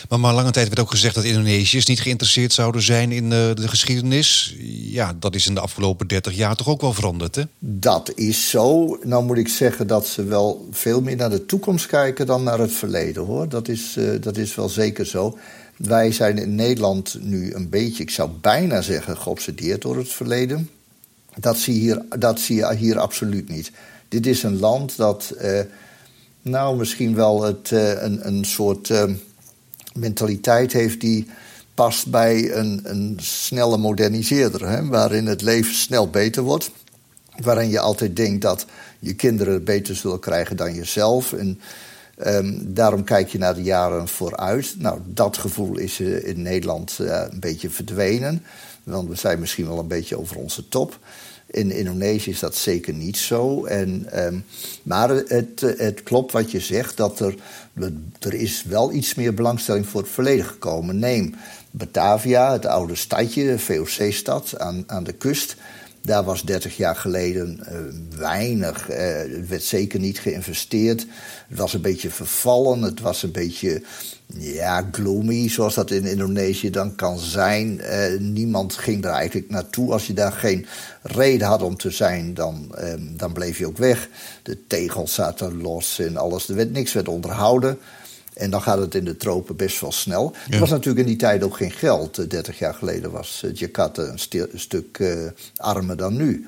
Maar, 0.08 0.20
maar 0.20 0.34
lange 0.34 0.50
tijd 0.50 0.66
werd 0.68 0.80
ook 0.80 0.90
gezegd 0.90 1.14
dat 1.14 1.24
Indonesiërs 1.24 1.86
niet 1.86 2.00
geïnteresseerd 2.00 2.52
zouden 2.52 2.82
zijn 2.82 3.12
in 3.12 3.30
de, 3.30 3.52
eh, 3.56 3.62
de 3.62 3.68
geschiedenis. 3.68 4.56
Ja, 4.98 5.16
dat 5.18 5.34
is 5.34 5.46
in 5.46 5.54
de 5.54 5.60
afgelopen 5.60 6.06
30 6.06 6.34
jaar 6.34 6.56
toch 6.56 6.68
ook 6.68 6.80
wel 6.80 6.92
veranderd, 6.92 7.34
hè? 7.34 7.42
Dat 7.58 8.12
is 8.14 8.50
zo. 8.50 8.98
Nou 9.02 9.24
moet 9.24 9.38
ik 9.38 9.48
zeggen 9.48 9.86
dat 9.86 10.06
ze 10.06 10.24
wel 10.24 10.68
veel 10.70 11.00
meer 11.00 11.16
naar 11.16 11.30
de 11.30 11.46
toekomst 11.46 11.86
kijken 11.86 12.26
dan 12.26 12.42
naar 12.42 12.58
het 12.58 12.72
verleden, 12.72 13.24
hoor. 13.24 13.48
Dat 13.48 13.68
is, 13.68 13.96
uh, 13.98 14.20
dat 14.20 14.36
is 14.36 14.54
wel 14.54 14.68
zeker 14.68 15.06
zo. 15.06 15.38
Wij 15.76 16.12
zijn 16.12 16.38
in 16.38 16.54
Nederland 16.54 17.16
nu 17.20 17.54
een 17.54 17.68
beetje, 17.68 18.02
ik 18.02 18.10
zou 18.10 18.30
bijna 18.40 18.80
zeggen, 18.80 19.16
geobsedeerd 19.16 19.82
door 19.82 19.96
het 19.96 20.08
verleden. 20.08 20.68
Dat 21.40 21.58
zie, 21.58 21.80
hier, 21.80 22.02
dat 22.18 22.40
zie 22.40 22.56
je 22.56 22.74
hier 22.74 22.98
absoluut 22.98 23.48
niet. 23.48 23.70
Dit 24.08 24.26
is 24.26 24.42
een 24.42 24.58
land 24.58 24.96
dat, 24.96 25.34
uh, 25.42 25.60
nou, 26.42 26.76
misschien 26.76 27.14
wel 27.14 27.42
het, 27.42 27.70
uh, 27.70 28.02
een, 28.02 28.26
een 28.26 28.44
soort 28.44 28.88
uh, 28.88 29.04
mentaliteit 29.94 30.72
heeft 30.72 31.00
die 31.00 31.26
past 31.74 32.10
bij 32.10 32.52
een, 32.56 32.80
een 32.82 33.18
snelle 33.20 33.78
moderniseerder. 33.78 34.68
Hè, 34.68 34.86
waarin 34.86 35.26
het 35.26 35.42
leven 35.42 35.74
snel 35.74 36.10
beter 36.10 36.42
wordt. 36.42 36.70
Waarin 37.42 37.70
je 37.70 37.80
altijd 37.80 38.16
denkt 38.16 38.42
dat 38.42 38.66
je 38.98 39.14
kinderen 39.14 39.64
beter 39.64 39.96
zullen 39.96 40.20
krijgen 40.20 40.56
dan 40.56 40.74
jezelf. 40.74 41.32
En 41.32 41.60
um, 42.26 42.74
daarom 42.74 43.04
kijk 43.04 43.28
je 43.28 43.38
naar 43.38 43.54
de 43.54 43.62
jaren 43.62 44.08
vooruit. 44.08 44.74
Nou, 44.78 45.00
dat 45.06 45.36
gevoel 45.36 45.78
is 45.78 46.00
in 46.00 46.42
Nederland 46.42 46.96
een 46.98 47.40
beetje 47.40 47.70
verdwenen. 47.70 48.42
Want 48.82 49.08
we 49.08 49.14
zijn 49.14 49.40
misschien 49.40 49.66
wel 49.66 49.78
een 49.78 49.88
beetje 49.88 50.18
over 50.18 50.36
onze 50.36 50.68
top. 50.68 50.98
In 51.54 51.70
Indonesië 51.70 52.30
is 52.30 52.38
dat 52.38 52.56
zeker 52.56 52.94
niet 52.94 53.16
zo. 53.16 53.64
En, 53.64 54.24
um, 54.24 54.44
maar 54.82 55.08
het, 55.08 55.60
het 55.60 56.02
klopt 56.02 56.32
wat 56.32 56.50
je 56.50 56.60
zegt, 56.60 56.96
dat 56.96 57.20
er, 57.20 57.34
er 58.18 58.34
is 58.34 58.64
wel 58.64 58.92
iets 58.92 59.14
meer 59.14 59.34
belangstelling 59.34 59.86
voor 59.86 60.00
het 60.00 60.10
verleden 60.10 60.44
gekomen. 60.44 60.98
Neem 60.98 61.34
Batavia, 61.70 62.52
het 62.52 62.66
oude 62.66 62.94
stadje, 62.94 63.58
VOC-stad 63.58 64.58
aan, 64.58 64.84
aan 64.86 65.04
de 65.04 65.12
kust. 65.12 65.56
Daar 66.04 66.24
was 66.24 66.42
30 66.42 66.76
jaar 66.76 66.96
geleden 66.96 67.60
uh, 67.60 68.18
weinig. 68.18 68.90
Uh, 68.90 69.36
er 69.36 69.48
werd 69.48 69.62
zeker 69.62 70.00
niet 70.00 70.18
geïnvesteerd. 70.18 71.06
Het 71.48 71.58
was 71.58 71.72
een 71.72 71.80
beetje 71.80 72.10
vervallen. 72.10 72.82
Het 72.82 73.00
was 73.00 73.22
een 73.22 73.32
beetje 73.32 73.82
ja, 74.36 74.88
gloomy, 74.92 75.48
zoals 75.48 75.74
dat 75.74 75.90
in 75.90 76.04
Indonesië 76.04 76.70
dan 76.70 76.94
kan 76.94 77.18
zijn. 77.18 77.80
Uh, 77.80 78.20
niemand 78.20 78.74
ging 78.74 79.04
er 79.04 79.10
eigenlijk 79.10 79.50
naartoe. 79.50 79.92
Als 79.92 80.06
je 80.06 80.12
daar 80.12 80.32
geen 80.32 80.66
reden 81.02 81.46
had 81.46 81.62
om 81.62 81.76
te 81.76 81.90
zijn, 81.90 82.34
dan, 82.34 82.74
uh, 82.80 82.92
dan 82.98 83.32
bleef 83.32 83.58
je 83.58 83.66
ook 83.66 83.78
weg. 83.78 84.08
De 84.42 84.66
tegels 84.66 85.14
zaten 85.14 85.62
los 85.62 85.98
en 85.98 86.16
alles. 86.16 86.48
Er 86.48 86.54
werd 86.54 86.72
niks 86.72 86.92
werd 86.92 87.08
onderhouden. 87.08 87.78
En 88.34 88.50
dan 88.50 88.62
gaat 88.62 88.78
het 88.78 88.94
in 88.94 89.04
de 89.04 89.16
tropen 89.16 89.56
best 89.56 89.80
wel 89.80 89.92
snel. 89.92 90.32
Ja. 90.46 90.54
Er 90.54 90.60
was 90.60 90.70
natuurlijk 90.70 90.98
in 90.98 91.06
die 91.06 91.16
tijd 91.16 91.42
ook 91.42 91.56
geen 91.56 91.70
geld. 91.70 92.30
30 92.30 92.58
jaar 92.58 92.74
geleden 92.74 93.10
was 93.10 93.44
Jakarta 93.54 94.02
een, 94.02 94.18
een 94.30 94.60
stuk 94.60 94.98
uh, 94.98 95.30
armer 95.56 95.96
dan 95.96 96.16
nu. 96.16 96.46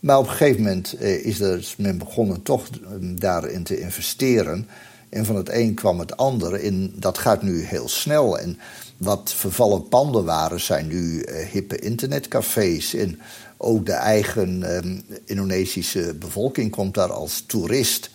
Maar 0.00 0.18
op 0.18 0.24
een 0.24 0.30
gegeven 0.30 0.62
moment 0.62 1.00
is 1.00 1.40
er, 1.40 1.74
men 1.78 1.98
begonnen 1.98 2.42
toch 2.42 2.68
daarin 3.00 3.62
te 3.62 3.80
investeren. 3.80 4.68
En 5.08 5.24
van 5.24 5.36
het 5.36 5.48
een 5.50 5.74
kwam 5.74 5.98
het 5.98 6.16
ander. 6.16 6.54
En 6.54 6.92
dat 6.96 7.18
gaat 7.18 7.42
nu 7.42 7.62
heel 7.62 7.88
snel. 7.88 8.38
En 8.38 8.58
wat 8.96 9.32
vervallen 9.36 9.88
panden 9.88 10.24
waren, 10.24 10.60
zijn 10.60 10.86
nu 10.86 11.24
uh, 11.24 11.46
hippe 11.46 11.78
internetcafés. 11.78 12.94
En 12.94 13.20
ook 13.56 13.86
de 13.86 13.92
eigen 13.92 14.76
um, 14.76 15.02
Indonesische 15.24 16.14
bevolking 16.18 16.70
komt 16.70 16.94
daar 16.94 17.12
als 17.12 17.44
toerist. 17.46 18.10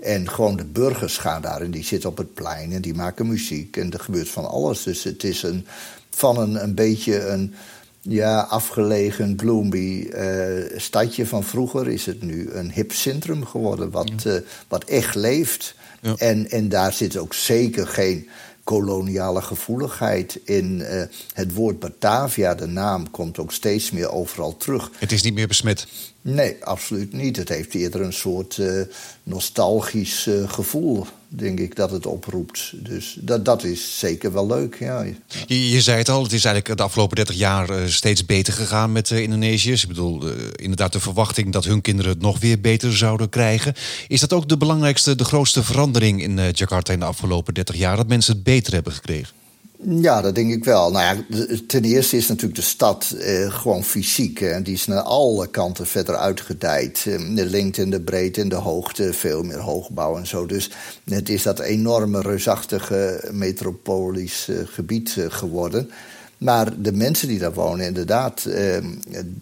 En 0.00 0.30
gewoon 0.30 0.56
de 0.56 0.64
burgers 0.64 1.18
gaan 1.18 1.42
daar 1.42 1.60
en 1.60 1.70
die 1.70 1.84
zitten 1.84 2.10
op 2.10 2.16
het 2.16 2.34
plein 2.34 2.72
en 2.72 2.82
die 2.82 2.94
maken 2.94 3.26
muziek. 3.26 3.76
En 3.76 3.92
er 3.92 4.00
gebeurt 4.00 4.28
van 4.28 4.48
alles. 4.48 4.82
Dus 4.82 5.04
het 5.04 5.24
is 5.24 5.42
een, 5.42 5.66
van 6.10 6.38
een, 6.38 6.62
een 6.62 6.74
beetje 6.74 7.26
een 7.26 7.54
ja, 8.00 8.40
afgelegen, 8.40 9.34
gloomy 9.36 10.10
uh, 10.14 10.78
stadje 10.78 11.26
van 11.26 11.44
vroeger... 11.44 11.88
is 11.88 12.06
het 12.06 12.22
nu 12.22 12.50
een 12.50 12.72
hip 12.72 12.92
centrum 12.92 13.44
geworden 13.44 13.90
wat, 13.90 14.12
uh, 14.26 14.34
wat 14.68 14.84
echt 14.84 15.14
leeft. 15.14 15.74
Ja. 16.00 16.14
En, 16.16 16.50
en 16.50 16.68
daar 16.68 16.92
zit 16.92 17.16
ook 17.16 17.34
zeker 17.34 17.86
geen 17.86 18.28
koloniale 18.68 19.42
gevoeligheid 19.42 20.40
in. 20.44 20.78
Uh, 20.78 21.02
het 21.32 21.54
woord 21.54 21.78
Batavia, 21.78 22.54
de 22.54 22.66
naam, 22.66 23.10
komt 23.10 23.38
ook 23.38 23.52
steeds 23.52 23.90
meer 23.90 24.10
overal 24.10 24.56
terug. 24.56 24.90
Het 24.98 25.12
is 25.12 25.22
niet 25.22 25.34
meer 25.34 25.46
besmet. 25.46 25.86
Nee, 26.20 26.56
absoluut 26.64 27.12
niet. 27.12 27.36
Het 27.36 27.48
heeft 27.48 27.74
eerder 27.74 28.00
een 28.00 28.12
soort 28.12 28.56
uh, 28.56 28.82
nostalgisch 29.22 30.26
uh, 30.26 30.50
gevoel, 30.50 31.06
denk 31.28 31.60
ik, 31.60 31.76
dat 31.76 31.90
het 31.90 32.06
oproept. 32.06 32.72
Dus 32.74 33.16
dat, 33.20 33.44
dat 33.44 33.64
is 33.64 33.98
zeker 33.98 34.32
wel 34.32 34.46
leuk, 34.46 34.76
ja. 34.78 35.04
Je, 35.46 35.80
zei 35.80 35.98
het 35.98 36.08
al, 36.08 36.22
het 36.22 36.32
is 36.32 36.44
eigenlijk 36.44 36.76
de 36.76 36.82
afgelopen 36.86 37.16
30 37.16 37.34
jaar 37.34 37.70
uh, 37.70 37.86
steeds 37.86 38.26
beter 38.26 38.52
gegaan 38.52 38.92
met 38.92 39.08
de 39.08 39.22
Indonesiërs. 39.22 39.82
Ik 39.82 39.88
bedoel, 39.88 40.22
inderdaad 40.56 40.92
de 40.92 41.00
verwachting 41.00 41.52
dat 41.52 41.64
hun 41.64 41.80
kinderen 41.80 42.12
het 42.12 42.20
nog 42.20 42.38
weer 42.38 42.60
beter 42.60 42.96
zouden 42.96 43.28
krijgen. 43.28 43.74
Is 44.08 44.20
dat 44.20 44.32
ook 44.32 44.48
de 44.48 44.56
belangrijkste, 44.56 45.14
de 45.14 45.24
grootste 45.24 45.62
verandering 45.62 46.22
in 46.22 46.40
Jakarta 46.52 46.92
in 46.92 46.98
de 46.98 47.04
afgelopen 47.04 47.54
30 47.54 47.76
jaar? 47.76 47.96
Dat 47.96 48.08
mensen 48.08 48.34
het 48.34 48.42
beter 48.42 48.72
hebben 48.72 48.92
gekregen? 48.92 49.37
Ja, 49.82 50.20
dat 50.20 50.34
denk 50.34 50.52
ik 50.52 50.64
wel. 50.64 50.90
Nou 50.90 51.04
ja, 51.04 51.38
ten 51.66 51.84
eerste 51.84 52.16
is 52.16 52.28
natuurlijk 52.28 52.56
de 52.56 52.66
stad 52.66 53.10
eh, 53.10 53.52
gewoon 53.52 53.84
fysiek. 53.84 54.40
En 54.40 54.62
die 54.62 54.74
is 54.74 54.86
naar 54.86 55.00
alle 55.00 55.46
kanten 55.46 55.86
verder 55.86 56.16
uitgedijd. 56.16 57.04
Eh, 57.06 57.34
de 57.34 57.44
lengte 57.44 57.82
en 57.82 57.90
de 57.90 58.00
breedte 58.00 58.40
en 58.40 58.48
de 58.48 58.54
hoogte, 58.54 59.12
veel 59.12 59.42
meer 59.42 59.58
hoogbouw 59.58 60.16
en 60.16 60.26
zo. 60.26 60.46
Dus 60.46 60.70
het 61.04 61.28
is 61.28 61.42
dat 61.42 61.58
enorme, 61.58 62.20
reusachtige 62.20 63.28
metropolisch 63.32 64.48
eh, 64.48 64.56
gebied 64.64 65.16
eh, 65.18 65.24
geworden. 65.28 65.90
Maar 66.38 66.82
de 66.82 66.92
mensen 66.92 67.28
die 67.28 67.38
daar 67.38 67.54
wonen, 67.54 67.86
inderdaad, 67.86 68.44
eh, 68.44 68.76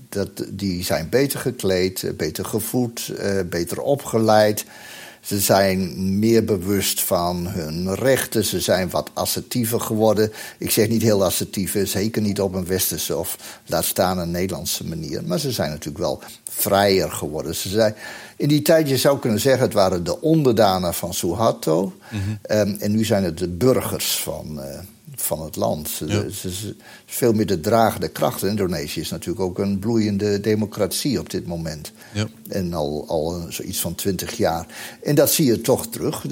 dat, 0.09 0.29
die 0.49 0.85
zijn 0.85 1.09
beter 1.09 1.41
gekleed, 1.41 2.13
beter 2.17 2.45
gevoed, 2.45 3.09
eh, 3.19 3.41
beter 3.51 3.81
opgeleid. 3.81 4.65
Ze 5.27 5.41
zijn 5.41 6.19
meer 6.19 6.45
bewust 6.45 7.03
van 7.03 7.47
hun 7.47 7.95
rechten. 7.95 8.45
Ze 8.45 8.61
zijn 8.61 8.91
wat 8.91 9.11
assertiever 9.15 9.81
geworden. 9.81 10.33
Ik 10.59 10.71
zeg 10.71 10.89
niet 10.89 11.03
heel 11.03 11.25
assertief, 11.25 11.77
zeker 11.85 12.23
niet 12.23 12.41
op 12.41 12.55
een 12.55 12.67
westerse 12.67 13.17
of 13.17 13.61
laat 13.67 13.85
staan 13.85 14.19
een 14.19 14.31
Nederlandse 14.31 14.87
manier. 14.87 15.25
Maar 15.25 15.39
ze 15.39 15.51
zijn 15.51 15.71
natuurlijk 15.71 16.05
wel 16.05 16.21
vrijer 16.51 17.13
geworden. 17.13 17.55
Ze 17.55 17.69
zijn, 17.69 17.95
in 18.37 18.49
die 18.49 18.63
tijd, 18.63 18.89
je 18.89 18.97
zou 18.97 19.19
kunnen 19.19 19.41
zeggen, 19.41 19.63
het 19.63 19.73
waren 19.73 20.05
de 20.05 20.21
onderdanen 20.21 20.95
van 20.95 21.15
Suharto. 21.15 21.93
Mm 22.11 22.35
en 22.79 22.93
nu 22.93 23.05
zijn 23.05 23.25
het 23.25 23.39
de 23.39 23.49
burgers 23.49 24.19
van, 24.19 24.59
uh, 24.59 24.79
van 25.27 25.43
het 25.43 25.57
land. 25.57 26.03
Ja. 26.07 26.29
Ze, 26.31 26.75
veel 27.07 27.33
meer 27.33 27.47
de 27.47 27.61
dragende 27.61 28.09
kracht. 28.09 28.43
Indonesië 28.43 29.01
is 29.01 29.11
natuurlijk 29.11 29.41
ook 29.41 29.59
een 29.59 29.79
bloeiende 29.79 30.41
democratie 30.41 31.19
op 31.19 31.31
dit 31.31 31.47
moment. 31.47 31.93
Ja. 32.13 32.29
En 32.49 32.75
al, 32.75 33.05
al 33.09 33.47
zoiets 33.49 33.81
van 33.81 33.95
twintig 33.95 34.37
jaar. 34.37 34.67
En 35.03 35.15
dat 35.15 35.31
zie 35.31 35.47
je 35.47 35.61
toch 35.61 35.87
terug. 35.87 36.25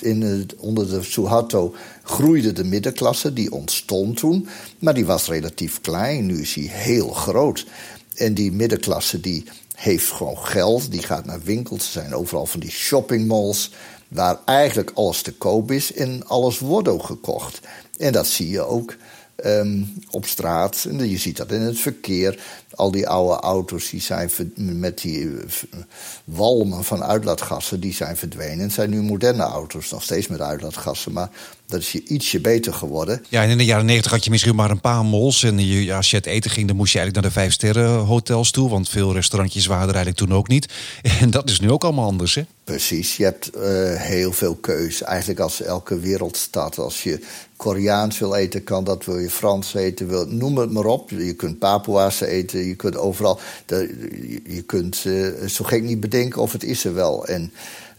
In, 0.00 0.48
onder 0.58 0.88
de 0.88 1.02
Suharto 1.02 1.74
groeide 2.02 2.52
de 2.52 2.64
middenklasse, 2.64 3.32
die 3.32 3.52
ontstond 3.52 4.16
toen. 4.16 4.48
Maar 4.78 4.94
die 4.94 5.06
was 5.06 5.28
relatief 5.28 5.80
klein, 5.80 6.26
nu 6.26 6.40
is 6.40 6.52
die 6.52 6.70
heel 6.70 7.08
groot. 7.08 7.66
En 8.14 8.34
die 8.34 8.52
middenklasse 8.52 9.20
die 9.20 9.44
heeft 9.74 10.10
gewoon 10.10 10.38
geld, 10.38 10.90
die 10.90 11.02
gaat 11.02 11.24
naar 11.24 11.42
winkels. 11.42 11.84
Er 11.84 11.90
zijn 12.02 12.14
overal 12.14 12.46
van 12.46 12.60
die 12.60 12.70
shoppingmalls 12.70 13.70
waar 14.12 14.38
eigenlijk 14.44 14.90
alles 14.94 15.22
te 15.22 15.32
koop 15.32 15.70
is 15.70 15.92
en 15.92 16.26
alles 16.26 16.58
wordt 16.58 16.88
ook 16.88 17.04
gekocht. 17.04 17.60
En 17.98 18.12
dat 18.12 18.26
zie 18.26 18.50
je 18.50 18.62
ook 18.62 18.96
um, 19.44 19.94
op 20.10 20.26
straat. 20.26 20.86
En 20.88 21.10
je 21.10 21.18
ziet 21.18 21.36
dat 21.36 21.52
in 21.52 21.60
het 21.60 21.78
verkeer. 21.78 22.42
Al 22.74 22.90
die 22.90 23.08
oude 23.08 23.40
auto's 23.40 23.90
die 23.90 24.00
zijn 24.00 24.30
met 24.56 25.00
die 25.00 25.28
eh, 25.28 25.78
walmen 26.24 26.84
van 26.84 27.04
uitlaatgassen, 27.04 27.80
die 27.80 27.94
zijn 27.94 28.16
verdwenen. 28.16 28.58
Het 28.58 28.72
zijn 28.72 28.90
nu 28.90 29.02
moderne 29.02 29.42
auto's, 29.42 29.90
nog 29.90 30.02
steeds 30.02 30.26
met 30.26 30.40
uitlaatgassen. 30.40 31.12
Maar 31.12 31.30
dat 31.72 31.80
is 31.80 31.92
je 31.92 32.02
ietsje 32.04 32.40
beter 32.40 32.72
geworden. 32.72 33.24
Ja, 33.28 33.42
en 33.42 33.50
in 33.50 33.58
de 33.58 33.64
jaren 33.64 33.86
negentig 33.86 34.10
had 34.10 34.24
je 34.24 34.30
misschien 34.30 34.54
maar 34.54 34.70
een 34.70 34.80
paar 34.80 35.04
mols. 35.04 35.42
En 35.42 35.66
je, 35.66 35.94
als 35.94 36.10
je 36.10 36.16
het 36.16 36.26
eten 36.26 36.50
ging, 36.50 36.66
dan 36.66 36.76
moest 36.76 36.92
je 36.92 36.98
eigenlijk 36.98 37.26
naar 37.26 37.34
de 37.34 37.40
vijf 37.40 37.52
sterren 37.52 37.98
hotels 37.98 38.50
toe. 38.50 38.70
Want 38.70 38.88
veel 38.88 39.12
restaurantjes 39.12 39.66
waren 39.66 39.88
er 39.88 39.94
eigenlijk 39.94 40.26
toen 40.26 40.38
ook 40.38 40.48
niet. 40.48 40.68
En 41.20 41.30
dat 41.30 41.50
is 41.50 41.60
nu 41.60 41.70
ook 41.70 41.84
allemaal 41.84 42.06
anders, 42.06 42.34
hè? 42.34 42.42
Precies, 42.64 43.16
je 43.16 43.24
hebt 43.24 43.50
uh, 43.56 43.62
heel 43.94 44.32
veel 44.32 44.54
keus. 44.54 45.02
Eigenlijk 45.02 45.40
als 45.40 45.62
elke 45.62 45.98
wereldstad. 45.98 46.78
Als 46.78 47.02
je 47.02 47.20
Koreaans 47.56 48.18
wil 48.18 48.34
eten, 48.34 48.64
kan 48.64 48.84
dat. 48.84 49.04
Wil 49.04 49.18
je 49.18 49.30
Frans 49.30 49.74
eten, 49.74 50.08
wil, 50.08 50.26
noem 50.26 50.58
het 50.58 50.70
maar 50.70 50.84
op. 50.84 51.10
Je 51.10 51.34
kunt 51.34 51.58
Papua's 51.58 52.20
eten, 52.20 52.66
je 52.66 52.74
kunt 52.74 52.96
overal... 52.96 53.40
De, 53.66 54.40
je 54.46 54.62
kunt 54.62 55.04
uh, 55.04 55.46
zo 55.46 55.64
gek 55.64 55.82
niet 55.82 56.00
bedenken 56.00 56.42
of 56.42 56.52
het 56.52 56.64
is 56.64 56.84
er 56.84 56.94
wel. 56.94 57.26
En 57.26 57.52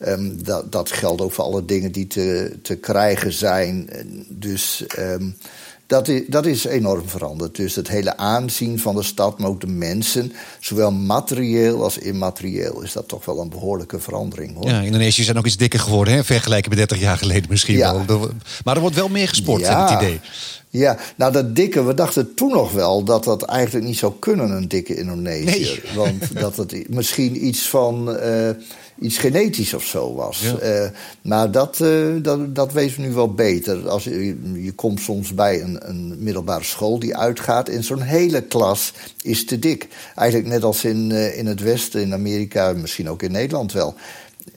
um, 0.07 0.43
dat, 0.43 0.71
dat 0.71 0.91
geldt 0.91 1.21
ook 1.21 1.31
voor 1.31 1.43
alle 1.43 1.65
dingen 1.65 1.91
die 1.91 2.07
te, 2.07 2.57
te 2.61 2.75
krijgen 2.75 3.33
zijn. 3.33 3.89
Dus... 4.29 4.85
Um, 4.99 5.35
dat 5.93 6.07
is, 6.07 6.21
dat 6.27 6.45
is 6.45 6.65
enorm 6.65 7.09
veranderd. 7.09 7.55
Dus 7.55 7.75
het 7.75 7.87
hele 7.87 8.17
aanzien 8.17 8.79
van 8.79 8.95
de 8.95 9.03
stad, 9.03 9.39
maar 9.39 9.49
ook 9.49 9.61
de 9.61 9.67
mensen, 9.67 10.33
zowel 10.59 10.91
materieel 10.91 11.83
als 11.83 11.97
immaterieel, 11.97 12.81
is 12.81 12.93
dat 12.93 13.07
toch 13.07 13.25
wel 13.25 13.39
een 13.39 13.49
behoorlijke 13.49 13.99
verandering. 13.99 14.55
Hoor. 14.55 14.69
Ja, 14.69 14.79
Indonesië 14.79 15.23
zijn 15.23 15.37
ook 15.37 15.45
iets 15.45 15.57
dikker 15.57 15.79
geworden, 15.79 16.13
hè? 16.13 16.23
vergelijken 16.23 16.69
met 16.69 16.77
30 16.77 16.99
jaar 16.99 17.17
geleden 17.17 17.49
misschien 17.49 17.77
ja. 17.77 18.05
wel. 18.05 18.29
Maar 18.63 18.75
er 18.75 18.81
wordt 18.81 18.95
wel 18.95 19.09
meer 19.09 19.27
gesport, 19.27 19.61
ja. 19.61 19.89
het 19.89 20.01
idee. 20.01 20.19
Ja, 20.69 20.97
nou 21.15 21.31
dat 21.31 21.55
dikke, 21.55 21.83
we 21.83 21.93
dachten 21.93 22.33
toen 22.33 22.51
nog 22.51 22.71
wel 22.71 23.03
dat 23.03 23.23
dat 23.23 23.43
eigenlijk 23.43 23.85
niet 23.85 23.97
zou 23.97 24.13
kunnen, 24.19 24.51
een 24.51 24.67
dikke 24.67 24.95
Indonesië. 24.95 25.81
Nee. 25.83 25.95
Want 25.95 26.39
dat 26.39 26.55
het 26.55 26.89
misschien 26.89 27.45
iets 27.45 27.69
van. 27.69 28.09
Uh, 28.09 28.49
iets 28.99 29.17
genetisch 29.17 29.73
of 29.73 29.83
zo 29.83 30.15
was. 30.15 30.39
Ja. 30.39 30.83
Uh, 30.83 30.89
maar 31.21 31.51
dat, 31.51 31.79
uh, 31.79 32.07
dat, 32.21 32.55
dat 32.55 32.73
weten 32.73 33.01
we 33.01 33.07
nu 33.07 33.13
wel 33.13 33.33
beter. 33.33 33.89
Als 33.89 34.03
je, 34.03 34.37
je 34.53 34.71
komt 34.71 34.99
soms 34.99 35.33
bij 35.33 35.61
een, 35.61 35.79
een 35.87 36.23
middelbare 36.23 36.63
school 36.63 36.99
die 36.99 37.17
uitgaat... 37.17 37.69
en 37.69 37.83
zo'n 37.83 38.01
hele 38.01 38.41
klas 38.41 38.93
is 39.21 39.45
te 39.45 39.59
dik. 39.59 39.87
Eigenlijk 40.15 40.49
net 40.49 40.63
als 40.63 40.83
in, 40.83 41.09
uh, 41.09 41.37
in 41.37 41.45
het 41.45 41.61
Westen, 41.61 42.01
in 42.01 42.13
Amerika, 42.13 42.73
misschien 42.73 43.09
ook 43.09 43.23
in 43.23 43.31
Nederland 43.31 43.71
wel. 43.71 43.95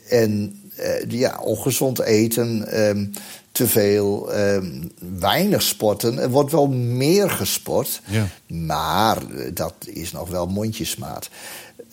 En 0.09 0.61
ja, 1.09 1.39
ongezond 1.41 2.01
eten... 2.01 2.81
Um, 2.89 3.13
te 3.57 3.67
veel, 3.67 4.39
um, 4.39 4.91
weinig 5.19 5.63
sporten. 5.63 6.19
Er 6.19 6.31
wordt 6.31 6.53
wel 6.53 6.67
meer 6.69 7.31
gesport, 7.31 8.03
ja. 8.05 8.29
maar 8.47 9.23
dat 9.55 9.75
is 9.85 10.13
nog 10.13 10.29
wel 10.29 10.47
mondjesmaat. 10.47 11.29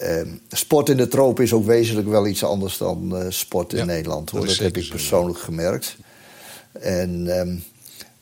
Uh, 0.01 0.21
sport 0.49 0.89
in 0.89 0.97
de 0.97 1.07
tropen 1.07 1.43
is 1.43 1.53
ook 1.53 1.65
wezenlijk 1.65 2.07
wel 2.07 2.27
iets 2.27 2.43
anders 2.43 2.77
dan 2.77 3.09
uh, 3.13 3.25
sport 3.29 3.73
in 3.73 3.79
ja, 3.79 3.85
Nederland. 3.85 4.29
Hoor. 4.29 4.39
Dat, 4.39 4.49
dat 4.49 4.57
heb 4.57 4.77
ik 4.77 4.89
persoonlijk 4.89 5.39
gemerkt. 5.39 5.95
En 6.71 7.39
um, 7.39 7.63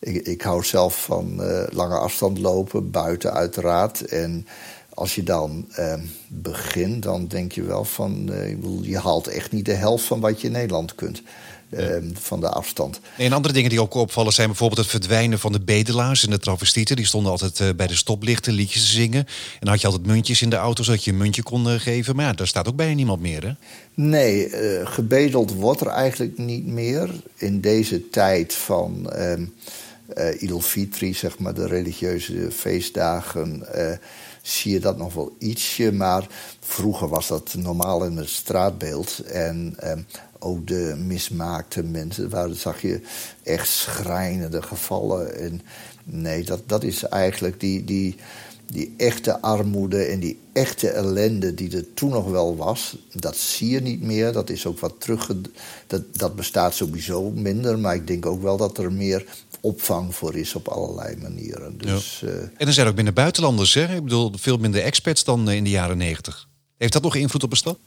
ik, 0.01 0.27
ik, 0.27 0.41
hou 0.41 0.63
zelf 0.63 1.03
van 1.03 1.37
uh, 1.39 1.63
lange 1.69 1.97
afstand 1.97 2.37
lopen, 2.37 2.91
buiten 2.91 3.33
uiteraard. 3.33 4.05
En 4.05 4.47
als 4.93 5.15
je 5.15 5.23
dan 5.23 5.67
uh, 5.79 5.93
begint, 6.27 7.03
dan 7.03 7.27
denk 7.27 7.51
je 7.51 7.63
wel 7.63 7.83
van... 7.83 8.29
Uh, 8.31 8.57
je 8.81 8.99
haalt 8.99 9.27
echt 9.27 9.51
niet 9.51 9.65
de 9.65 9.73
helft 9.73 10.05
van 10.05 10.19
wat 10.19 10.41
je 10.41 10.47
in 10.47 10.53
Nederland 10.53 10.95
kunt. 10.95 11.21
Ehm, 11.71 12.09
van 12.13 12.39
de 12.39 12.49
afstand. 12.49 12.99
En 13.17 13.33
andere 13.33 13.53
dingen 13.53 13.69
die 13.69 13.81
ook 13.81 13.93
opvallen 13.93 14.33
zijn 14.33 14.47
bijvoorbeeld 14.47 14.79
het 14.79 14.89
verdwijnen 14.89 15.39
van 15.39 15.51
de 15.51 15.59
bedelaars 15.59 16.23
en 16.23 16.29
de 16.29 16.39
travestieten. 16.39 16.95
Die 16.95 17.05
stonden 17.05 17.31
altijd 17.31 17.59
uh, 17.59 17.69
bij 17.75 17.87
de 17.87 17.95
stoplichten 17.95 18.53
liedjes 18.53 18.81
te 18.81 18.91
zingen. 18.91 19.25
En 19.25 19.59
dan 19.59 19.69
had 19.69 19.81
je 19.81 19.87
altijd 19.87 20.05
muntjes 20.05 20.41
in 20.41 20.49
de 20.49 20.55
auto 20.55 20.83
zodat 20.83 21.03
je 21.03 21.11
een 21.11 21.17
muntje 21.17 21.43
kon 21.43 21.67
uh, 21.67 21.79
geven. 21.79 22.15
Maar 22.15 22.25
ja, 22.25 22.33
daar 22.33 22.47
staat 22.47 22.67
ook 22.67 22.75
bijna 22.75 22.93
niemand 22.93 23.21
meer, 23.21 23.43
hè? 23.43 23.51
Nee, 23.93 24.49
gebedeld 24.85 25.53
wordt 25.53 25.81
er 25.81 25.87
eigenlijk 25.87 26.37
niet 26.37 26.65
meer. 26.65 27.09
In 27.35 27.61
deze 27.61 28.09
tijd 28.09 28.53
van 28.53 29.11
Fitri, 30.61 31.13
zeg 31.13 31.39
maar, 31.39 31.53
de 31.53 31.67
religieuze 31.67 32.51
feestdagen 32.51 33.65
zie 34.41 34.71
je 34.71 34.79
dat 34.79 34.97
nog 34.97 35.13
wel 35.13 35.35
ietsje. 35.39 35.91
Maar 35.91 36.27
vroeger 36.59 37.07
was 37.07 37.27
dat 37.27 37.53
normaal 37.57 38.05
in 38.05 38.17
het 38.17 38.29
straatbeeld. 38.29 39.19
En 39.19 39.73
eh, 39.77 39.97
ook 40.39 40.67
de 40.67 40.95
mismaakte 40.97 41.83
mensen, 41.83 42.29
waar 42.29 42.49
zag 42.49 42.81
je 42.81 43.01
echt 43.43 43.67
schrijnende 43.67 44.61
gevallen. 44.61 45.35
En 45.39 45.61
nee, 46.03 46.43
dat, 46.43 46.61
dat 46.65 46.83
is 46.83 47.03
eigenlijk 47.03 47.59
die, 47.59 47.83
die, 47.83 48.15
die 48.65 48.93
echte 48.97 49.41
armoede 49.41 50.03
en 50.03 50.19
die 50.19 50.39
echte 50.53 50.89
ellende 50.89 51.53
die 51.53 51.77
er 51.77 51.93
toen 51.93 52.09
nog 52.09 52.29
wel 52.29 52.55
was, 52.55 52.97
dat 53.13 53.37
zie 53.37 53.69
je 53.69 53.81
niet 53.81 54.01
meer. 54.01 54.31
Dat 54.31 54.49
is 54.49 54.65
ook 54.65 54.79
wat 54.79 54.95
terug. 54.97 55.31
Dat, 55.87 56.01
dat 56.11 56.35
bestaat 56.35 56.73
sowieso 56.73 57.31
minder. 57.31 57.79
Maar 57.79 57.95
ik 57.95 58.07
denk 58.07 58.25
ook 58.25 58.41
wel 58.41 58.57
dat 58.57 58.77
er 58.77 58.91
meer 58.91 59.25
opvang 59.61 60.15
voor 60.15 60.35
is 60.35 60.55
op 60.55 60.67
allerlei 60.67 61.15
manieren. 61.21 61.77
Dus, 61.77 62.23
eh, 62.23 62.31
En 62.33 62.67
er 62.67 62.73
zijn 62.73 62.87
ook 62.87 62.95
minder 62.95 63.13
buitenlanders, 63.13 63.73
hè? 63.73 63.95
Ik 63.95 64.03
bedoel, 64.03 64.31
veel 64.37 64.57
minder 64.57 64.81
expats 64.81 65.23
dan 65.23 65.49
eh, 65.49 65.55
in 65.55 65.63
de 65.63 65.69
jaren 65.69 65.97
negentig. 65.97 66.49
Heeft 66.81 66.93
dat 66.93 67.01
nog 67.01 67.15
invloed 67.15 67.43
op 67.43 67.49
de 67.49 67.55
stad? 67.55 67.77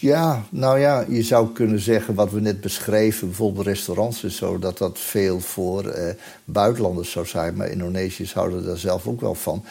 Ja, 0.00 0.44
nou 0.50 0.78
ja, 0.78 1.04
je 1.08 1.22
zou 1.22 1.52
kunnen 1.52 1.80
zeggen 1.80 2.14
wat 2.14 2.30
we 2.30 2.40
net 2.40 2.60
beschreven, 2.60 3.26
bijvoorbeeld 3.26 3.66
restaurants 3.66 4.22
en 4.22 4.30
zo, 4.30 4.58
dat 4.58 4.78
dat 4.78 4.98
veel 4.98 5.40
voor 5.40 5.88
eh, 5.88 6.14
buitenlanders 6.44 7.10
zou 7.10 7.26
zijn. 7.26 7.56
Maar 7.56 7.70
Indonesiërs 7.70 8.32
houden 8.32 8.64
daar 8.64 8.76
zelf 8.76 9.06
ook 9.06 9.20
wel 9.20 9.34
van. 9.34 9.64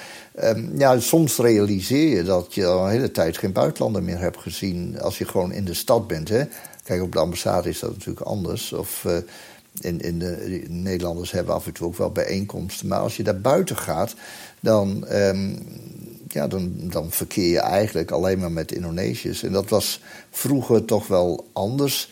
Um, 0.43 0.71
ja, 0.77 0.99
soms 0.99 1.37
realiseer 1.37 2.17
je 2.17 2.23
dat 2.23 2.53
je 2.53 2.65
al 2.65 2.85
een 2.85 2.91
hele 2.91 3.11
tijd 3.11 3.37
geen 3.37 3.51
buitenlander 3.51 4.03
meer 4.03 4.19
hebt 4.19 4.37
gezien 4.37 5.01
als 5.01 5.17
je 5.17 5.25
gewoon 5.25 5.51
in 5.51 5.65
de 5.65 5.73
stad 5.73 6.07
bent. 6.07 6.29
Hè? 6.29 6.43
Kijk, 6.83 7.01
op 7.01 7.11
de 7.11 7.19
ambassade 7.19 7.69
is 7.69 7.79
dat 7.79 7.89
natuurlijk 7.89 8.25
anders. 8.25 8.73
Of 8.73 9.03
uh, 9.07 9.17
in, 9.81 10.01
in 10.01 10.19
de, 10.19 10.63
Nederlanders 10.67 11.31
hebben 11.31 11.53
af 11.53 11.65
en 11.65 11.71
toe 11.71 11.87
ook 11.87 11.97
wel 11.97 12.11
bijeenkomsten. 12.11 12.87
Maar 12.87 12.99
als 12.99 13.17
je 13.17 13.23
daar 13.23 13.41
buiten 13.41 13.77
gaat, 13.77 14.15
dan. 14.59 15.07
Um, 15.11 15.57
ja, 16.29 16.47
dan, 16.47 16.73
dan 16.75 17.11
verkeer 17.11 17.49
je 17.49 17.59
eigenlijk 17.59 18.11
alleen 18.11 18.39
maar 18.39 18.51
met 18.51 18.71
Indonesiërs. 18.71 19.43
En 19.43 19.51
dat 19.51 19.69
was 19.69 20.01
vroeger 20.29 20.85
toch 20.85 21.07
wel 21.07 21.49
anders. 21.53 22.11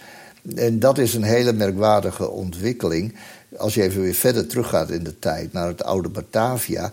En 0.56 0.80
dat 0.80 0.98
is 0.98 1.14
een 1.14 1.24
hele 1.24 1.54
merkwaardige 1.54 2.30
ontwikkeling. 2.30 3.16
Als 3.58 3.74
je 3.74 3.82
even 3.82 4.02
weer 4.02 4.14
verder 4.14 4.48
teruggaat 4.48 4.90
in 4.90 5.04
de 5.04 5.20
tijd 5.20 5.54
naar 5.54 5.68
het 5.68 5.84
oude 5.84 6.10
Batavia. 6.10 6.92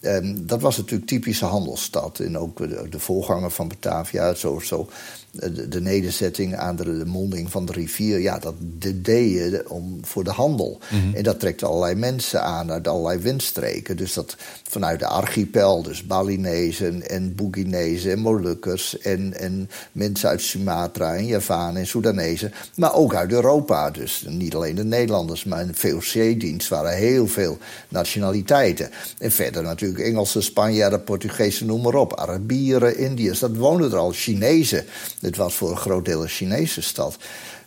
Eh, 0.00 0.18
dat 0.36 0.60
was 0.60 0.76
natuurlijk 0.76 1.08
typische 1.08 1.44
handelsstad. 1.44 2.18
En 2.18 2.38
ook 2.38 2.56
de, 2.56 2.86
de 2.90 2.98
voorganger 2.98 3.50
van 3.50 3.68
Batavia, 3.68 4.34
zo, 4.34 4.58
zo 4.58 4.88
de, 5.30 5.68
de, 5.68 5.80
nederzetting 5.80 6.56
aan 6.56 6.76
de, 6.76 7.02
monding 7.06 7.50
van 7.50 7.64
de 7.64 7.72
rivier, 7.72 8.20
ja, 8.20 8.38
dat 8.38 8.54
deed 8.94 9.30
je 9.30 9.64
om, 9.68 9.98
voor 10.02 10.24
de 10.24 10.30
handel. 10.30 10.78
Mhm. 10.90 11.16
En 11.16 11.22
dat 11.22 11.40
trekt 11.40 11.62
allerlei 11.62 11.94
mensen 11.94 12.42
aan 12.42 12.70
uit 12.70 12.88
allerlei 12.88 13.18
windstreken. 13.18 13.96
Dus 13.96 14.12
dat 14.12 14.36
vanuit 14.68 14.98
de 14.98 15.06
archipel, 15.06 15.82
dus 15.82 16.06
Balinezen 16.06 17.08
en 17.08 17.34
Boeginezen 17.34 18.12
en 18.12 18.18
Molukkers 18.18 18.98
en, 18.98 19.34
en 19.38 19.70
mensen 19.92 20.28
uit 20.28 20.40
Sumatra 20.40 21.14
en 21.14 21.26
Javaan 21.26 21.76
en 21.76 21.86
Soedanezen, 21.86 22.52
maar 22.74 22.94
ook 22.94 23.14
uit 23.14 23.32
Europa. 23.32 23.90
Dus 23.90 24.24
niet 24.28 24.54
alleen 24.54 24.74
de 24.74 24.84
Nederlanders, 24.84 25.44
maar 25.44 25.60
in 25.60 25.66
de 25.66 25.74
VOC-dienst 25.74 26.68
waren 26.68 26.96
heel 26.96 27.26
veel 27.26 27.58
nationaliteiten. 27.88 28.90
En 29.18 29.32
verder 29.32 29.62
natuurlijk 29.62 30.00
Engelse, 30.00 30.40
Spanjaarden, 30.40 31.04
Portugezen, 31.04 31.66
noem 31.66 31.82
maar 31.82 31.94
op. 31.94 32.18
Arabieren, 32.18 32.98
Indiërs, 32.98 33.38
dat 33.38 33.56
woonden 33.56 33.90
er 33.90 33.96
al. 33.96 34.12
Chinezen. 34.12 34.84
Het 35.20 35.36
was 35.36 35.54
voor 35.54 35.70
een 35.70 35.76
groot 35.76 36.04
deel 36.04 36.22
een 36.22 36.28
Chinese 36.28 36.82
stad. 36.82 37.16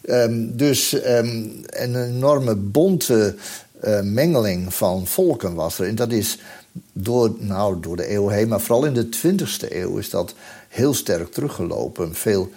Um, 0.09 0.57
dus 0.57 0.93
um, 0.93 1.61
een 1.65 2.05
enorme 2.05 2.55
bonte 2.55 3.35
uh, 3.83 4.01
mengeling 4.01 4.73
van 4.73 5.07
volken 5.07 5.53
was 5.53 5.79
er. 5.79 5.87
En 5.87 5.95
dat 5.95 6.11
is 6.11 6.39
door, 6.93 7.35
nou, 7.37 7.79
door 7.79 7.95
de 7.95 8.13
eeuw 8.13 8.27
heen, 8.27 8.47
maar 8.47 8.61
vooral 8.61 8.85
in 8.85 8.93
de 8.93 9.07
20e 9.17 9.71
eeuw 9.71 9.97
is 9.97 10.09
dat 10.09 10.33
heel 10.69 10.93
sterk 10.93 11.31
teruggelopen. 11.31 12.15
Veel 12.15 12.51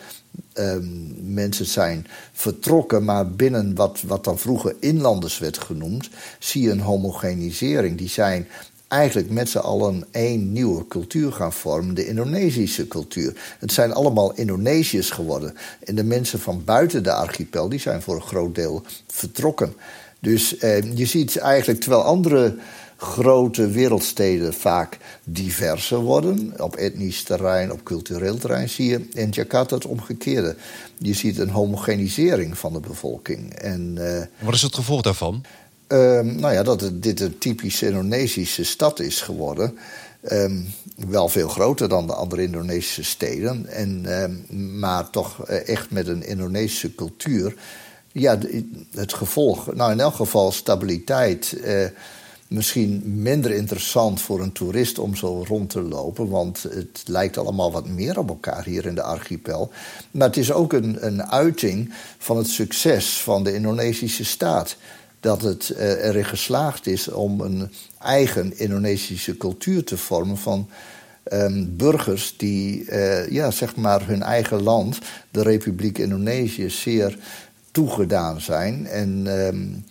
um, 0.55 1.15
mensen 1.21 1.67
zijn 1.67 2.07
vertrokken, 2.33 3.05
maar 3.05 3.31
binnen 3.31 3.75
wat, 3.75 4.01
wat 4.07 4.25
dan 4.25 4.39
vroeger 4.39 4.75
inlanders 4.81 5.39
werd 5.39 5.59
genoemd, 5.59 6.09
zie 6.39 6.63
je 6.63 6.71
een 6.71 6.81
homogenisering. 6.81 7.99
Die 7.99 8.09
zijn 8.09 8.49
eigenlijk 8.97 9.31
met 9.31 9.49
z'n 9.49 9.59
allen 9.59 10.05
één 10.11 10.53
nieuwe 10.53 10.87
cultuur 10.87 11.33
gaan 11.33 11.53
vormen, 11.53 11.95
de 11.95 12.07
Indonesische 12.07 12.89
cultuur. 12.89 13.57
Het 13.59 13.73
zijn 13.73 13.93
allemaal 13.93 14.35
Indonesiërs 14.35 15.11
geworden. 15.11 15.55
En 15.85 15.95
de 15.95 16.05
mensen 16.05 16.41
van 16.41 16.65
buiten 16.65 17.03
de 17.03 17.13
archipel, 17.13 17.69
die 17.69 17.81
zijn 17.81 18.03
voor 18.03 18.15
een 18.15 18.23
groot 18.23 18.55
deel 18.55 18.83
vertrokken. 19.07 19.75
Dus 20.21 20.57
eh, 20.57 20.97
je 20.97 21.07
ziet 21.07 21.37
eigenlijk, 21.37 21.81
terwijl 21.81 22.03
andere 22.03 22.57
grote 22.97 23.69
wereldsteden 23.69 24.55
vaak 24.55 24.99
diverser 25.25 25.99
worden, 25.99 26.53
op 26.61 26.77
etnisch 26.77 27.23
terrein, 27.23 27.73
op 27.73 27.83
cultureel 27.83 28.39
terrein, 28.39 28.69
zie 28.69 28.89
je 28.89 29.09
in 29.13 29.29
Jakarta 29.31 29.75
het 29.75 29.87
omgekeerde. 29.87 30.57
Je 30.99 31.15
ziet 31.15 31.39
een 31.39 31.51
homogenisering 31.51 32.59
van 32.59 32.73
de 32.73 32.81
bevolking. 32.81 33.55
En, 33.55 33.97
uh, 33.99 34.23
Wat 34.39 34.55
is 34.55 34.63
het 34.63 34.75
gevolg 34.75 35.03
daarvan? 35.03 35.45
Um, 35.89 36.35
nou 36.41 36.53
ja, 36.53 36.63
dat 36.63 36.91
dit 36.93 37.21
een 37.21 37.39
typische 37.39 37.87
Indonesische 37.87 38.65
stad 38.65 39.01
is 39.01 39.21
geworden. 39.21 39.79
Um, 40.33 40.67
wel 41.09 41.29
veel 41.29 41.49
groter 41.49 41.89
dan 41.89 42.07
de 42.07 42.15
andere 42.15 42.43
Indonesische 42.43 43.05
steden. 43.05 43.67
En, 43.67 44.23
um, 44.23 44.79
maar 44.79 45.11
toch 45.11 45.47
eh, 45.47 45.69
echt 45.69 45.91
met 45.91 46.07
een 46.07 46.27
Indonesische 46.27 46.95
cultuur. 46.95 47.55
Ja, 48.13 48.39
het 48.95 49.15
gevolg, 49.15 49.75
nou 49.75 49.93
in 49.93 50.01
elk 50.01 50.15
geval 50.15 50.53
stabiliteit. 50.53 51.57
Uh, 51.65 51.85
misschien 52.49 53.03
minder 53.23 53.51
interessant 53.51 54.21
voor 54.21 54.41
een 54.41 54.53
toerist 54.53 54.99
om 54.99 55.17
zo 55.17 55.45
rond 55.49 55.71
te 55.71 55.83
lopen. 55.83 56.29
Want 56.29 56.63
het 56.63 57.03
lijkt 57.05 57.39
allemaal 57.39 57.73
wat 57.73 57.89
meer 57.89 58.19
op 58.19 58.29
elkaar 58.29 58.65
hier 58.65 58.87
in 58.87 58.95
de 58.95 59.03
archipel. 59.03 59.71
Maar 60.11 60.27
het 60.27 60.37
is 60.37 60.53
ook 60.53 60.73
een, 60.73 61.07
een 61.07 61.25
uiting 61.25 61.93
van 62.19 62.37
het 62.37 62.49
succes 62.49 63.21
van 63.21 63.45
de 63.45 63.55
Indonesische 63.55 64.25
staat 64.25 64.77
dat 65.27 65.43
het 65.43 65.73
uh, 65.73 66.05
erin 66.05 66.25
geslaagd 66.25 66.87
is 66.87 67.09
om 67.09 67.41
een 67.41 67.71
eigen 67.99 68.59
Indonesische 68.59 69.37
cultuur 69.37 69.85
te 69.85 69.97
vormen 69.97 70.39
van 70.39 70.69
um, 71.33 71.77
burgers 71.77 72.35
die 72.37 72.85
uh, 72.85 73.29
ja, 73.31 73.51
zeg 73.51 73.77
maar 73.77 74.07
hun 74.07 74.23
eigen 74.23 74.63
land, 74.63 74.99
de 75.31 75.43
Republiek 75.43 75.99
Indonesië, 75.99 76.71
zeer 76.71 77.19
toegedaan 77.71 78.41
zijn. 78.41 78.87
En 78.87 79.27
um, 79.27 79.85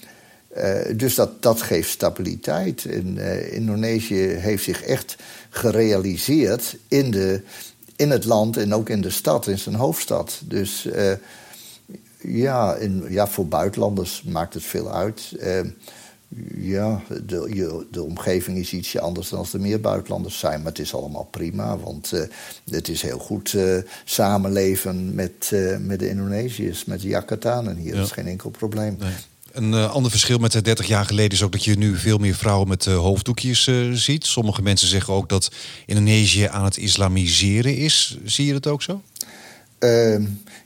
uh, 0.57 0.97
dus 0.97 1.15
dat, 1.15 1.41
dat 1.41 1.61
geeft 1.61 1.89
stabiliteit. 1.89 2.85
En, 2.85 3.17
Indonesië 3.51 4.25
heeft 4.25 4.63
zich 4.63 4.83
echt 4.83 5.15
gerealiseerd 5.49 6.77
in, 6.87 7.11
de, 7.11 7.41
in 7.95 8.09
het 8.09 8.25
land 8.25 8.57
en 8.57 8.73
ook 8.73 8.89
in 8.89 9.01
de 9.01 9.09
stad, 9.09 9.47
in 9.47 9.59
zijn 9.59 9.75
hoofdstad. 9.75 10.41
Dus 10.43 10.87
ja, 12.27 12.75
in, 12.75 13.05
ja, 13.09 13.27
voor 13.27 13.47
buitenlanders 13.47 14.23
maakt 14.23 14.53
het 14.53 14.63
veel 14.63 14.93
uit. 14.93 15.35
Uh, 15.39 15.59
ja, 16.57 17.01
de, 17.25 17.85
de 17.91 18.03
omgeving 18.03 18.57
is 18.57 18.73
ietsje 18.73 19.01
anders 19.01 19.29
dan 19.29 19.39
als 19.39 19.53
er 19.53 19.59
meer 19.59 19.81
buitenlanders 19.81 20.39
zijn. 20.39 20.57
Maar 20.57 20.71
het 20.71 20.79
is 20.79 20.93
allemaal 20.93 21.27
prima, 21.31 21.77
want 21.77 22.11
uh, 22.13 22.21
het 22.69 22.89
is 22.89 23.01
heel 23.01 23.19
goed 23.19 23.53
uh, 23.53 23.77
samenleven 24.03 25.15
met, 25.15 25.51
met 25.79 25.99
de 25.99 26.09
Indonesiërs, 26.09 26.85
met 26.85 27.01
de 27.01 27.07
Jakartanen 27.07 27.75
hier. 27.77 27.95
Dat 27.95 28.05
is 28.05 28.11
geen 28.11 28.27
enkel 28.27 28.49
probleem. 28.49 28.97
Nee. 28.99 29.11
Een 29.51 29.73
ander 29.73 30.11
verschil 30.11 30.37
met 30.37 30.51
30 30.63 30.87
jaar 30.87 31.05
geleden 31.05 31.31
is 31.31 31.43
ook 31.43 31.51
dat 31.51 31.63
je 31.63 31.77
nu 31.77 31.97
veel 31.97 32.17
meer 32.17 32.35
vrouwen 32.35 32.67
met 32.67 32.85
hoofddoekjes 32.85 33.69
ziet. 33.91 34.25
Sommige 34.25 34.61
mensen 34.61 34.87
zeggen 34.87 35.13
ook 35.13 35.29
dat 35.29 35.51
Indonesië 35.85 36.43
aan 36.43 36.63
het 36.63 36.77
islamiseren 36.77 37.77
is. 37.77 38.17
Zie 38.23 38.45
je 38.45 38.53
dat 38.53 38.67
ook 38.67 38.81
zo? 38.81 39.01
Uh, 39.79 40.19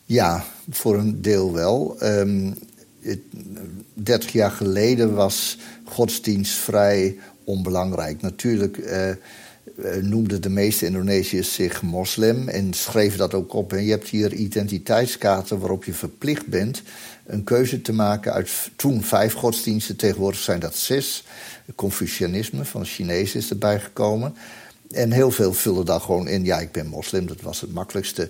ja, 0.10 0.46
voor 0.70 0.98
een 0.98 1.22
deel 1.22 1.54
wel. 1.54 1.98
Um, 2.04 2.56
het, 3.02 3.20
30 3.94 4.32
jaar 4.32 4.52
geleden 4.52 5.14
was 5.14 5.58
godsdienst 5.84 6.54
vrij 6.54 7.18
onbelangrijk. 7.44 8.22
Natuurlijk 8.22 8.78
uh, 8.78 9.10
noemden 10.02 10.42
de 10.42 10.50
meeste 10.50 10.86
Indonesiërs 10.86 11.54
zich 11.54 11.82
moslim 11.82 12.48
en 12.48 12.74
schreven 12.74 13.18
dat 13.18 13.34
ook 13.34 13.54
op. 13.54 13.74
En 13.74 13.84
je 13.84 13.92
hebt 13.92 14.08
hier 14.08 14.34
identiteitskaarten 14.34 15.60
waarop 15.60 15.84
je 15.84 15.94
verplicht 15.94 16.48
bent 16.48 16.82
een 17.26 17.44
keuze 17.44 17.82
te 17.82 17.94
maken 17.94 18.34
uit 18.34 18.50
toen 18.76 19.04
vijf 19.04 19.34
godsdiensten. 19.34 19.96
Tegenwoordig 19.96 20.40
zijn 20.40 20.60
dat 20.60 20.76
zes. 20.76 21.24
Confucianisme 21.76 22.66
van 22.66 22.86
Chinezen 22.86 23.40
is 23.40 23.50
erbij 23.50 23.80
gekomen. 23.80 24.36
En 24.92 25.12
heel 25.12 25.32
veel 25.32 25.54
vullen 25.54 25.86
daar 25.86 26.02
gewoon 26.02 26.28
in. 26.28 26.46
Ja, 26.46 26.60
ik 26.60 26.72
ben 26.72 26.88
moslim, 26.88 27.28
dat 27.28 27.42
was 27.42 27.62
het 27.62 27.74
makkelijkste. 27.74 28.30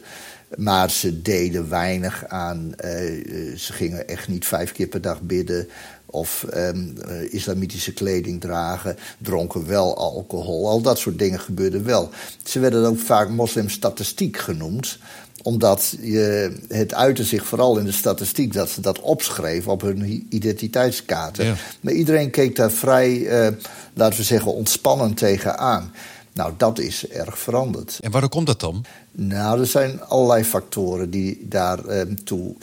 Maar 0.55 0.91
ze 0.91 1.21
deden 1.21 1.69
weinig 1.69 2.25
aan. 2.27 2.73
Uh, 2.85 3.55
ze 3.57 3.73
gingen 3.73 4.07
echt 4.07 4.27
niet 4.27 4.45
vijf 4.45 4.71
keer 4.71 4.87
per 4.87 5.01
dag 5.01 5.21
bidden. 5.21 5.67
Of 6.05 6.45
um, 6.55 6.95
uh, 7.09 7.33
islamitische 7.33 7.93
kleding 7.93 8.41
dragen. 8.41 8.97
Dronken 9.17 9.67
wel 9.67 9.97
alcohol. 9.97 10.69
Al 10.69 10.81
dat 10.81 10.99
soort 10.99 11.19
dingen 11.19 11.39
gebeurden 11.39 11.85
wel. 11.85 12.09
Ze 12.43 12.59
werden 12.59 12.85
ook 12.85 12.99
vaak 12.99 13.29
moslimstatistiek 13.29 14.37
genoemd 14.37 14.97
omdat 15.43 15.95
je, 16.01 16.55
het 16.67 16.93
uitte 16.93 17.23
zich 17.23 17.45
vooral 17.45 17.77
in 17.77 17.85
de 17.85 17.91
statistiek 17.91 18.53
dat 18.53 18.69
ze 18.69 18.81
dat 18.81 18.99
opschreven 18.99 19.71
op 19.71 19.81
hun 19.81 20.27
identiteitskaarten. 20.29 21.55
Maar 21.81 21.93
iedereen 21.93 22.29
keek 22.29 22.55
daar 22.55 22.71
vrij, 22.71 23.17
uh, 23.17 23.47
laten 23.93 24.19
we 24.19 24.25
zeggen, 24.25 24.53
ontspannen 24.53 25.13
tegenaan. 25.13 25.93
Nou, 26.39 26.53
dat 26.57 26.79
is 26.79 27.07
erg 27.07 27.39
veranderd. 27.39 27.97
En 28.01 28.11
waarom 28.11 28.29
komt 28.29 28.47
dat 28.47 28.59
dan? 28.59 28.85
Nou, 29.11 29.59
er 29.59 29.65
zijn 29.65 30.01
allerlei 30.01 30.43
factoren 30.43 31.09
die 31.09 31.47
daar 31.49 31.99
um, 31.99 32.23
toe. 32.23 32.55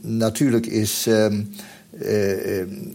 natuurlijk 0.00 0.66
is. 0.66 1.06
Um, 1.06 1.54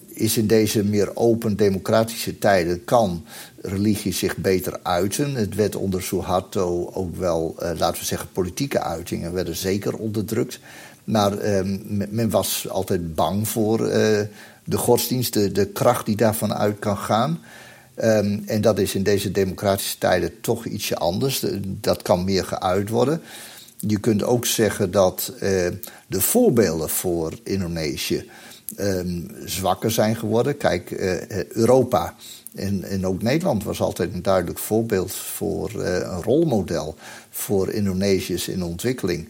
is 0.07 0.37
in 0.37 0.47
deze 0.47 0.83
meer 0.83 1.15
open 1.15 1.55
democratische 1.55 2.37
tijden 2.37 2.83
kan 2.83 3.25
religie 3.61 4.13
zich 4.13 4.37
beter 4.37 4.79
uiten. 4.83 5.35
Het 5.35 5.55
werd 5.55 5.75
onder 5.75 6.03
Suharto 6.03 6.91
ook 6.93 7.15
wel, 7.15 7.55
laten 7.57 7.99
we 7.99 8.05
zeggen, 8.05 8.29
politieke 8.31 8.81
uitingen 8.81 9.33
werden 9.33 9.55
zeker 9.55 9.95
onderdrukt. 9.95 10.59
Maar 11.03 11.37
ehm, 11.37 11.77
men 12.09 12.29
was 12.29 12.69
altijd 12.69 13.15
bang 13.15 13.47
voor 13.47 13.77
de 14.63 14.77
godsdienst, 14.77 15.33
de, 15.33 15.51
de 15.51 15.65
kracht 15.65 16.05
die 16.05 16.15
daarvan 16.15 16.53
uit 16.53 16.79
kan 16.79 16.97
gaan. 16.97 17.39
Ehm, 17.97 18.39
en 18.45 18.61
dat 18.61 18.79
is 18.79 18.95
in 18.95 19.03
deze 19.03 19.31
democratische 19.31 19.97
tijden 19.97 20.41
toch 20.41 20.65
ietsje 20.65 20.95
anders. 20.95 21.45
Dat 21.63 22.01
kan 22.01 22.23
meer 22.23 22.45
geuit 22.45 22.89
worden. 22.89 23.21
Je 23.79 23.99
kunt 23.99 24.23
ook 24.23 24.45
zeggen 24.45 24.91
dat 24.91 25.33
uh, 25.33 25.39
de 26.07 26.21
voorbeelden 26.21 26.89
voor 26.89 27.33
Indonesië 27.43 28.29
um, 28.79 29.31
zwakker 29.45 29.91
zijn 29.91 30.15
geworden. 30.15 30.57
Kijk, 30.57 30.91
uh, 30.91 31.45
Europa 31.45 32.15
en, 32.55 32.83
en, 32.83 33.05
ook 33.05 33.21
Nederland 33.21 33.63
was 33.63 33.81
altijd 33.81 34.13
een 34.13 34.21
duidelijk 34.21 34.59
voorbeeld 34.59 35.15
voor 35.15 35.71
uh, 35.75 35.95
een 35.95 36.21
rolmodel 36.21 36.95
voor 37.29 37.69
Indonesiërs 37.69 38.47
in 38.47 38.63
ontwikkeling. 38.63 39.29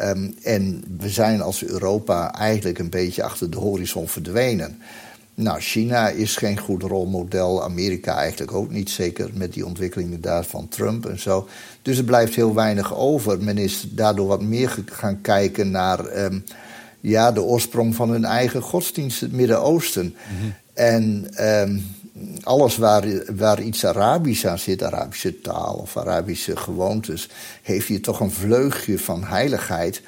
Um, 0.00 0.36
en 0.42 0.84
we 0.98 1.08
zijn 1.08 1.40
als 1.40 1.64
Europa 1.64 2.34
eigenlijk 2.34 2.78
een 2.78 2.90
beetje 2.90 3.22
achter 3.22 3.50
de 3.50 3.58
horizon 3.58 4.08
verdwenen. 4.08 4.78
Nou, 5.42 5.60
China 5.60 6.08
is 6.08 6.36
geen 6.36 6.58
goed 6.58 6.82
rolmodel, 6.82 7.62
Amerika 7.62 8.16
eigenlijk 8.16 8.52
ook 8.52 8.70
niet, 8.70 8.90
zeker 8.90 9.30
met 9.34 9.52
die 9.52 9.66
ontwikkelingen 9.66 10.20
daar 10.20 10.44
van 10.44 10.68
Trump 10.68 11.06
en 11.06 11.18
zo. 11.20 11.48
Dus 11.82 11.98
er 11.98 12.04
blijft 12.04 12.34
heel 12.34 12.54
weinig 12.54 12.94
over. 12.96 13.42
Men 13.42 13.58
is 13.58 13.86
daardoor 13.90 14.26
wat 14.26 14.42
meer 14.42 14.78
gaan 14.86 15.20
kijken 15.20 15.70
naar 15.70 16.24
um, 16.24 16.44
ja, 17.00 17.32
de 17.32 17.42
oorsprong 17.42 17.94
van 17.94 18.10
hun 18.10 18.24
eigen 18.24 18.62
godsdienst, 18.62 19.20
het 19.20 19.32
Midden-Oosten. 19.32 20.14
Mhm. 20.38 20.50
En 20.74 21.28
um, 21.40 21.84
alles 22.42 22.76
waar, 22.76 23.04
waar 23.36 23.62
iets 23.62 23.84
Arabisch 23.84 24.44
aan 24.44 24.58
zit, 24.58 24.82
Arabische 24.82 25.40
taal 25.40 25.74
of 25.74 25.96
Arabische 25.96 26.56
gewoontes, 26.56 27.28
heeft 27.62 27.88
hier 27.88 28.02
toch 28.02 28.20
een 28.20 28.30
vleugje 28.30 28.98
van 28.98 29.24
heiligheid. 29.24 30.02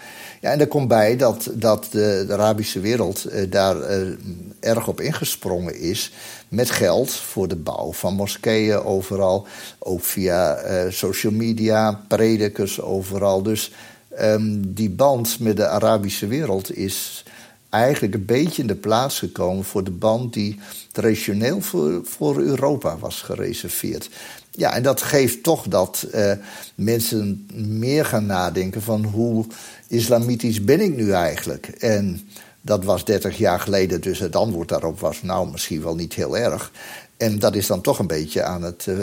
Ja, 0.45 0.51
en 0.51 0.61
er 0.61 0.67
komt 0.67 0.89
bij 0.89 1.17
dat, 1.17 1.51
dat 1.55 1.89
de, 1.91 2.27
Arabische 2.31 2.81
wereld 2.81 3.25
eh, 3.25 3.51
daar 3.51 3.81
eh, 3.81 4.07
erg 4.61 4.89
op 4.89 5.01
ingesprongen 5.01 5.81
is. 5.81 6.13
Met 6.49 6.71
geld 6.71 7.11
voor 7.13 7.49
de 7.49 7.57
bouw 7.57 7.93
van 7.93 8.15
moskeeën 8.15 8.83
overal. 8.83 9.47
Ook 9.79 10.03
via 10.03 10.55
eh, 10.55 10.91
social 10.93 11.33
media, 11.33 12.01
predikers 12.09 12.81
overal. 12.81 13.43
Dus 13.43 13.73
ehm, 14.17 14.57
die 14.61 14.91
band 14.91 15.41
met 15.41 15.57
de 15.57 15.67
Arabische 15.67 16.27
wereld 16.27 16.77
is 16.77 17.25
eigenlijk 17.71 18.15
een 18.15 18.25
beetje 18.25 18.63
in 18.63 18.69
de 18.69 18.75
plaats 18.75 19.19
gekomen 19.19 19.65
voor 19.65 19.85
de 19.85 19.91
band 19.91 20.33
die 20.33 20.61
traditioneel 20.93 21.61
voor, 21.61 22.01
voor 22.05 22.41
Europa 22.41 22.99
was 22.99 23.23
gereserveerd. 23.23 24.09
Ja, 24.57 24.75
en 24.75 24.83
dat 24.83 25.03
geeft 25.03 25.43
toch 25.43 25.69
dat 25.69 26.07
uh, 26.15 26.33
mensen 26.75 27.49
meer 27.55 28.05
gaan 28.05 28.27
nadenken 28.27 28.83
van 28.83 29.05
hoe 29.05 29.47
islamitisch 29.89 30.65
ben 30.65 30.81
ik 30.81 30.97
nu 30.97 31.11
eigenlijk? 31.11 31.67
En 31.67 32.29
dat 32.61 32.85
was 32.85 33.05
30 33.05 33.39
jaar 33.39 33.61
geleden, 33.61 34.01
dus 34.01 34.19
het 34.19 34.37
antwoord 34.37 34.69
daarop 34.69 35.01
was 35.01 35.23
nou 35.23 35.51
misschien 35.51 35.83
wel 35.83 35.95
niet 35.95 36.15
heel 36.15 36.37
erg. 36.39 36.71
En 37.17 37.39
dat 37.39 37.55
is 37.55 37.67
dan 37.67 37.81
toch 37.81 37.99
een 37.99 38.07
beetje 38.07 38.43
aan 38.43 38.63
het 38.63 38.87
uh, 38.89 38.97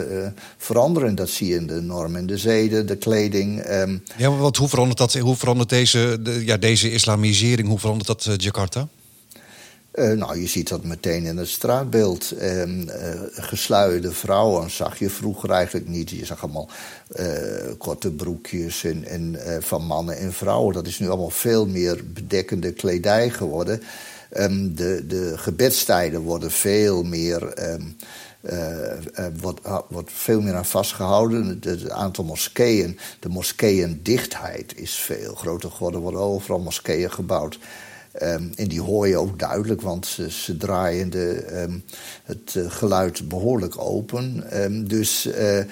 veranderen. 0.56 1.14
Dat 1.14 1.28
zie 1.28 1.48
je 1.48 1.54
in 1.54 1.66
de 1.66 1.80
normen, 1.80 2.26
de 2.26 2.38
zeden, 2.38 2.86
de 2.86 2.96
kleding. 2.96 3.70
Um. 3.70 4.02
Ja, 4.16 4.36
wat, 4.36 4.56
hoe 4.56 4.68
verandert, 4.68 4.98
dat, 4.98 5.14
hoe 5.14 5.36
verandert 5.36 5.68
deze, 5.68 6.18
de, 6.22 6.44
ja, 6.44 6.56
deze 6.56 6.92
islamisering, 6.92 7.68
hoe 7.68 7.78
verandert 7.78 8.06
dat 8.06 8.26
uh, 8.28 8.34
Jakarta? 8.36 8.88
Uh, 9.94 10.12
nou, 10.12 10.40
je 10.40 10.46
ziet 10.46 10.68
dat 10.68 10.84
meteen 10.84 11.24
in 11.24 11.36
het 11.36 11.48
straatbeeld. 11.48 12.34
Uh, 12.40 12.62
gesluierde 13.30 14.12
vrouwen 14.12 14.70
zag 14.70 14.98
je 14.98 15.10
vroeger 15.10 15.50
eigenlijk 15.50 15.88
niet. 15.88 16.10
Je 16.10 16.24
zag 16.24 16.42
allemaal 16.42 16.68
uh, 17.16 17.26
korte 17.78 18.10
broekjes 18.10 18.84
en, 18.84 19.36
van 19.60 19.84
mannen 19.84 20.16
en 20.16 20.32
vrouwen. 20.32 20.74
Dat 20.74 20.86
is 20.86 20.98
nu 20.98 21.08
allemaal 21.08 21.30
veel 21.30 21.66
meer 21.66 22.00
bedekkende 22.12 22.72
kledij 22.72 23.30
geworden. 23.30 23.82
Um, 24.36 24.74
de, 24.74 25.06
de 25.06 25.32
gebedstijden 25.36 26.20
worden 26.20 26.50
veel 26.50 27.02
meer. 27.02 27.70
Um, 27.72 27.96
veel 30.04 30.40
meer 30.40 30.54
aan 30.54 30.64
vastgehouden. 30.64 31.58
Het 31.60 31.90
aantal 31.90 32.24
moskeeën, 32.24 32.98
de 33.20 33.28
moskeeëndichtheid 33.28 34.78
is 34.78 34.94
veel 34.94 35.34
groter 35.34 35.70
geworden. 35.70 35.98
Er 35.98 36.04
worden 36.06 36.20
overal 36.20 36.60
moskeeën 36.60 37.10
gebouwd. 37.12 37.58
Um, 38.22 38.52
en 38.56 38.68
die 38.68 38.80
hoor 38.80 39.08
je 39.08 39.16
ook 39.16 39.38
duidelijk, 39.38 39.80
want 39.80 40.06
ze, 40.06 40.30
ze 40.30 40.56
draaien 40.56 41.10
de, 41.10 41.60
um, 41.62 41.84
het 42.24 42.54
uh, 42.54 42.70
geluid 42.70 43.28
behoorlijk 43.28 43.80
open. 43.80 44.44
Um, 44.62 44.88
dus 44.88 45.26
uh, 45.26 45.64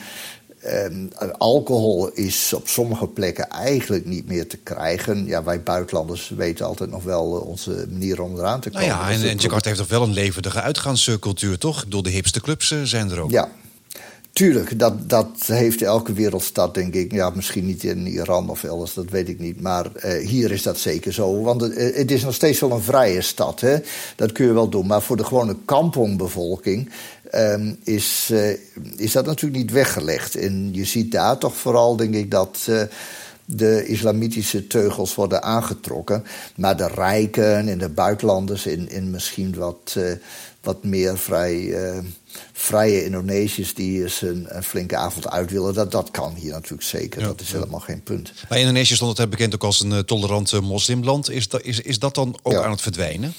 alcohol 1.38 2.09
is 2.09 2.53
op 2.53 2.68
sommige 2.68 3.07
plekken 3.07 3.48
eigenlijk 3.48 4.05
niet 4.07 4.26
meer 4.26 4.48
te 4.48 4.57
krijgen. 4.57 5.26
Ja, 5.26 5.44
wij 5.44 5.62
buitenlanders 5.62 6.29
weten 6.37 6.66
altijd 6.66 6.90
nog 6.90 7.03
wel 7.03 7.37
uh, 7.37 7.46
onze 7.46 7.87
manier 7.90 8.22
om 8.22 8.37
eraan 8.37 8.61
te 8.61 8.70
komen. 8.70 8.88
Nou 8.88 9.00
ja, 9.00 9.11
en, 9.11 9.29
en 9.29 9.37
Jakarta 9.37 9.68
heeft 9.68 9.81
toch 9.81 9.88
wel 9.88 10.03
een 10.03 10.12
levendige 10.12 10.61
uitgaanscultuur, 10.61 11.59
toch? 11.59 11.85
Door 11.88 12.03
de 12.03 12.11
hipste 12.11 12.40
clubs 12.40 12.74
zijn 12.83 13.11
er 13.11 13.20
ook. 13.20 13.31
Ja, 13.31 13.48
Tuurlijk, 14.32 14.78
dat, 14.78 15.08
dat 15.08 15.28
heeft 15.46 15.82
elke 15.82 16.12
wereldstad, 16.12 16.74
denk 16.74 16.94
ik. 16.94 17.12
Ja, 17.12 17.30
misschien 17.30 17.66
niet 17.66 17.84
in 17.84 18.06
Iran 18.06 18.50
of 18.50 18.64
elders, 18.64 18.94
dat 18.94 19.10
weet 19.10 19.28
ik 19.28 19.38
niet. 19.38 19.60
Maar 19.60 19.86
uh, 19.96 20.26
hier 20.26 20.52
is 20.52 20.62
dat 20.62 20.78
zeker 20.78 21.12
zo. 21.12 21.42
Want 21.42 21.60
het, 21.60 21.74
eh, 21.74 21.96
het, 21.96 22.10
is 22.10 22.22
nog 22.22 22.34
steeds 22.34 22.60
wel 22.60 22.70
een 22.70 22.82
vrije 22.82 23.20
stad. 23.20 23.60
Hè? 23.60 23.76
Dat 24.16 24.32
kun 24.32 24.46
je 24.46 24.52
wel 24.52 24.68
doen. 24.68 24.86
Maar 24.86 25.02
voor 25.02 25.16
de 25.16 25.24
gewone 25.24 25.56
kampongbevolking 25.64 26.90
um, 27.34 27.78
is, 27.84 28.28
uh, 28.32 28.56
is 28.96 29.12
dat 29.12 29.26
natuurlijk 29.26 29.62
niet 29.62 29.72
weggelegd. 29.72 30.34
En 30.34 30.68
je 30.72 30.84
ziet 30.84 31.12
daar 31.12 31.38
toch 31.38 31.56
vooral, 31.56 31.96
denk 31.96 32.14
ik, 32.14 32.30
dat 32.30 32.68
de 33.44 33.86
islamitische 33.86 34.66
teugels 34.66 35.14
worden 35.14 35.42
aangetrokken. 35.42 36.24
Maar 36.56 36.76
de 36.76 36.88
rijken 36.88 37.68
en 37.68 37.78
de 37.78 37.88
buitenlanders 37.88 38.66
in, 38.66 38.90
in 38.90 39.10
misschien 39.10 39.54
wat, 39.56 39.96
wat 40.60 40.84
meer 40.84 41.18
vrij 41.18 41.74
vrije 42.52 43.04
Indonesiërs 43.04 43.74
die 43.74 44.02
eens 44.02 44.22
een, 44.22 44.46
een, 44.48 44.62
flinke 44.62 44.96
avond 44.96 45.30
uit 45.30 45.50
willen. 45.50 45.74
Dat, 45.74 45.90
dat 45.90 46.10
kan 46.10 46.34
hier 46.34 46.52
natuurlijk 46.52 46.82
zeker. 46.82 47.22
dat 47.22 47.40
is 47.40 47.52
helemaal 47.52 47.80
geen 47.80 48.02
punt. 48.02 48.32
Maar 48.48 48.58
Indonesië 48.58 48.94
stond 48.94 49.18
het 49.18 49.30
bekend 49.30 49.54
ook 49.54 49.64
als 49.64 49.80
een 49.80 49.90
uh, 49.90 49.98
tolerant 49.98 50.60
moslimland. 50.60 51.30
Is 51.30 51.48
dat, 51.48 51.62
is, 51.62 51.80
is 51.80 51.98
dat 51.98 52.14
dan 52.14 52.38
ook 52.42 52.54
aan 52.54 52.70
het 52.70 52.80
verdwijnen? 52.80 53.32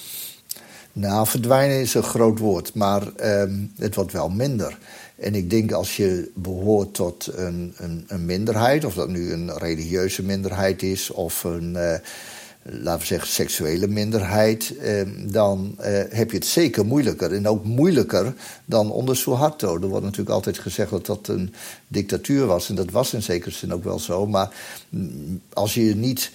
Nou, 0.94 1.28
verdwijnen 1.28 1.80
is 1.80 1.94
een 1.94 2.04
groot 2.04 2.40
woord, 2.40 2.74
maar 2.74 3.02
um, 3.24 3.72
het 3.78 3.96
wordt 3.96 4.12
wel 4.12 4.30
minder. 4.30 4.78
En 5.16 5.36
ik 5.36 5.50
denk 5.50 5.72
als 5.72 5.96
je 5.96 6.32
behoort 6.36 6.94
tot 6.94 7.30
een, 7.36 7.74
een, 7.78 8.06
een 8.08 8.26
minderheid, 8.26 8.86
of 8.86 8.94
dat 8.94 9.10
nu 9.10 9.32
een 9.32 9.58
religieuze 9.58 10.24
minderheid 10.24 10.84
is 10.84 11.12
of 11.12 11.44
een. 11.44 11.74
Uh, 11.76 11.96
laten 12.64 13.00
we 13.00 13.06
zeggen, 13.06 13.28
seksuele 13.28 13.88
minderheid, 13.88 14.78
eh, 14.78 15.02
dan 15.18 15.76
eh, 15.78 16.04
heb 16.10 16.32
je 16.32 16.38
het 16.38 16.46
zeker 16.46 16.86
moeilijker. 16.86 17.34
En 17.34 17.48
ook 17.48 17.66
moeilijker 17.66 18.34
dan 18.66 18.92
onder 18.92 19.18
Suharto. 19.18 19.76
Er 19.76 19.88
wordt 19.88 20.04
natuurlijk 20.04 20.36
altijd 20.36 20.58
gezegd 20.58 20.92
dat 20.92 21.06
dat 21.06 21.28
een 21.28 21.54
dictatuur 21.88 22.46
was. 22.46 22.70
En 22.70 22.76
dat 22.76 22.92
was 22.92 23.14
in 23.14 23.24
zekere 23.24 23.52
zin 23.52 23.74
ook 23.74 23.84
wel 23.84 24.00
zo. 24.00 24.28
Maar 24.28 24.56
mm, 24.90 25.42
als 25.54 25.74
je 25.74 25.96
niet 25.96 26.32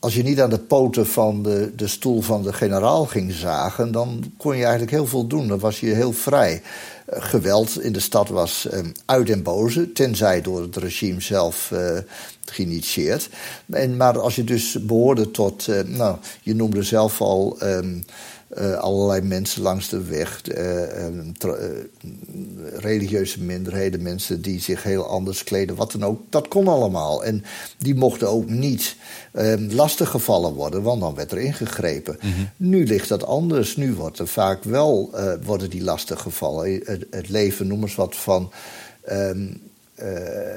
als 0.00 0.14
je 0.14 0.22
niet 0.22 0.40
aan 0.40 0.50
de 0.50 0.58
poten 0.58 1.06
van 1.06 1.42
de, 1.42 1.72
de 1.76 1.86
stoel 1.86 2.20
van 2.20 2.42
de 2.42 2.52
generaal 2.52 3.06
ging 3.06 3.32
zagen, 3.32 3.92
dan 3.92 4.32
kon 4.36 4.56
je 4.56 4.62
eigenlijk 4.62 4.92
heel 4.92 5.06
veel 5.06 5.26
doen. 5.26 5.48
Dan 5.48 5.58
was 5.58 5.80
je 5.80 5.86
heel 5.86 6.12
vrij. 6.12 6.62
Uh, 6.62 7.22
geweld 7.22 7.82
in 7.82 7.92
de 7.92 8.00
stad 8.00 8.28
was 8.28 8.68
uh, 8.72 8.78
uit 9.04 9.30
en 9.30 9.42
boze, 9.42 9.92
tenzij 9.92 10.40
door 10.40 10.62
het 10.62 10.76
regime 10.76 11.20
zelf 11.20 11.70
uh, 11.70 11.98
geïnitieerd. 12.44 13.28
Maar 13.96 14.20
als 14.20 14.36
je 14.36 14.44
dus 14.44 14.78
behoorde 14.86 15.30
tot, 15.30 15.66
nou, 15.86 16.16
je 16.42 16.54
noemde 16.54 16.82
zelf 16.82 17.20
al. 17.20 17.56
Um, 17.62 18.04
uh, 18.58 18.74
allerlei 18.74 19.20
mensen 19.20 19.62
langs 19.62 19.88
de 19.88 20.04
weg, 20.04 20.42
uh, 20.44 21.06
uh, 21.42 21.54
religieuze 22.74 23.42
minderheden, 23.42 24.02
mensen 24.02 24.42
die 24.42 24.60
zich 24.60 24.82
heel 24.82 25.06
anders 25.06 25.44
kleden, 25.44 25.76
wat 25.76 25.92
dan 25.92 26.04
ook. 26.04 26.20
Dat 26.28 26.48
kon 26.48 26.68
allemaal. 26.68 27.24
En 27.24 27.44
die 27.78 27.94
mochten 27.94 28.28
ook 28.28 28.48
niet 28.48 28.96
ehm, 29.32 29.70
lastiggevallen 29.70 30.54
worden, 30.54 30.82
want 30.82 31.00
dan 31.00 31.14
werd 31.14 31.32
er 31.32 31.38
ingegrepen. 31.38 32.18
Mm 32.20 32.32
-hmm. 32.32 32.48
Nu 32.56 32.86
ligt 32.86 33.08
dat 33.08 33.24
anders. 33.24 33.76
Nu 33.76 33.94
wordt 33.94 34.18
er 34.18 34.28
vaak 34.28 34.64
wel 34.64 35.10
worden 35.44 35.70
die 35.70 35.82
lastiggevallen. 35.82 36.80
Het, 36.84 37.06
het 37.10 37.28
leven, 37.28 37.66
noem 37.66 37.82
eens 37.82 37.94
wat 37.94 38.16
van. 38.16 38.52
Um, 39.10 39.38
uh, 39.40 39.69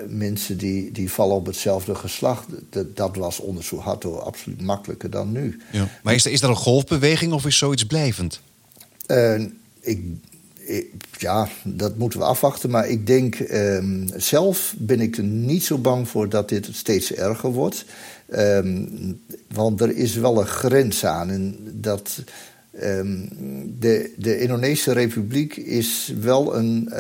mensen 0.08 0.58
die, 0.58 0.92
die 0.92 1.12
vallen 1.12 1.36
op 1.36 1.46
hetzelfde 1.46 1.96
geslacht. 1.96 2.46
Dat, 2.70 2.96
dat 2.96 3.16
was 3.16 3.40
onder 3.40 3.64
Suharto 3.64 4.18
absoluut 4.18 4.62
makkelijker 4.62 5.10
dan 5.10 5.32
nu. 5.32 5.62
Ja. 5.72 5.88
Maar 6.04 6.14
is 6.14 6.26
er, 6.26 6.32
is 6.32 6.42
er 6.42 6.50
een 6.50 6.56
golfbeweging 6.56 7.34
of 7.34 7.46
is 7.46 7.58
zoiets 7.58 7.86
blijvend? 7.86 8.40
Uh, 9.08 9.42
ik, 9.80 10.02
ja, 11.18 11.48
dat 11.64 11.98
moeten 11.98 12.20
we 12.20 12.26
afwachten. 12.26 12.70
Maar 12.70 12.88
ik 12.88 13.08
denk 13.08 13.40
um, 13.40 14.08
zelf 14.16 14.74
ben 14.78 15.02
ik 15.02 15.18
er 15.18 15.24
niet 15.24 15.64
zo 15.64 15.78
bang 15.78 16.08
voor 16.08 16.30
dat 16.30 16.50
dit 16.50 16.70
steeds 16.72 17.14
erger 17.14 17.52
wordt. 17.52 17.86
Um, 18.36 19.22
want 19.54 19.82
er 19.82 19.96
is 19.98 20.16
wel 20.16 20.40
een 20.40 20.48
grens 20.48 21.06
aan. 21.06 21.30
En 21.30 21.58
dat 21.74 22.24
Ehm, 22.80 23.28
de, 23.80 24.14
de 24.18 24.40
Indonesische 24.40 24.92
Republiek 24.92 25.56
is 25.56 26.14
wel 26.22 26.56
een 26.56 26.92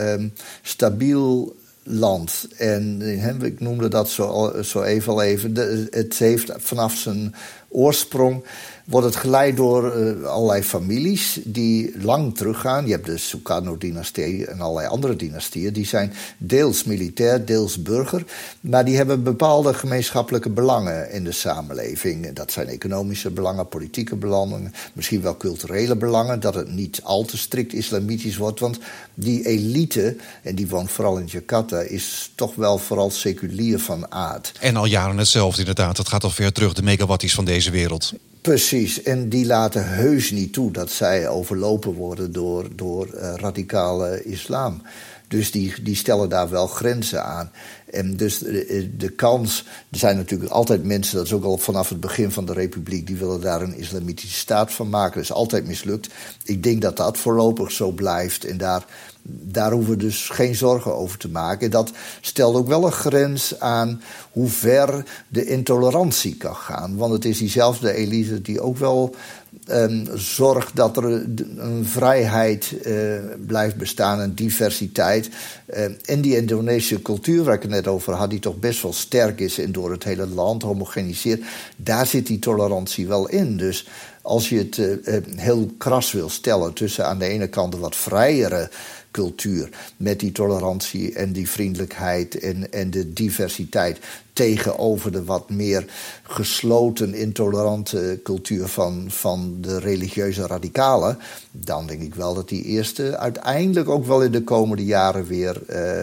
stabiel 0.62 1.56
land. 1.84 2.48
En 2.58 3.02
ik 3.42 3.60
noemde 3.60 3.88
dat 3.88 4.10
zo, 4.10 4.54
zo 4.64 4.82
even 4.82 5.12
al 5.12 5.22
even. 5.22 5.56
het 5.90 6.18
heeft 6.18 6.52
vanaf 6.58 6.96
zijn 6.96 7.36
oorsprong 7.70 8.44
wordt 8.84 9.06
het 9.06 9.16
geleid 9.16 9.58
door 9.58 9.98
uh, 9.98 10.26
allerlei 10.26 10.64
families 10.64 11.40
die 11.44 11.92
lang 12.02 12.38
teruggaan. 12.38 12.86
Je 12.86 12.92
hebt 12.92 13.06
de 13.06 13.18
Sukarno-dynastie 13.18 14.46
en 14.46 14.60
allerlei 14.62 14.88
andere 14.88 15.16
dynastieën. 15.16 15.74
Die 15.74 15.86
zijn 15.86 16.14
deels 16.38 16.84
militair, 16.84 17.46
deels 17.46 17.82
burger. 17.82 18.26
Maar 18.60 18.86
die 18.86 18.96
hebben 18.96 19.24
bepaalde 19.24 19.74
gemeenschappelijke 19.74 20.50
belangen 20.50 21.12
in 21.12 21.24
de 21.24 21.32
samenleving. 21.32 22.34
Dat 22.34 22.52
zijn 22.52 22.68
economische 22.68 23.30
belangen, 23.30 23.68
politieke 23.68 24.16
belangen, 24.16 24.74
misschien 24.94 25.22
wel 25.22 25.38
culturele 25.38 25.96
belangen. 25.96 26.40
Dat 26.40 26.56
het 26.56 26.72
niet 26.72 27.02
al 27.04 27.24
te 27.24 27.38
strikt 27.38 27.74
islamitisch 27.74 28.38
wordt. 28.38 28.60
Want 28.60 28.80
die 29.14 29.46
elite, 29.46 30.16
en 30.44 30.56
die 30.56 30.68
woont 30.68 30.92
vooral 30.92 31.18
in 31.18 31.26
Jakarta, 31.26 31.80
is 31.80 32.32
toch 32.36 32.56
wel 32.56 32.78
vooral 32.78 33.12
seculier 33.12 33.80
van 33.80 34.12
aard. 34.12 34.52
En 34.60 34.76
al 34.76 34.86
jaren 34.86 35.18
hetzelfde 35.18 35.60
inderdaad. 35.60 35.98
Het 35.98 36.08
gaat 36.08 36.24
al 36.24 36.30
ver 36.30 36.54
terug, 36.54 36.74
de 36.74 36.84
megawatties 36.84 37.34
van 37.34 37.46
deze 37.46 37.72
wereld. 37.72 38.14
Precies, 38.44 39.04
en 39.04 39.30
die 39.30 39.46
laten 39.46 39.90
heus 39.90 40.32
niet 40.32 40.54
toe 40.54 40.72
dat 40.72 40.92
zij 40.92 41.28
overlopen 41.28 41.94
worden 41.94 42.32
door, 42.32 42.68
door 42.76 43.08
uh, 43.14 43.34
radicale 43.36 44.24
islam. 44.24 44.82
Dus 45.28 45.52
die, 45.52 45.74
die 45.82 45.96
stellen 45.96 46.30
daar 46.30 46.50
wel 46.50 46.68
grenzen 46.68 47.24
aan. 47.24 47.52
En 47.94 48.18
dus 48.18 48.38
de, 48.38 48.92
de, 48.98 49.10
kans, 49.10 49.66
er 49.90 49.98
zijn 49.98 50.16
natuurlijk 50.16 50.52
altijd 50.52 50.84
mensen, 50.84 51.18
dat 51.18 51.26
is 51.26 51.34
ook 51.34 51.44
al 51.44 51.58
vanaf 51.58 51.90
het 51.90 52.00
begin 52.00 52.32
van 52.32 52.46
de 52.46 52.54
republiek, 52.54 53.08
die 53.08 53.16
willen 53.16 53.42
daar 53.42 53.62
een 53.62 53.78
islamitische 53.78 54.38
staat 54.38 54.74
van 54.74 54.90
maken. 54.90 55.14
Dat 55.14 55.24
is 55.24 55.34
altijd 55.34 55.66
mislukt. 55.66 56.10
Ik 56.44 56.64
denk 56.64 56.82
dat 56.82 56.98
dat 56.98 57.18
voorlopig 57.18 57.72
zo 57.72 57.92
blijft. 57.92 58.46
En 58.46 58.58
daar 58.58 58.86
daar 59.26 59.72
hoeven 59.72 59.92
we 59.92 59.98
dus 59.98 60.30
geen 60.30 60.56
zorgen 60.56 60.96
over 60.96 61.18
te 61.18 61.30
maken. 61.30 61.72
Dat 61.72 61.92
stelt 62.22 62.56
ook 62.56 62.68
wel 62.68 62.86
een 62.86 62.92
grens 62.92 63.60
aan 63.60 64.02
hoe 64.32 64.50
ver 64.50 65.06
de 65.28 65.46
intolerantie 65.46 66.36
kan 66.36 66.56
gaan. 66.56 66.96
Want 66.96 67.14
het 67.14 67.26
is 67.26 67.38
diezelfde 67.38 67.94
elite 67.94 68.42
die 68.42 68.62
ook 68.62 68.78
wel 68.78 69.16
um, 69.68 70.08
zorgt 70.16 70.76
dat 70.76 70.98
er 70.98 71.04
een 71.04 71.86
vrijheid 71.86 72.76
uh, 72.86 73.20
blijft 73.48 73.76
bestaan, 73.76 74.20
een 74.20 74.36
diversiteit. 74.36 75.30
Uh, 75.78 75.86
in 76.02 76.22
die 76.22 76.38
Indonesische 76.38 77.02
cultuur 77.02 77.44
waar 77.44 77.56
ik 77.56 77.62
het 77.62 77.72
net 77.72 77.88
over 77.88 78.14
had, 78.14 78.30
die 78.30 78.40
toch 78.40 78.60
best 78.60 78.82
wel 78.82 78.94
sterk 78.94 79.40
is 79.40 79.60
en 79.60 79.72
door 79.72 79.92
het 79.92 80.04
hele 80.04 80.28
land 80.28 80.62
homogeniseert, 80.62 81.44
daar 81.76 82.08
zit 82.08 82.28
die 82.28 82.40
tolerantie 82.40 83.08
wel 83.08 83.30
in. 83.30 83.58
Dus 83.58 83.88
als 84.22 84.50
je 84.50 84.58
het 84.58 84.78
uh, 84.78 85.18
heel 85.36 85.72
kras 85.78 86.12
wil 86.12 86.30
stellen 86.30 86.74
tussen 86.74 87.06
aan 87.06 87.20
de 87.20 87.28
ene 87.28 87.48
kant 87.48 87.72
de 87.72 87.78
wat 87.78 87.96
vrijere 87.96 88.70
cultuur. 89.14 89.70
Met 89.98 90.20
die 90.20 90.32
tolerantie 90.32 91.14
en 91.14 91.32
die 91.32 91.50
vriendelijkheid 91.50 92.40
en, 92.40 92.72
en 92.72 92.92
de 92.92 93.14
diversiteit. 93.14 94.00
Tegenover 94.34 95.12
de 95.12 95.24
wat 95.24 95.50
meer 95.50 95.86
gesloten, 96.24 97.14
intolerante 97.14 98.20
cultuur 98.24 98.68
van, 98.68 99.06
van 99.08 99.58
de 99.62 99.80
religieuze 99.80 100.48
radicalen. 100.48 101.18
Dan 101.52 101.88
denk 101.88 102.02
ik 102.02 102.16
wel 102.16 102.34
dat 102.34 102.50
die 102.50 102.64
eerste 102.64 103.18
uiteindelijk 103.18 103.90
ook 103.90 104.06
wel 104.06 104.22
in 104.22 104.32
de 104.32 104.44
komende 104.44 104.86
jaren 104.86 105.26
weer. 105.26 105.62
Uh, 105.70 106.02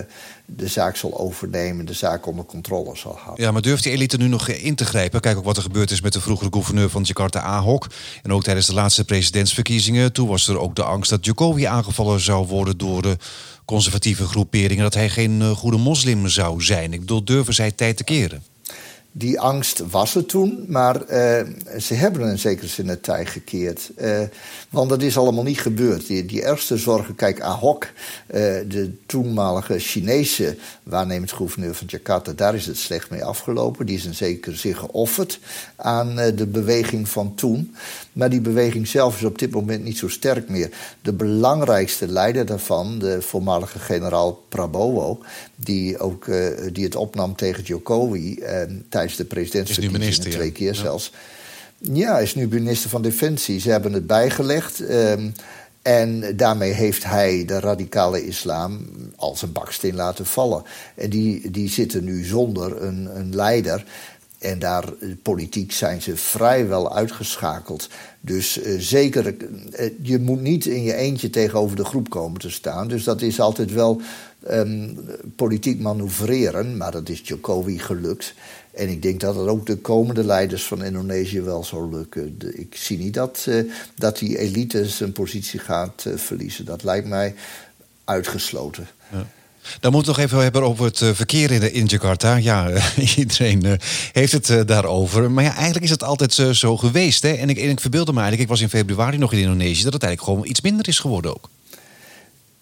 de 0.56 0.68
zaak 0.68 0.96
zal 0.96 1.18
overnemen, 1.18 1.86
de 1.86 1.92
zaak 1.92 2.26
onder 2.26 2.44
controle 2.44 2.96
zal 2.96 3.18
houden. 3.22 3.44
Ja, 3.44 3.50
maar 3.50 3.62
durft 3.62 3.82
die 3.82 3.92
elite 3.92 4.16
nu 4.16 4.28
nog 4.28 4.48
in 4.48 4.74
te 4.74 4.84
grijpen? 4.84 5.20
Kijk 5.20 5.38
ook 5.38 5.44
wat 5.44 5.56
er 5.56 5.62
gebeurd 5.62 5.90
is 5.90 6.00
met 6.00 6.12
de 6.12 6.20
vroegere 6.20 6.50
gouverneur 6.52 6.90
van 6.90 7.02
Jakarta, 7.02 7.40
Ahok. 7.40 7.86
En 8.22 8.32
ook 8.32 8.42
tijdens 8.42 8.66
de 8.66 8.74
laatste 8.74 9.04
presidentsverkiezingen. 9.04 10.12
Toen 10.12 10.28
was 10.28 10.48
er 10.48 10.58
ook 10.58 10.74
de 10.74 10.82
angst 10.82 11.10
dat 11.10 11.24
Jokowi 11.24 11.64
aangevallen 11.64 12.20
zou 12.20 12.46
worden 12.46 12.78
door 12.78 13.02
de 13.02 13.16
conservatieve 13.64 14.26
groeperingen. 14.26 14.82
Dat 14.82 14.94
hij 14.94 15.08
geen 15.08 15.40
eh, 15.40 15.50
goede 15.50 15.78
moslim 15.78 16.28
zou 16.28 16.62
zijn. 16.62 16.92
Ik 16.92 17.00
bedoel, 17.00 17.24
durven 17.24 17.54
zij 17.54 17.70
tijd 17.70 17.96
te 17.96 18.04
keren? 18.04 18.42
Die 19.12 19.40
angst 19.40 19.82
was 19.90 20.14
er 20.14 20.26
toen, 20.26 20.64
maar 20.68 20.96
uh, 20.96 21.40
ze 21.78 21.94
hebben 21.94 22.30
in 22.30 22.38
zekere 22.38 22.66
zin 22.66 22.88
het 22.88 23.02
tij 23.02 23.26
gekeerd. 23.26 23.90
Uh, 23.98 24.20
want 24.70 24.88
dat 24.88 25.02
is 25.02 25.18
allemaal 25.18 25.44
niet 25.44 25.60
gebeurd. 25.60 26.06
Die, 26.06 26.26
die 26.26 26.42
ergste 26.42 26.76
zorgen, 26.76 27.14
kijk, 27.14 27.40
Ahok, 27.40 27.84
uh, 27.84 27.90
de 28.68 28.92
toenmalige 29.06 29.78
Chinese 29.78 30.56
waarnemend 30.82 31.32
gouverneur 31.32 31.74
van 31.74 31.86
Jakarta, 31.86 32.32
daar 32.32 32.54
is 32.54 32.66
het 32.66 32.76
slecht 32.76 33.10
mee 33.10 33.24
afgelopen. 33.24 33.86
Die 33.86 33.96
is 33.96 34.04
in 34.04 34.14
zekere 34.14 34.56
zin 34.56 34.76
geofferd 34.76 35.38
aan 35.76 36.16
de 36.16 36.46
beweging 36.46 37.08
van 37.08 37.34
toen. 37.34 37.74
Maar 38.12 38.30
die 38.30 38.40
beweging 38.40 38.88
zelf 38.88 39.16
is 39.16 39.24
op 39.24 39.38
dit 39.38 39.50
moment 39.50 39.84
niet 39.84 39.98
zo 39.98 40.08
sterk 40.08 40.48
meer. 40.48 40.70
De 41.02 41.12
belangrijkste 41.12 42.08
leider 42.08 42.46
daarvan, 42.46 42.98
de 42.98 43.22
voormalige 43.22 43.78
generaal 43.78 44.42
Prabowo, 44.48 45.18
die, 45.56 45.98
ook, 45.98 46.26
die 46.72 46.84
het 46.84 46.96
opnam 46.96 47.36
tegen 47.36 47.62
Jokowi 47.62 48.42
tijdens 49.00 49.16
de 49.16 49.24
presidentsverkiezingen, 49.24 50.30
twee 50.30 50.52
keer 50.52 50.74
zelfs. 50.74 51.12
Ja, 51.78 52.18
is 52.18 52.34
nu 52.34 52.48
minister 52.48 52.90
van 52.90 53.02
Defensie. 53.02 53.60
Ze 53.60 53.70
hebben 53.70 53.92
het 53.92 54.06
bijgelegd. 54.06 54.80
Um, 54.80 55.32
en 55.82 56.36
daarmee 56.36 56.72
heeft 56.72 57.04
hij 57.04 57.44
de 57.44 57.60
radicale 57.60 58.26
islam 58.26 58.86
als 59.16 59.42
een 59.42 59.52
baksteen 59.52 59.94
laten 59.94 60.26
vallen. 60.26 60.62
En 60.94 61.10
die, 61.10 61.50
die 61.50 61.68
zitten 61.68 62.04
nu 62.04 62.24
zonder 62.24 62.82
een, 62.82 63.08
een 63.16 63.34
leider. 63.34 63.84
En 64.38 64.58
daar 64.58 64.84
politiek 65.22 65.72
zijn 65.72 66.02
ze 66.02 66.16
vrijwel 66.16 66.94
uitgeschakeld. 66.94 67.88
Dus 68.20 68.62
uh, 68.62 68.78
zeker, 68.78 69.34
uh, 69.34 69.90
je 70.02 70.18
moet 70.18 70.40
niet 70.40 70.66
in 70.66 70.82
je 70.82 70.94
eentje 70.94 71.30
tegenover 71.30 71.76
de 71.76 71.84
groep 71.84 72.10
komen 72.10 72.40
te 72.40 72.50
staan. 72.50 72.88
Dus 72.88 73.04
dat 73.04 73.22
is 73.22 73.40
altijd 73.40 73.72
wel 73.72 74.00
um, 74.50 74.98
politiek 75.36 75.80
manoeuvreren. 75.80 76.76
Maar 76.76 76.92
dat 76.92 77.08
is 77.08 77.20
Jokowi 77.24 77.78
gelukt. 77.78 78.34
En 78.72 78.88
ik 78.88 79.02
denk 79.02 79.20
dat 79.20 79.34
het 79.34 79.48
ook 79.48 79.66
de 79.66 79.76
komende 79.76 80.24
leiders 80.24 80.62
van 80.62 80.84
Indonesië 80.84 81.40
wel 81.40 81.64
zal 81.64 81.88
lukken. 81.88 82.36
ik 82.54 82.76
zie 82.76 82.98
niet 82.98 83.14
dat, 83.14 83.46
uh, 83.48 83.72
dat 83.96 84.18
die 84.18 84.38
elite 84.38 84.88
zijn 84.88 85.12
positie 85.12 85.60
gaat 85.60 86.04
uh, 86.06 86.16
verliezen. 86.16 86.64
Dat 86.64 86.82
lijkt 86.82 87.08
mij 87.08 87.34
uitgesloten. 88.04 88.88
Ja. 89.12 89.26
Dan 89.80 89.92
moeten 89.92 90.12
we 90.12 90.18
nog 90.18 90.28
even 90.28 90.42
hebben 90.42 90.62
over 90.62 90.84
het 90.84 91.00
eh, 91.00 91.10
verkeer 91.12 91.50
in, 91.50 91.72
in 91.72 91.84
Jakarta. 91.84 92.36
Ja, 92.36 92.70
iedereen 93.16 93.78
heeft 94.12 94.32
het 94.32 94.68
daarover. 94.68 95.30
Maar 95.30 95.44
ja, 95.44 95.54
eigenlijk 95.54 95.84
is 95.84 95.90
het 95.90 96.02
altijd 96.02 96.56
zo 96.56 96.76
geweest. 96.76 97.22
Hè? 97.22 97.32
En 97.32 97.48
ik, 97.48 97.58
en 97.58 97.68
ik 97.68 97.80
verbeelde 97.80 98.12
me 98.12 98.20
eigenlijk, 98.20 98.50
ik 98.50 98.56
was 98.56 98.64
in 98.64 98.78
februari 98.78 99.18
nog 99.18 99.32
in 99.32 99.38
Indonesië... 99.38 99.82
dat 99.82 99.92
het 99.92 100.02
eigenlijk 100.02 100.32
gewoon 100.32 100.50
iets 100.50 100.60
minder 100.60 100.88
is 100.88 100.98
geworden 100.98 101.34
ook. 101.34 101.48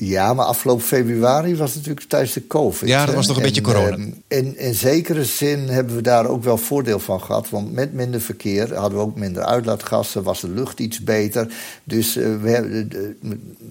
Ja, 0.01 0.35
maar 0.35 0.47
afgelopen 0.47 0.85
februari 0.85 1.57
was 1.57 1.69
het 1.69 1.79
natuurlijk 1.79 2.09
tijdens 2.09 2.33
de 2.33 2.47
COVID. 2.47 2.89
Ja, 2.89 3.07
dat 3.07 3.15
was 3.15 3.27
nog 3.27 3.37
een 3.37 3.43
beetje 3.43 3.61
corona. 3.61 3.97
Uh, 3.97 4.07
in, 4.29 4.59
in 4.59 4.75
zekere 4.75 5.25
zin 5.25 5.69
hebben 5.69 5.97
we 5.97 6.03
daar 6.03 6.27
ook 6.27 6.45
wel 6.45 6.57
voordeel 6.57 6.99
van 6.99 7.21
gehad. 7.21 7.51
Want 7.51 7.73
met 7.73 7.93
minder 7.93 8.21
verkeer 8.21 8.75
hadden 8.75 8.99
we 8.99 9.05
ook 9.05 9.17
minder 9.17 9.43
uitlaatgassen, 9.43 10.23
was 10.23 10.41
de 10.41 10.49
lucht 10.49 10.81
iets 10.81 11.03
beter. 11.03 11.49
Dus 11.85 12.17
uh, 12.17 12.37
we 12.43 12.51
hebben, 12.51 12.91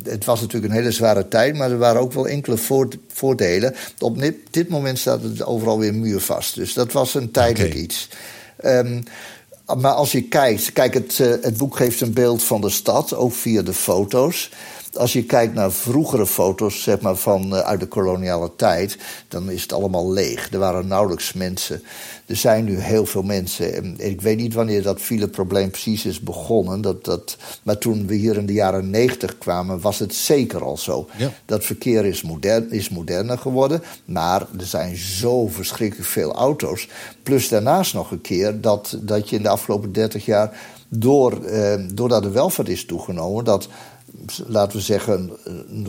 het 0.04 0.26
was 0.26 0.42
natuurlijk 0.42 0.74
een 0.74 0.80
hele 0.80 0.92
zware 0.92 1.28
tijd, 1.28 1.56
maar 1.56 1.72
er 1.72 1.78
waren 1.78 2.02
ook 2.02 2.14
wel 2.14 2.28
enkele 2.28 2.58
voordelen. 3.08 3.76
Op 4.00 4.24
dit, 4.50 4.70
moment 4.70 5.00
staat 5.00 5.24
het 5.24 5.44
overal 5.44 5.80
weer 5.80 5.94
muurvast. 5.94 6.56
Dus 6.56 6.74
dat 6.74 6.92
was 6.92 7.14
een 7.14 7.32
tijdelijk 7.32 7.74
iets. 7.74 8.10
Um, 8.66 9.04
maar 9.76 9.94
als 9.94 10.12
je 10.12 10.22
kijkt, 10.22 10.74
kijk, 10.74 10.94
het, 10.94 11.20
uh, 11.20 11.34
het 11.42 11.58
boek 11.58 11.76
geeft 11.76 12.02
een 12.02 12.14
beeld 12.14 12.44
van 12.44 12.62
de 12.62 12.70
stad, 12.70 13.14
ook 13.14 13.34
via 13.34 13.62
de 13.62 13.74
foto's 13.74 14.50
als 14.94 15.14
je 15.14 15.24
kijkt 15.24 15.54
naar 15.54 15.72
vroegere 15.72 16.28
foto's 16.28 16.84
zeg 16.84 17.02
maar, 17.02 17.16
van, 17.16 17.54
uh, 17.54 17.60
uit 17.60 17.80
de 17.80 17.86
koloniale 17.86 18.52
tijd, 18.56 18.98
dan 19.28 19.50
is 19.50 19.62
het 19.62 19.74
allemaal 19.74 20.12
leeg. 20.12 20.52
Er 20.52 20.60
waren 20.60 20.88
nauwelijks 20.88 21.34
mensen. 21.34 21.84
Er 22.26 22.36
zijn 22.36 22.66
nu 22.66 22.80
heel 22.80 23.06
veel 23.06 23.22
mensen. 23.22 23.76
En 23.76 23.96
ik 23.98 24.22
weet 24.22 24.38
niet 24.38 24.54
wanneer 24.54 24.82
dat 24.82 25.02
fileprobleem 25.02 25.70
precies 25.70 26.06
is 26.06 26.20
begonnen. 26.20 26.82
Dat, 26.82 27.06
dat, 27.06 27.38
maar 27.64 27.78
toen 27.78 28.08
we 28.08 28.16
hier 28.16 28.38
in 28.38 28.46
de 28.46 28.54
jaren 28.54 28.90
negentig 28.90 29.38
kwamen, 29.38 29.80
was 29.80 30.00
het 30.00 30.14
zeker 30.14 30.64
al 30.64 30.78
zo. 30.78 31.08
Dat 31.46 31.66
verkeer 31.66 32.06
is, 32.06 32.22
modern, 32.22 32.72
is 32.72 32.90
moderner 32.90 33.38
geworden. 33.38 33.84
Maar 34.06 34.42
er 34.60 34.66
zijn 34.66 34.96
zo 34.96 35.48
verschrikkelijk 35.48 36.10
veel 36.10 36.34
auto's. 36.34 36.88
Plus 37.24 37.50
daarnaast 37.50 37.94
nog 37.94 38.12
een 38.12 38.22
keer 38.22 38.62
dat, 38.62 38.98
dat 39.02 39.30
je 39.30 39.36
in 39.36 39.44
de 39.44 39.50
afgelopen 39.50 39.92
dertig 39.92 40.26
jaar. 40.26 40.60
Door, 40.90 41.44
eh, 41.44 41.84
doordat 41.94 42.24
de 42.24 42.30
welvaart 42.30 42.70
is 42.70 42.86
toegenomen, 42.86 43.44
dat 43.44 43.68
laten 44.48 44.78
we 44.78 44.84
zeggen, 44.84 45.32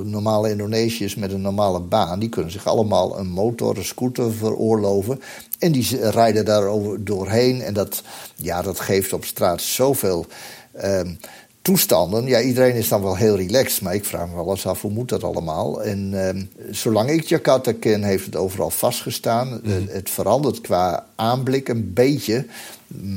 normale 0.02 0.50
Indonesiërs 0.50 1.14
met 1.14 1.32
een 1.32 1.40
normale 1.40 1.80
baan, 1.80 2.18
die 2.18 2.28
kunnen 2.28 2.52
zich 2.52 2.66
allemaal 2.66 3.18
een 3.18 3.28
motor, 3.28 3.76
een 3.76 3.84
scooter 3.84 4.32
veroorloven. 4.32 5.20
En 5.58 5.72
die 5.72 6.10
rijden 6.10 6.44
daar 6.44 6.70
doorheen. 7.00 7.62
En 7.62 7.74
dat, 7.74 8.02
ja, 8.36 8.62
dat 8.62 8.80
geeft 8.80 9.12
op 9.12 9.24
straat 9.24 9.60
zoveel 9.60 10.26
um, 10.84 11.18
toestanden. 11.62 12.26
Ja, 12.26 12.40
iedereen 12.40 12.74
is 12.74 12.88
dan 12.88 13.02
wel 13.02 13.16
heel 13.16 13.36
relaxed, 13.36 13.82
maar 13.82 13.94
ik 13.94 14.04
vraag 14.04 14.28
me 14.28 14.34
wel 14.34 14.50
eens 14.50 14.66
af 14.66 14.80
hoe 14.80 14.90
moet 14.90 15.08
dat 15.08 15.24
allemaal. 15.24 15.82
En 15.82 16.26
um, 16.26 16.50
zolang 16.70 17.10
ik 17.10 17.24
Jakarta 17.24 17.72
ken, 17.72 18.02
heeft 18.02 18.24
het 18.24 18.36
overal 18.36 18.70
vastgestaan. 18.70 19.60
Mm. 19.62 19.86
Het 19.88 20.10
verandert 20.10 20.60
qua 20.60 21.06
aanblik 21.16 21.68
een 21.68 21.92
beetje. 21.92 22.46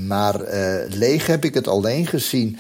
Maar 0.08 0.42
uh, 0.42 0.76
leeg 0.88 1.28
heb 1.28 1.46
ik 1.46 1.54
het 1.54 1.68
alleen 1.68 2.08
gezien 2.08 2.58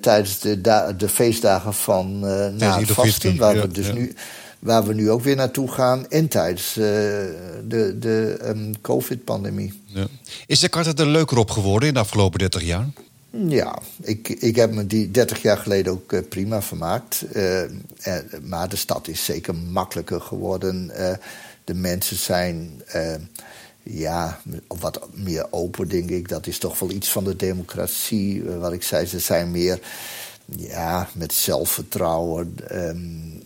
tijdens 0.00 0.38
de, 0.38 0.60
de, 0.96 1.08
feestdagen 1.08 1.74
van 1.74 2.14
uh, 2.14 2.46
na 2.46 2.78
het 2.78 2.90
vasten, 2.90 3.36
waar, 3.36 3.60
we 3.60 3.68
dus 3.68 3.92
nu, 3.92 4.14
waar 4.58 4.86
we 4.86 4.94
nu 4.94 5.10
ook 5.10 5.22
weer 5.22 5.36
naartoe 5.36 5.70
gaan, 5.70 6.08
en 6.08 6.28
tijdens 6.28 6.72
de, 6.72 7.96
de 7.98 8.38
um, 8.44 8.80
COVID-pandemie. 8.80 9.82
Ja. 9.86 10.06
Is 10.46 10.60
Jakarta 10.60 11.02
er 11.02 11.08
leuker 11.08 11.38
op 11.38 11.50
geworden 11.50 11.88
in 11.88 11.94
de 11.94 12.00
afgelopen 12.00 12.38
30 12.38 12.62
jaar? 12.62 12.88
Ja, 13.30 13.78
ik, 14.02 14.28
ik 14.28 14.56
heb 14.56 14.72
me 14.72 14.86
die 14.86 15.10
30 15.10 15.42
jaar 15.42 15.58
geleden 15.58 15.92
ook 15.92 16.28
prima 16.28 16.62
vermaakt. 16.62 17.24
Maar 18.42 18.68
de 18.68 18.76
stad 18.76 19.08
is 19.08 19.24
zeker 19.24 19.54
makkelijker 19.54 20.20
geworden. 20.20 20.90
de 21.64 21.74
mensen 21.74 22.16
zijn 22.16 22.82
ja, 23.84 24.40
wat 24.66 25.08
meer 25.14 25.46
open, 25.50 25.88
denk 25.88 26.10
ik. 26.10 26.28
Dat 26.28 26.46
is 26.46 26.58
toch 26.58 26.78
wel 26.78 26.90
iets 26.90 27.08
van 27.08 27.24
de 27.24 27.36
democratie. 27.36 28.44
wat 28.44 28.72
ik 28.72 28.82
zei, 28.82 29.06
ze 29.06 29.18
zijn 29.18 29.50
meer 29.50 29.80
ja, 30.46 31.08
met 31.12 31.32
zelfvertrouwen. 31.32 32.54
Um, 32.72 33.42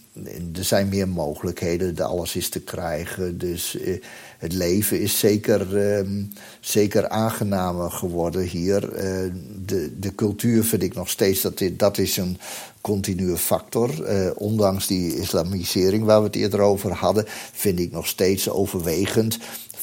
er 0.57 0.65
zijn 0.65 0.89
meer 0.89 1.09
mogelijkheden, 1.09 2.07
alles 2.07 2.37
is 2.37 2.49
te 2.49 2.61
krijgen. 2.61 3.39
Dus 3.39 3.75
uh, 3.75 4.03
het 4.39 4.53
leven 4.53 5.01
is 5.01 5.19
zeker, 5.19 5.99
uh, 6.01 6.27
zeker 6.61 7.09
aangenamer 7.09 7.91
geworden 7.91 8.43
hier. 8.43 8.83
Uh, 8.93 9.33
de, 9.65 9.99
de 9.99 10.15
cultuur 10.15 10.65
vind 10.65 10.83
ik 10.83 10.95
nog 10.95 11.09
steeds, 11.09 11.41
dat, 11.41 11.63
dat 11.73 11.99
is 11.99 12.17
een 12.17 12.39
continue 12.81 13.37
factor. 13.37 13.91
ondanks 14.35 14.87
die 14.87 15.17
islamisering 15.17 16.05
waar 16.05 16.21
we 16.21 16.27
het 16.27 16.37
eerder 16.37 16.61
over 16.61 16.93
hadden, 16.93 17.25
vind 17.53 17.79
ik 17.79 17.91
nog 17.91 18.07
steeds 18.07 18.49
overwegend 18.49 19.39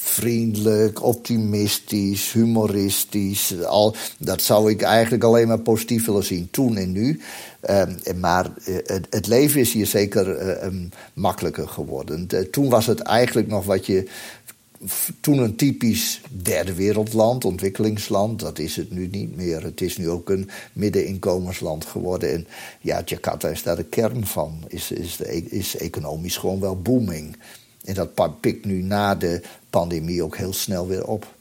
vriendelijk, 0.08 1.02
optimistisch, 1.02 2.32
humoristisch. 2.32 3.62
Al, 3.62 3.96
dat 4.18 4.42
zou 4.42 4.70
ik 4.70 4.82
eigenlijk 4.82 5.24
alleen 5.24 5.48
maar 5.48 5.58
positief 5.58 6.06
willen 6.06 6.24
zien, 6.24 6.48
toen 6.50 6.76
en 6.76 6.92
nu. 6.92 7.20
Ehm, 7.60 7.94
maar 8.20 8.50
eh, 8.64 8.96
het, 9.10 9.26
leven 9.26 9.60
is 9.60 9.72
hier 9.72 9.86
zeker 9.86 10.56
uh, 10.62 10.80
makkelijker 11.12 11.68
geworden. 11.68 12.28
toen 12.50 12.68
was 12.68 12.86
het 12.86 13.00
eigenlijk 13.00 13.48
nog 13.48 13.64
wat 13.64 13.86
je. 13.86 14.08
Toen 15.20 15.38
een 15.38 15.56
typisch 15.56 16.20
derde 16.28 16.74
wereldland, 16.74 17.44
ontwikkelingsland, 17.44 18.40
dat 18.40 18.58
is 18.58 18.76
het 18.76 18.90
nu 18.90 19.06
niet 19.06 19.36
meer. 19.36 19.62
Het 19.62 19.80
is 19.80 19.96
nu 19.96 20.10
ook 20.10 20.30
een 20.30 20.50
middeninkomensland 20.72 21.84
geworden. 21.84 22.32
En 22.32 22.46
ja, 22.80 23.02
Jakarta 23.04 23.48
is 23.48 23.62
daar 23.62 23.76
de 23.76 23.84
kern 23.84 24.26
van. 24.26 24.64
Is, 24.68 24.90
is, 24.90 25.16
de, 25.16 25.48
is 25.48 25.76
economisch 25.76 26.36
gewoon 26.36 26.60
wel 26.60 26.80
booming. 26.80 27.36
En 27.86 27.94
dat 27.94 28.40
pikt 28.40 28.64
nu 28.64 28.82
na 28.82 29.14
de 29.14 29.42
pandemie 29.70 30.22
ook 30.22 30.36
heel 30.36 30.52
snel 30.52 30.86
weer 30.86 31.04
op. 31.04 31.34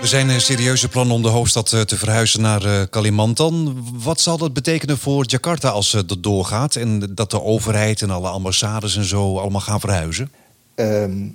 Er 0.00 0.08
zijn 0.08 0.30
eh, 0.30 0.38
serieuze 0.38 0.88
plannen 0.88 1.14
om 1.14 1.22
de 1.22 1.28
hoofdstad 1.28 1.72
eh, 1.72 1.80
te 1.80 1.96
verhuizen 1.96 2.40
naar 2.40 2.64
eh, 2.64 2.82
Kalimantan. 2.90 3.84
Wat 4.02 4.20
zal 4.20 4.38
dat 4.38 4.52
betekenen 4.52 4.98
voor 4.98 5.24
Jakarta 5.26 5.68
als 5.68 5.90
dat 5.90 6.22
doorgaat 6.22 6.76
en 6.76 7.14
dat 7.14 7.30
de 7.30 7.42
overheid 7.42 8.02
en 8.02 8.10
alle 8.10 8.28
ambassades 8.28 8.96
en 8.96 9.04
zo 9.04 9.38
allemaal 9.38 9.60
gaan 9.60 9.80
verhuizen? 9.80 10.30
Ehm, 10.74 11.28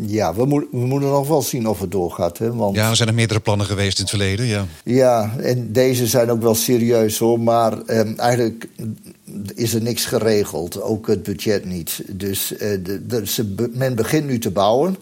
ja, 0.00 0.34
we, 0.34 0.46
we, 0.46 0.86
moeten 0.86 1.08
nog 1.08 1.28
wel 1.28 1.42
zien 1.42 1.68
of 1.68 1.80
het 1.80 1.90
doorgaat. 1.90 2.38
Hè? 2.38 2.54
Want... 2.54 2.76
Ja, 2.76 2.90
er 2.90 2.96
zijn 2.96 3.08
er 3.08 3.14
meerdere 3.14 3.40
plannen 3.40 3.66
geweest 3.66 3.96
in 3.96 4.02
het 4.02 4.10
verleden. 4.10 4.46
Ja, 4.46 4.66
ja 4.84 5.34
en 5.38 5.72
deze 5.72 6.06
zijn 6.06 6.30
ook 6.30 6.42
wel 6.42 6.54
serieus 6.54 7.18
hoor. 7.18 7.40
Maar 7.40 7.72
um, 7.86 8.18
eigenlijk 8.18 8.68
is 9.54 9.74
er 9.74 9.82
niks 9.82 10.04
geregeld, 10.04 10.82
ook 10.82 11.06
het 11.06 11.22
budget 11.22 11.64
niet. 11.64 12.02
Dus 12.08 12.52
uh, 12.52 12.58
de, 12.58 13.06
de, 13.06 13.26
ze, 13.26 13.54
men 13.72 13.94
begint 13.94 14.26
nu 14.26 14.38
te 14.38 14.50
bouwen. 14.50 14.96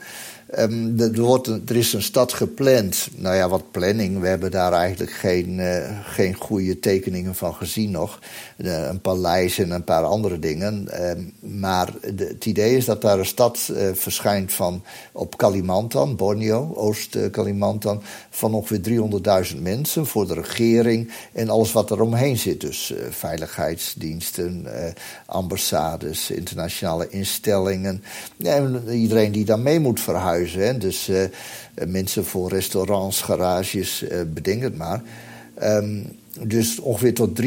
Um, 0.59 1.01
er, 1.01 1.21
wordt 1.21 1.47
er, 1.47 1.77
is 1.77 1.93
een 1.93 2.03
stad 2.03 2.33
gepland. 2.33 3.09
Nou 3.17 3.37
ja, 3.37 3.49
wat 3.49 3.71
planning. 3.71 4.21
We 4.21 4.27
hebben 4.27 4.51
daar 4.51 4.73
eigenlijk 4.73 5.13
geen, 5.13 5.59
uh, 5.59 6.01
geen 6.05 6.35
goede 6.35 6.79
tekeningen 6.79 7.35
van 7.35 7.55
gezien 7.55 7.91
nog. 7.91 8.19
Een 8.57 9.01
paleis 9.01 9.59
en 9.59 9.71
een 9.71 9.85
paar 9.85 10.05
andere 10.05 10.39
dingen. 10.39 10.89
Uh, 10.91 11.61
maar 11.61 11.93
de, 12.15 12.25
het 12.25 12.47
idee 12.47 12.77
is 12.77 12.85
dat 12.85 13.03
daar 13.03 13.19
een 13.19 13.27
stad 13.27 13.71
eh, 13.75 13.89
verschijnt 13.93 14.53
van 14.53 14.83
op 15.13 15.37
Kalimantan, 15.37 16.17
Borneo, 16.17 16.73
Oost-Kalimantan, 16.75 18.03
van 18.31 18.55
ongeveer 18.55 18.81
300.000 19.53 19.63
mensen 19.63 20.07
voor 20.07 20.27
de 20.27 20.35
regering 20.35 21.13
en 21.33 21.49
alles 21.49 21.73
wat 21.73 21.91
er 21.91 22.01
omheen 22.03 22.39
zit. 22.39 22.61
Dus 22.61 22.95
veiligheidsdiensten, 23.11 24.67
ambassades, 25.27 26.31
internationale 26.31 27.09
instellingen. 27.09 28.05
Ja, 28.37 28.69
iedereen 28.91 29.33
die 29.33 29.45
daar 29.45 29.59
mee 29.59 29.81
moet 29.81 30.01
verhuizen. 30.01 30.40
Hè? 30.49 30.79
Dus 30.79 31.09
uh, 31.09 31.25
mensen 31.87 32.25
voor 32.25 32.49
restaurants, 32.49 33.23
garages, 33.23 34.03
uh, 34.03 34.21
bedenk 34.33 34.63
het 34.63 34.77
maar. 34.77 35.03
Um, 35.63 36.19
dus 36.39 36.79
ongeveer 36.79 37.15
tot 37.15 37.43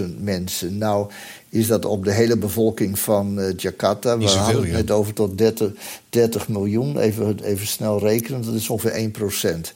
300.000 0.00 0.04
mensen. 0.20 0.78
Nou 0.78 1.10
is 1.48 1.66
dat 1.66 1.84
op 1.84 2.04
de 2.04 2.12
hele 2.12 2.36
bevolking 2.36 2.98
van 2.98 3.38
uh, 3.38 3.56
Jakarta. 3.56 4.18
We 4.18 4.24
hadden 4.24 4.62
het 4.62 4.72
net 4.72 4.90
over 4.90 5.12
tot 5.12 5.38
30, 5.38 5.72
30, 6.08 6.48
miljoen. 6.48 6.98
Even, 6.98 7.38
even 7.42 7.66
snel 7.66 7.98
rekenen, 8.00 8.44
dat 8.44 8.54
is 8.54 8.68
ongeveer 8.68 8.90
1 8.90 9.10
procent. 9.10 9.72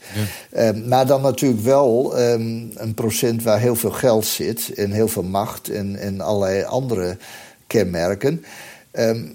Ja. 0.53 0.67
Um, 0.67 0.87
maar 0.87 1.07
dan 1.07 1.21
natuurlijk 1.21 1.61
wel 1.61 2.19
um, 2.21 2.71
een 2.75 2.93
procent 2.93 3.43
waar 3.43 3.59
heel 3.59 3.75
veel 3.75 3.91
geld 3.91 4.25
zit... 4.25 4.71
en 4.75 4.91
heel 4.91 5.07
veel 5.07 5.23
macht 5.23 5.69
en, 5.69 5.95
en 5.95 6.21
allerlei 6.21 6.63
andere 6.63 7.17
kenmerken. 7.67 8.43
Um, 8.91 9.31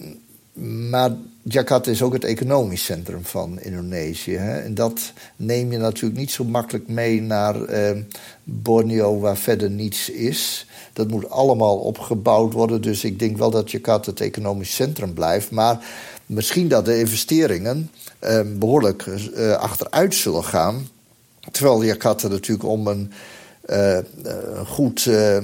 maar 0.90 1.10
Jakarta 1.50 1.90
is 1.90 2.02
ook 2.02 2.12
het 2.12 2.24
economisch 2.24 2.84
centrum 2.84 3.24
van 3.24 3.60
Indonesië. 3.60 4.36
Hè? 4.36 4.60
En 4.60 4.74
dat 4.74 5.12
neem 5.36 5.72
je 5.72 5.78
natuurlijk 5.78 6.20
niet 6.20 6.30
zo 6.30 6.44
makkelijk 6.44 6.88
mee 6.88 7.22
naar 7.22 7.64
eh, 7.64 7.96
Borneo, 8.44 9.20
waar 9.20 9.36
verder 9.36 9.70
niets 9.70 10.10
is. 10.10 10.66
Dat 10.92 11.08
moet 11.08 11.30
allemaal 11.30 11.76
opgebouwd 11.78 12.52
worden. 12.52 12.82
Dus 12.82 13.04
ik 13.04 13.18
denk 13.18 13.36
wel 13.36 13.50
dat 13.50 13.70
Jakarta 13.70 14.10
het 14.10 14.20
economisch 14.20 14.74
centrum 14.74 15.14
blijft. 15.14 15.50
Maar 15.50 15.86
misschien 16.26 16.68
dat 16.68 16.84
de 16.84 16.98
investeringen 16.98 17.90
eh, 18.18 18.40
behoorlijk 18.58 19.06
eh, 19.06 19.52
achteruit 19.52 20.14
zullen 20.14 20.44
gaan. 20.44 20.88
Terwijl 21.50 21.84
Jakarta 21.84 22.28
natuurlijk 22.28 22.68
om 22.68 22.86
een 22.86 23.12
uh, 23.70 23.98
goed 24.66 25.04
uh, 25.04 25.38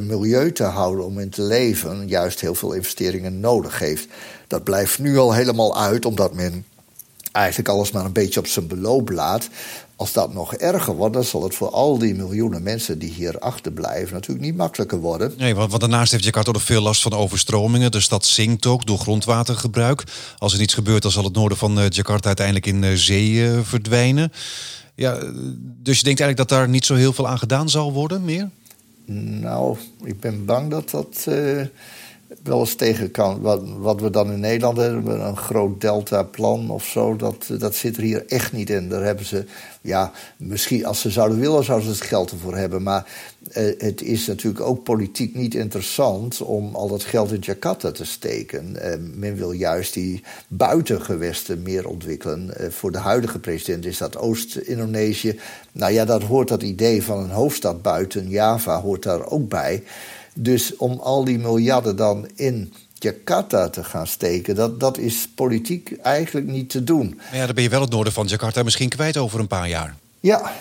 milieu 0.00 0.52
te 0.52 0.64
houden 0.64 1.04
om 1.04 1.18
in 1.18 1.30
te 1.30 1.42
leven, 1.42 2.08
juist 2.08 2.40
heel 2.40 2.54
veel 2.54 2.72
investeringen 2.72 3.40
nodig 3.40 3.78
heeft. 3.78 4.06
Dat 4.46 4.64
blijft 4.64 4.98
nu 4.98 5.18
al 5.18 5.32
helemaal 5.32 5.80
uit, 5.80 6.04
omdat 6.04 6.34
men 6.34 6.64
eigenlijk 7.32 7.68
alles 7.68 7.90
maar 7.90 8.04
een 8.04 8.12
beetje 8.12 8.40
op 8.40 8.46
zijn 8.46 8.66
beloop 8.66 9.10
laat. 9.10 9.48
Als 9.96 10.12
dat 10.12 10.34
nog 10.34 10.54
erger 10.54 10.94
wordt, 10.94 11.14
dan 11.14 11.24
zal 11.24 11.42
het 11.42 11.54
voor 11.54 11.70
al 11.70 11.98
die 11.98 12.14
miljoenen 12.14 12.62
mensen 12.62 12.98
die 12.98 13.10
hier 13.10 13.38
achterblijven 13.38 14.14
natuurlijk 14.14 14.46
niet 14.46 14.56
makkelijker 14.56 14.98
worden. 14.98 15.34
Nee, 15.36 15.54
want, 15.54 15.80
daarnaast 15.80 16.12
heeft 16.12 16.24
Jakarta 16.24 16.50
nog 16.50 16.62
veel 16.62 16.82
last 16.82 17.02
van 17.02 17.12
overstromingen. 17.12 17.90
De 17.90 18.00
stad 18.00 18.26
zinkt 18.26 18.66
ook 18.66 18.86
door 18.86 18.98
grondwatergebruik. 18.98 20.04
Als 20.38 20.52
er 20.52 20.58
niets 20.58 20.74
gebeurt, 20.74 21.02
dan 21.02 21.10
zal 21.10 21.24
het 21.24 21.34
noorden 21.34 21.58
van 21.58 21.78
uh, 21.78 21.88
Jakarta 21.88 22.26
uiteindelijk 22.26 22.66
in 22.66 22.82
uh, 22.82 22.92
zee 22.94 23.48
verdwijnen. 23.62 24.32
Ja, 24.94 25.18
dus 25.82 25.98
je 25.98 26.04
denkt 26.04 26.20
eigenlijk 26.20 26.36
dat 26.36 26.48
daar 26.48 26.68
niet 26.68 26.84
zo 26.84 26.94
heel 26.94 27.12
veel 27.12 27.28
aan 27.28 27.38
gedaan 27.38 27.68
zal 27.68 27.92
worden 27.92 28.24
meer? 28.24 28.50
Nou, 29.04 29.76
ik 30.04 30.20
ben 30.20 30.44
bang 30.44 30.70
dat 30.70 30.90
dat 30.90 31.26
uh, 31.28 31.66
wel 32.42 32.60
eens 32.60 32.74
tegen 32.74 33.10
kan. 33.10 33.40
Wat, 33.40 33.62
wat, 33.78 34.00
we 34.00 34.10
dan 34.10 34.32
in 34.32 34.40
Nederland 34.40 34.76
hebben, 34.76 35.26
een 35.26 35.36
groot 35.36 35.80
deltaplan 35.80 36.70
of 36.70 36.84
zo, 36.84 37.16
dat, 37.16 37.50
dat 37.58 37.74
zit 37.74 37.96
er 37.96 38.02
hier 38.02 38.26
echt 38.26 38.52
niet 38.52 38.70
in. 38.70 38.88
Daar 38.88 39.04
hebben 39.04 39.24
ze, 39.24 39.44
ja, 39.80 40.12
misschien 40.36 40.86
als 40.86 41.00
ze 41.00 41.10
zouden 41.10 41.38
willen, 41.38 41.64
zouden 41.64 41.88
ze 41.88 41.94
het 41.94 42.08
geld 42.08 42.30
ervoor 42.30 42.56
hebben. 42.56 42.82
Maar 42.82 43.06
uh, 43.56 43.72
het 43.78 44.02
is 44.02 44.26
natuurlijk 44.26 44.64
ook 44.64 44.82
politiek 44.82 45.34
niet 45.34 45.54
interessant 45.54 46.40
om 46.40 46.74
al 46.74 46.88
dat 46.88 47.02
geld 47.02 47.32
in 47.32 47.40
Jakarta 47.40 47.90
te 47.90 48.04
steken. 48.04 48.76
Uh, 48.76 48.94
men 49.14 49.36
wil 49.36 49.52
juist 49.52 49.94
die 49.94 50.22
buitengewesten 50.48 51.62
meer 51.62 51.88
ontwikkelen. 51.88 52.50
Uh, 52.60 52.70
voor 52.70 52.92
de 52.92 52.98
huidige 52.98 53.38
president 53.38 53.84
is 53.84 53.98
dat 53.98 54.16
Oost-Indonesië. 54.16 55.38
Nou 55.72 55.92
ja, 55.92 56.04
dat 56.04 56.22
hoort 56.22 56.48
dat 56.48 56.62
idee 56.62 57.02
van 57.02 57.18
een 57.18 57.30
hoofdstad 57.30 57.82
buiten 57.82 58.28
Java 58.28 58.80
hoort 58.80 59.02
daar 59.02 59.26
ook 59.26 59.48
bij. 59.48 59.82
Dus 60.34 60.76
om 60.76 60.98
al 60.98 61.24
die 61.24 61.38
miljarden 61.38 61.96
dan 61.96 62.28
in 62.34 62.72
Jakarta 62.94 63.68
te 63.68 63.84
gaan 63.84 64.06
steken, 64.06 64.54
dat, 64.54 64.80
dat 64.80 64.98
is 64.98 65.28
politiek 65.34 65.96
eigenlijk 66.02 66.46
niet 66.46 66.70
te 66.70 66.84
doen. 66.84 67.20
Ja, 67.32 67.46
dan 67.46 67.54
ben 67.54 67.64
je 67.64 67.70
wel 67.70 67.80
het 67.80 67.90
noorden 67.90 68.12
van 68.12 68.26
Jakarta 68.26 68.62
misschien 68.62 68.88
kwijt 68.88 69.16
over 69.16 69.40
een 69.40 69.46
paar 69.46 69.68
jaar. 69.68 69.96
Ja, 70.20 70.52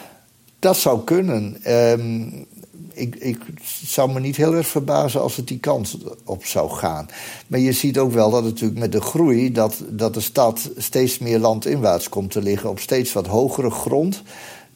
dat 0.59 0.77
zou 0.77 1.03
kunnen. 1.03 1.71
Um, 1.71 2.45
ik, 2.93 3.15
ik 3.15 3.37
zou 3.85 4.11
me 4.11 4.19
niet 4.19 4.35
heel 4.35 4.55
erg 4.55 4.67
verbazen 4.67 5.21
als 5.21 5.35
het 5.35 5.47
die 5.47 5.59
kant 5.59 5.97
op 6.23 6.45
zou 6.45 6.69
gaan. 6.69 7.07
Maar 7.47 7.59
je 7.59 7.71
ziet 7.71 7.97
ook 7.97 8.11
wel 8.11 8.29
dat 8.29 8.43
natuurlijk 8.43 8.79
met 8.79 8.91
de 8.91 9.01
groei... 9.01 9.51
dat, 9.51 9.83
dat 9.89 10.13
de 10.13 10.19
stad 10.19 10.69
steeds 10.77 11.17
meer 11.17 11.39
landinwaarts 11.39 12.09
komt 12.09 12.31
te 12.31 12.41
liggen... 12.41 12.69
op 12.69 12.79
steeds 12.79 13.13
wat 13.13 13.27
hogere 13.27 13.69
grond... 13.69 14.23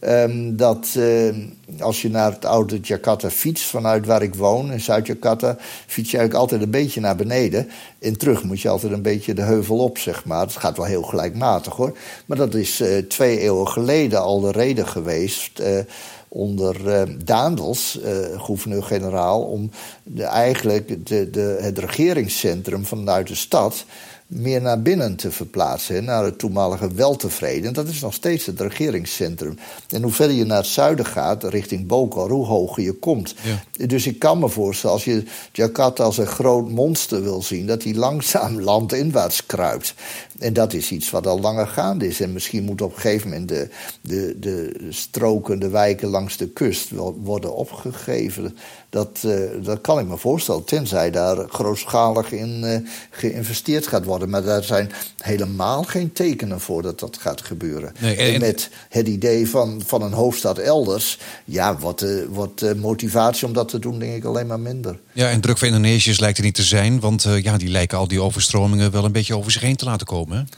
Ehm, 0.06 0.56
dat 0.56 0.94
uh, 0.98 1.36
als 1.80 2.02
je 2.02 2.10
naar 2.10 2.32
het 2.32 2.46
oude 2.46 2.80
Jakarta 2.80 3.30
fietst, 3.30 3.66
vanuit 3.66 4.06
waar 4.06 4.22
ik 4.22 4.36
woon, 4.36 4.72
in 4.72 4.80
Zuid-Jakarta, 4.80 5.58
fiets 5.88 6.12
je 6.12 6.18
eigenlijk 6.18 6.34
altijd 6.34 6.62
een 6.62 6.82
beetje 6.82 7.00
naar 7.00 7.16
beneden. 7.16 7.70
En 8.00 8.18
terug 8.18 8.44
moet 8.44 8.62
je 8.62 8.70
altijd 8.70 8.92
een 8.92 9.02
beetje 9.02 9.34
de 9.34 9.42
heuvel 9.42 9.78
op, 9.78 9.98
zeg 9.98 10.26
maar. 10.26 10.42
Het 10.42 10.56
gaat 10.56 10.78
wel 10.78 10.86
heel 10.86 11.02
gelijkmatig 11.02 11.76
hoor. 11.76 11.98
Maar 12.26 12.38
dat 12.38 12.54
is 12.54 12.82
uh, 12.82 12.98
twee 12.98 13.40
eeuwen 13.40 13.68
geleden 13.68 14.22
al 14.22 14.40
de 14.40 14.52
reden 14.52 14.88
geweest. 14.88 15.60
Uh, 15.60 15.80
onder 16.28 16.76
uh, 16.88 17.02
Daandels, 17.24 18.00
uh, 18.04 18.42
gouverneur-generaal, 18.42 19.42
om 19.42 19.72
de, 20.04 20.24
eigenlijk 20.24 21.08
de, 21.08 21.30
de, 21.30 21.58
het 21.62 21.80
regeringscentrum 21.80 22.86
vanuit 22.86 23.28
de 23.28 23.36
stad 23.36 23.86
meer 24.28 24.62
naar 24.62 24.82
binnen 24.82 25.16
te 25.16 25.32
verplaatsen, 25.32 26.04
naar 26.04 26.24
het 26.24 26.40
toenmalige 26.40 26.94
weltevreden. 26.94 27.74
Dat 27.74 27.88
is 27.88 28.02
nog 28.02 28.14
steeds 28.14 28.46
het 28.46 28.62
regeringscentrum. 28.62 29.58
En 29.90 30.02
hoe 30.02 30.12
verder 30.12 30.36
je 30.36 30.46
naar 30.46 30.58
het 30.58 30.68
zuiden 30.68 31.06
gaat, 31.06 31.44
richting 31.44 31.88
Bokor, 31.88 32.30
hoe 32.30 32.46
hoger 32.46 32.84
je 32.84 32.94
komt. 32.94 33.36
Ja. 33.42 33.86
Dus 33.88 34.08
ik 34.08 34.20
kan 34.20 34.40
me 34.40 34.50
voorstellen, 34.50 34.96
als 34.96 35.06
je 35.06 35.24
Jakarta 35.52 36.04
als 36.04 36.18
een 36.18 36.28
groot 36.28 36.70
monster 36.70 37.24
wil 37.24 37.42
zien, 37.42 37.66
dat 37.68 37.84
hij 37.84 37.94
langzaam 37.94 38.62
landinwaarts 38.72 39.46
kruipt. 39.46 39.94
En 40.40 40.54
dat 40.54 40.74
is 40.74 40.92
iets 40.92 41.12
wat 41.12 41.28
al 41.28 41.40
langer 41.40 41.68
gaande 41.68 42.08
is. 42.08 42.20
En 42.20 42.34
misschien 42.34 42.64
moet 42.64 42.82
op 42.82 42.96
een 42.96 43.02
gegeven 43.02 43.30
moment 43.30 43.50
de, 43.50 43.70
de, 44.02 44.36
de 44.40 44.88
stroken, 44.90 45.60
de 45.60 45.70
wijken 45.70 46.08
langs 46.08 46.38
de 46.38 46.48
kust 46.48 46.90
worden 47.24 47.56
opgegeven. 47.56 48.58
Dat, 48.90 49.22
uh, 49.26 49.40
dat 49.64 49.82
kan 49.82 50.00
ik 50.00 50.08
me 50.08 50.18
voorstellen, 50.18 50.64
tenzij 50.64 51.12
daar 51.12 51.50
grootschalig 51.50 52.32
in 52.32 52.62
uh, 52.64 52.78
geïnvesteerd 53.10 53.88
gaat 53.88 54.06
worden. 54.06 54.30
Maar 54.30 54.44
daar 54.44 54.64
zijn 54.64 54.92
helemaal 55.18 55.84
geen 55.84 56.12
tekenen 56.12 56.60
voor 56.60 56.82
dat 56.82 57.00
dat 57.00 57.18
gaat 57.18 57.42
gebeuren. 57.42 57.94
Nee, 58.00 58.16
en, 58.16 58.34
en, 58.34 58.40
met 58.40 58.70
het 58.90 59.08
idee 59.08 59.50
van, 59.50 59.82
van 59.86 60.02
een 60.02 60.14
hoofdstad 60.14 60.58
elders, 60.58 61.20
ja, 61.46 61.78
wordt, 61.78 62.04
uh, 62.04 62.46
de 62.56 62.76
motivatie 62.76 63.48
om 63.48 63.54
dat 63.54 63.70
te 63.70 63.80
doen, 63.80 64.00
denk 64.00 64.16
ik, 64.16 64.24
alleen 64.24 64.48
maar 64.48 64.60
minder. 64.60 65.00
Ja, 65.16 65.30
en 65.30 65.42
druk 65.42 65.58
voor 65.58 65.68
Indonesiërs 65.68 66.20
lijkt 66.20 66.38
er 66.38 66.44
niet 66.44 66.56
te 66.56 66.64
zijn, 66.64 67.00
want 67.00 67.28
ja, 67.42 67.58
die 67.58 67.70
lijken 67.70 67.98
al 67.98 68.08
die 68.08 68.22
overstromingen 68.22 68.92
wel 68.92 69.06
een 69.06 69.12
beetje 69.12 69.38
over 69.38 69.52
zich 69.52 69.62
heen 69.62 69.76
te 69.76 69.86
laten 69.86 70.08
komen. 70.08 70.50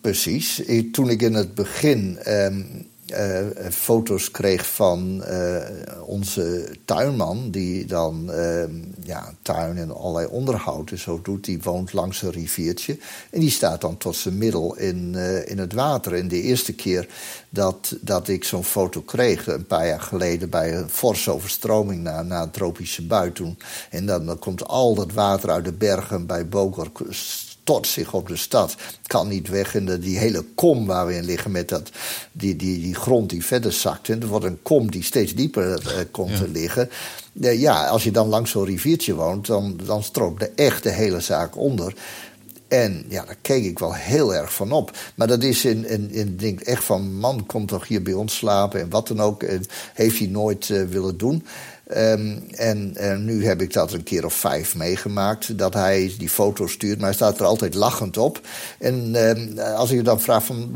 Precies. 0.00 0.60
Ik, 0.60 0.92
toen 0.92 1.10
ik 1.10 1.22
in 1.22 1.34
het 1.34 1.54
begin. 1.54 2.18
Um, 2.26 2.86
uh, 3.06 3.70
foto's 3.70 4.30
kreeg 4.30 4.66
van 4.66 5.22
uh, 5.28 5.56
onze 6.04 6.68
tuinman, 6.84 7.50
die 7.50 7.84
dan 7.84 8.30
uh, 8.30 8.64
ja, 9.02 9.34
tuin 9.42 9.78
en 9.78 9.96
allerlei 9.96 10.26
onderhoud 10.26 10.90
en 10.90 10.98
zo 10.98 11.20
doet. 11.22 11.44
Die 11.44 11.62
woont 11.62 11.92
langs 11.92 12.22
een 12.22 12.30
riviertje. 12.30 12.98
En 13.30 13.40
die 13.40 13.50
staat 13.50 13.80
dan 13.80 13.96
tot 13.96 14.16
zijn 14.16 14.38
middel 14.38 14.76
in, 14.76 15.14
in 15.46 15.58
het 15.58 15.72
water. 15.72 16.14
En 16.14 16.28
de 16.28 16.42
eerste 16.42 16.74
keer 16.74 17.08
dat, 17.48 17.96
dat 18.00 18.28
ik 18.28 18.44
zo'n 18.44 18.64
foto 18.64 19.00
kreeg, 19.00 19.46
een 19.46 19.66
paar 19.66 19.86
jaar 19.86 20.00
geleden 20.00 20.50
bij 20.50 20.74
een 20.74 20.88
forse 20.88 21.30
overstroming 21.30 22.02
na, 22.02 22.22
na 22.22 22.42
een 22.42 22.50
tropische 22.50 23.06
bui 23.06 23.32
toen. 23.32 23.58
En 23.90 24.06
dan, 24.06 24.26
dan 24.26 24.38
komt 24.38 24.66
al 24.66 24.94
dat 24.94 25.12
water 25.12 25.50
uit 25.50 25.64
de 25.64 25.72
bergen 25.72 26.26
bij 26.26 26.48
Bogor 26.48 26.90
stort 27.66 27.86
zich 27.86 28.12
op 28.12 28.28
de 28.28 28.36
stad. 28.36 28.74
Kan 29.06 29.28
niet 29.28 29.48
weg. 29.48 29.74
En 29.74 29.86
de, 29.86 29.98
die 29.98 30.18
hele 30.18 30.44
kom 30.54 30.86
waar 30.86 31.06
we 31.06 31.14
in 31.14 31.24
liggen 31.24 31.50
met 31.50 31.68
dat, 31.68 31.90
die, 32.32 32.56
die, 32.56 32.80
die 32.80 32.94
grond 32.94 33.30
die 33.30 33.44
verder 33.44 33.72
zakt. 33.72 34.08
En 34.08 34.22
er 34.22 34.26
wordt 34.26 34.44
een 34.44 34.62
kom 34.62 34.90
die 34.90 35.02
steeds 35.02 35.34
dieper 35.34 35.82
uh, 35.82 35.98
komt 36.10 36.36
te 36.36 36.48
liggen. 36.48 36.90
Uh, 37.32 37.60
ja, 37.60 37.86
als 37.88 38.04
je 38.04 38.10
dan 38.10 38.28
langs 38.28 38.50
zo'n 38.50 38.64
riviertje 38.64 39.14
woont, 39.14 39.46
dan, 39.46 39.80
dan 39.84 40.02
de 40.38 40.50
echte 40.54 40.88
hele 40.88 41.20
zaak 41.20 41.56
onder. 41.56 41.94
En 42.68 43.04
ja, 43.08 43.24
daar 43.24 43.36
keek 43.42 43.64
ik 43.64 43.78
wel 43.78 43.94
heel 43.94 44.34
erg 44.34 44.54
van 44.54 44.72
op. 44.72 44.96
Maar 45.14 45.26
dat 45.26 45.42
is 45.42 45.64
in, 45.64 45.88
in, 45.88 46.10
in 46.10 46.36
denk 46.36 46.60
echt 46.60 46.84
van, 46.84 47.14
man, 47.14 47.46
komt 47.46 47.68
toch 47.68 47.88
hier 47.88 48.02
bij 48.02 48.12
ons 48.12 48.36
slapen 48.36 48.80
en 48.80 48.90
wat 48.90 49.08
dan 49.08 49.20
ook. 49.20 49.42
En 49.42 49.64
heeft 49.94 50.18
hij 50.18 50.26
nooit 50.26 50.68
uh, 50.68 50.82
willen 50.82 51.18
doen. 51.18 51.46
Um, 51.94 52.44
en, 52.50 53.24
nu 53.24 53.46
heb 53.46 53.62
ik 53.62 53.72
dat 53.72 53.92
een 53.92 54.02
keer 54.02 54.24
of 54.24 54.34
vijf 54.34 54.76
meegemaakt. 54.76 55.58
Dat 55.58 55.74
hij 55.74 56.14
die 56.18 56.28
foto 56.28 56.66
stuurt, 56.66 56.96
maar 56.96 57.06
hij 57.06 57.14
staat 57.14 57.38
er 57.38 57.46
altijd 57.46 57.74
lachend 57.74 58.16
op. 58.16 58.40
En 58.78 59.14
um, 59.14 59.58
als 59.58 59.90
ik 59.90 60.04
dan 60.04 60.20
vraag 60.20 60.44
van, 60.44 60.72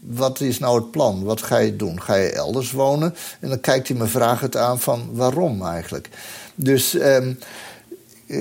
wat 0.00 0.40
is 0.40 0.58
nou 0.58 0.80
het 0.80 0.90
plan? 0.90 1.24
Wat 1.24 1.42
ga 1.42 1.58
je 1.58 1.76
doen? 1.76 2.02
Ga 2.02 2.14
je 2.14 2.32
elders 2.32 2.72
wonen? 2.72 3.14
En 3.40 3.48
dan 3.48 3.60
kijkt 3.60 3.88
hij 3.88 3.96
me 3.96 4.06
vragend 4.06 4.56
aan 4.56 4.80
van, 4.80 5.08
waarom 5.12 5.66
eigenlijk? 5.66 6.08
Dus... 6.54 6.94
Um, 6.94 7.38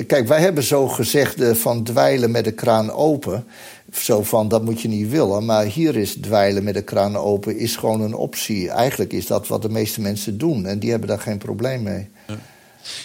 Kijk, 0.08 0.28
wij 0.28 0.40
hebben 0.40 0.64
zo 0.64 0.88
gezegd 0.88 1.36
van 1.58 1.84
dweilen 1.84 2.32
met 2.32 2.44
de 2.44 2.52
kraan 2.52 2.92
open. 2.92 3.46
Zo 3.92 4.24
van, 4.24 4.48
dat 4.48 4.64
moet 4.64 4.82
je 4.82 4.88
niet 4.88 5.10
willen. 5.10 5.46
Maar 5.46 5.66
hier 5.66 5.96
is 5.96 6.16
dweilen 6.16 6.64
met 6.64 6.74
de 6.74 6.82
kraan 6.82 7.18
open 7.18 7.58
is 7.58 7.76
gewoon 7.76 8.02
een 8.02 8.14
optie. 8.14 8.70
Eigenlijk 8.70 9.14
is 9.14 9.26
dat 9.26 9.48
wat 9.48 9.62
de 9.62 9.70
meeste 9.70 10.02
mensen 10.02 10.38
doen. 10.38 10.66
En 10.66 10.80
die 10.80 10.90
hebben 10.90 11.08
daar 11.08 11.20
geen 11.20 11.38
probleem 11.38 11.84
mee. 11.84 12.10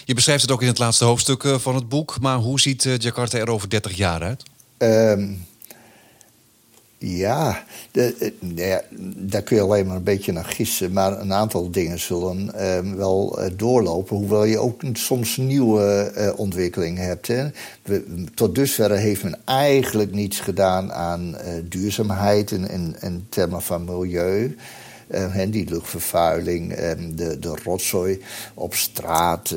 Je 0.05 0.13
beschrijft 0.13 0.41
het 0.41 0.51
ook 0.51 0.61
in 0.61 0.67
het 0.67 0.79
laatste 0.79 1.05
hoofdstuk 1.05 1.43
eh, 1.43 1.57
van 1.57 1.75
het 1.75 1.89
boek. 1.89 2.19
Maar 2.19 2.37
hoe 2.37 2.59
ziet 2.59 2.85
eh, 2.85 2.97
Jakarta 2.97 3.37
er 3.37 3.49
over 3.49 3.69
30 3.69 3.97
jaar 3.97 4.21
uit? 4.21 4.43
Um, 4.77 5.45
ja, 6.99 7.63
eh, 7.91 8.75
daar 9.15 9.41
kun 9.41 9.55
je 9.55 9.61
alleen 9.61 9.87
maar 9.87 9.95
een 9.95 10.03
beetje 10.03 10.31
naar 10.31 10.45
gissen. 10.45 10.93
Maar 10.93 11.19
een 11.19 11.33
aantal 11.33 11.71
dingen 11.71 11.99
zullen 11.99 12.51
uh, 12.55 12.79
wel 12.95 13.39
uh, 13.39 13.45
doorlopen. 13.55 14.17
Hoewel 14.17 14.43
je 14.43 14.59
ook 14.59 14.81
soms 14.93 15.37
nieuwe 15.37 16.11
uh, 16.17 16.39
ontwikkelingen 16.39 17.03
hebt. 17.03 17.27
Hè. 17.27 17.47
Tot 18.33 18.55
dusver 18.55 18.91
heeft 18.91 19.23
men 19.23 19.37
eigenlijk 19.45 20.11
niets 20.11 20.39
gedaan 20.39 20.93
aan 20.93 21.35
duurzaamheid 21.63 22.51
in, 22.51 22.69
in, 22.69 22.95
in 23.01 23.25
termen 23.29 23.61
van 23.61 23.83
milieu. 23.83 24.55
Uh, 25.11 25.41
die 25.49 25.69
luchtvervuiling, 25.69 26.71
uh, 26.71 26.91
de, 27.15 27.39
de 27.39 27.57
rotzooi 27.63 28.21
op 28.53 28.73
straat, 28.73 29.55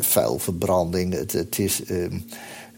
vuilverbranding. 0.00 1.12
Het, 1.12 1.32
het 1.32 1.58
is, 1.58 1.84
ehm, 1.84 2.18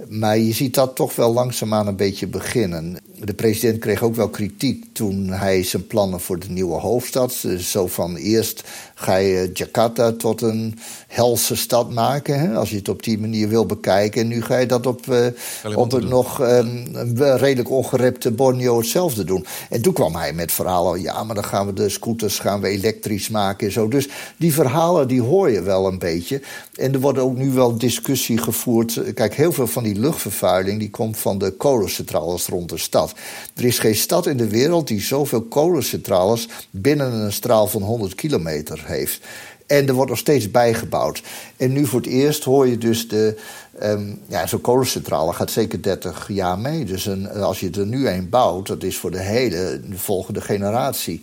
maar 0.09 0.39
je 0.39 0.53
ziet 0.53 0.75
dat 0.75 0.97
toch 0.97 1.17
wel 1.17 1.33
langzaamaan 1.33 1.87
een 1.87 1.97
beetje 1.97 2.27
beginnen 2.27 2.99
de 3.25 3.35
president 3.35 3.79
kreeg 3.79 4.03
ook 4.03 4.14
wel 4.14 4.29
kritiek 4.29 4.85
toen 4.93 5.29
hij 5.29 5.62
zijn 5.62 5.87
plannen 5.87 6.21
voor 6.21 6.39
de 6.39 6.49
nieuwe 6.49 6.81
hoofdstad. 6.81 7.45
Zo 7.59 7.87
van 7.87 8.17
eerst 8.17 8.64
ga 8.95 9.17
je 9.17 9.51
Jakarta 9.53 10.12
tot 10.12 10.43
een 10.43 10.79
helse 11.07 11.57
stad 11.57 11.93
maken. 11.93 12.41
Hè, 12.41 12.55
als 12.55 12.71
je 12.71 12.77
het 12.77 12.89
op 12.89 13.03
die 13.03 13.19
manier 13.19 13.49
wil 13.49 13.67
bekijken. 13.67 14.21
En 14.21 14.29
nu 14.29 14.43
ga 14.43 14.59
je 14.59 14.67
dat 14.67 14.87
op, 14.87 15.07
uh, 15.07 15.27
op 15.75 15.91
het 15.91 16.09
nog 16.09 16.41
um, 16.41 16.87
redelijk 17.17 17.71
ongerepte 17.71 18.31
Borneo 18.31 18.79
hetzelfde 18.79 19.25
doen. 19.25 19.47
En 19.71 19.83
toen 19.83 19.93
kwam 19.93 20.14
hij 20.14 20.33
met 20.33 20.53
verhalen. 20.53 21.01
Ja, 21.01 21.25
maar 21.25 21.35
dan 21.35 21.45
gaan 21.45 21.67
we 21.67 21.73
de 21.73 21.89
scooters 21.89 22.39
gaan 22.39 22.61
we 22.61 22.69
elektrisch 22.69 23.29
maken 23.29 23.67
en 23.67 23.73
zo. 23.73 23.89
Dus 23.89 24.09
die 24.37 24.55
verhalen 24.55 25.09
die 25.09 25.23
hoor 25.23 25.51
je 25.51 25.62
wel 25.62 25.87
een 25.87 25.99
beetje. 25.99 26.41
En 26.75 26.93
er 26.93 27.01
wordt 27.01 27.19
ook 27.19 27.37
nu 27.37 27.51
wel 27.51 27.79
discussie 27.79 28.39
gevoerd. 28.39 29.01
Kijk, 29.14 29.35
heel 29.35 29.53
veel 29.53 29.67
van 29.67 29.83
die 29.83 29.99
luchtvervuiling 29.99 30.79
die 30.79 30.91
komt 30.91 31.19
van 31.19 31.39
de 31.39 31.51
kolencentrales 31.51 32.47
rond 32.47 32.69
de 32.69 32.79
stad. 32.79 33.06
Er 33.55 33.65
is 33.65 33.79
geen 33.79 33.95
stad 33.95 34.27
in 34.27 34.37
de 34.37 34.49
wereld 34.49 34.89
die 34.89 35.01
zoveel 35.01 35.43
kolencentrales 35.43 36.49
binnen 36.71 37.13
een 37.13 37.33
straal 37.33 37.67
van 37.67 37.83
100 37.83 38.15
kilometer 38.15 38.83
heeft. 38.85 39.21
En 39.67 39.89
er 39.89 39.95
wordt 39.95 40.11
nog 40.11 40.19
steeds 40.19 40.51
bijgebouwd. 40.51 41.23
En 41.57 41.73
nu 41.73 41.87
voor 41.87 42.01
het 42.01 42.09
eerst 42.09 42.45
hoor 42.45 42.67
je 42.69 42.79
dus 42.79 43.09
de. 43.09 43.37
Um, 43.83 44.21
ja, 44.27 44.47
zo'n 44.47 44.61
kolencentrale 44.61 45.33
gaat 45.33 45.51
zeker 45.51 45.83
30 45.83 46.29
jaar 46.29 46.59
mee. 46.59 46.85
Dus 46.85 47.07
een, 47.07 47.31
als 47.31 47.61
je 47.61 47.71
er 47.71 47.87
nu 47.87 48.09
een 48.09 48.29
bouwt, 48.29 48.67
dat 48.67 48.83
is 48.83 48.97
voor 48.97 49.11
de 49.11 49.23
hele 49.23 49.81
de 49.89 49.99
volgende 49.99 50.41
generatie. 50.41 51.21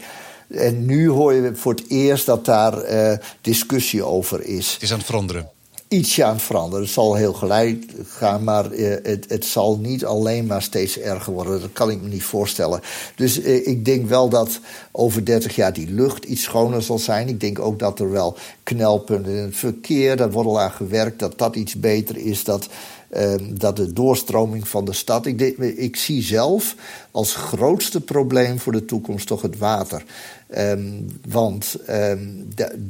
En 0.48 0.86
nu 0.86 1.10
hoor 1.10 1.34
je 1.34 1.56
voor 1.56 1.74
het 1.74 1.90
eerst 1.90 2.26
dat 2.26 2.46
daar 2.46 2.92
uh, 2.94 3.18
discussie 3.42 4.04
over 4.04 4.44
is. 4.44 4.78
Is 4.80 4.92
aan 4.92 4.98
het 4.98 5.06
veranderen 5.06 5.52
ietsje 5.88 6.24
aan 6.24 6.34
het 6.34 6.42
veranderen. 6.42 6.84
Het 6.84 6.94
zal 6.94 7.16
heel 7.16 7.34
gelijk 7.34 7.86
gaan, 8.08 8.44
maar 8.44 8.72
eh, 8.72 8.96
het, 9.04 9.26
het, 9.28 9.46
zal 9.46 9.78
niet 9.78 10.06
alleen 10.06 10.46
maar 10.46 10.62
steeds 10.62 11.00
erger 11.00 11.34
worden. 11.34 11.62
Dat 11.62 11.74
kan 11.74 11.90
ik 11.90 12.02
me 12.02 12.08
niet 12.08 12.24
voorstellen. 12.24 12.82
Dus 13.16 13.42
eh, 13.42 13.68
ik 13.68 13.86
denk 13.86 14.08
wel 14.08 14.30
dat 14.30 14.60
over 14.92 15.26
30 15.26 15.56
jaar 15.56 15.74
die 15.74 15.92
lucht 15.92 16.26
iets 16.26 16.44
schoner 16.44 16.82
zal 16.82 17.00
zijn. 17.00 17.28
Ik 17.28 17.40
denk 17.40 17.60
ook 17.60 17.80
dat 17.80 18.00
er 18.00 18.12
wel 18.12 18.38
knelpunten 18.64 19.32
in 19.32 19.44
het 19.44 19.58
verkeer, 19.58 20.18
daar 20.18 20.32
wordt 20.32 20.50
al 20.50 20.60
aan 20.60 20.72
gewerkt, 20.72 21.20
dat 21.20 21.38
dat 21.38 21.56
iets 21.56 21.76
beter 21.80 22.18
is. 22.18 22.44
Dat, 22.44 22.68
uh, 23.18 23.34
dat 23.50 23.76
de 23.76 23.94
doorstroming 23.94 24.68
van 24.68 24.86
de 24.86 24.94
stad. 24.94 25.26
Ik, 25.26 25.42
ik 25.58 25.96
zie 25.96 26.22
zelf 26.22 26.76
als 27.12 27.36
grootste 27.36 28.02
probleem 28.02 28.60
voor 28.60 28.72
de 28.72 28.86
toekomst 28.86 29.28
toch 29.28 29.42
het 29.42 29.58
water. 29.58 30.04
Um, 30.58 31.20
want 31.28 31.76
um, 31.90 32.50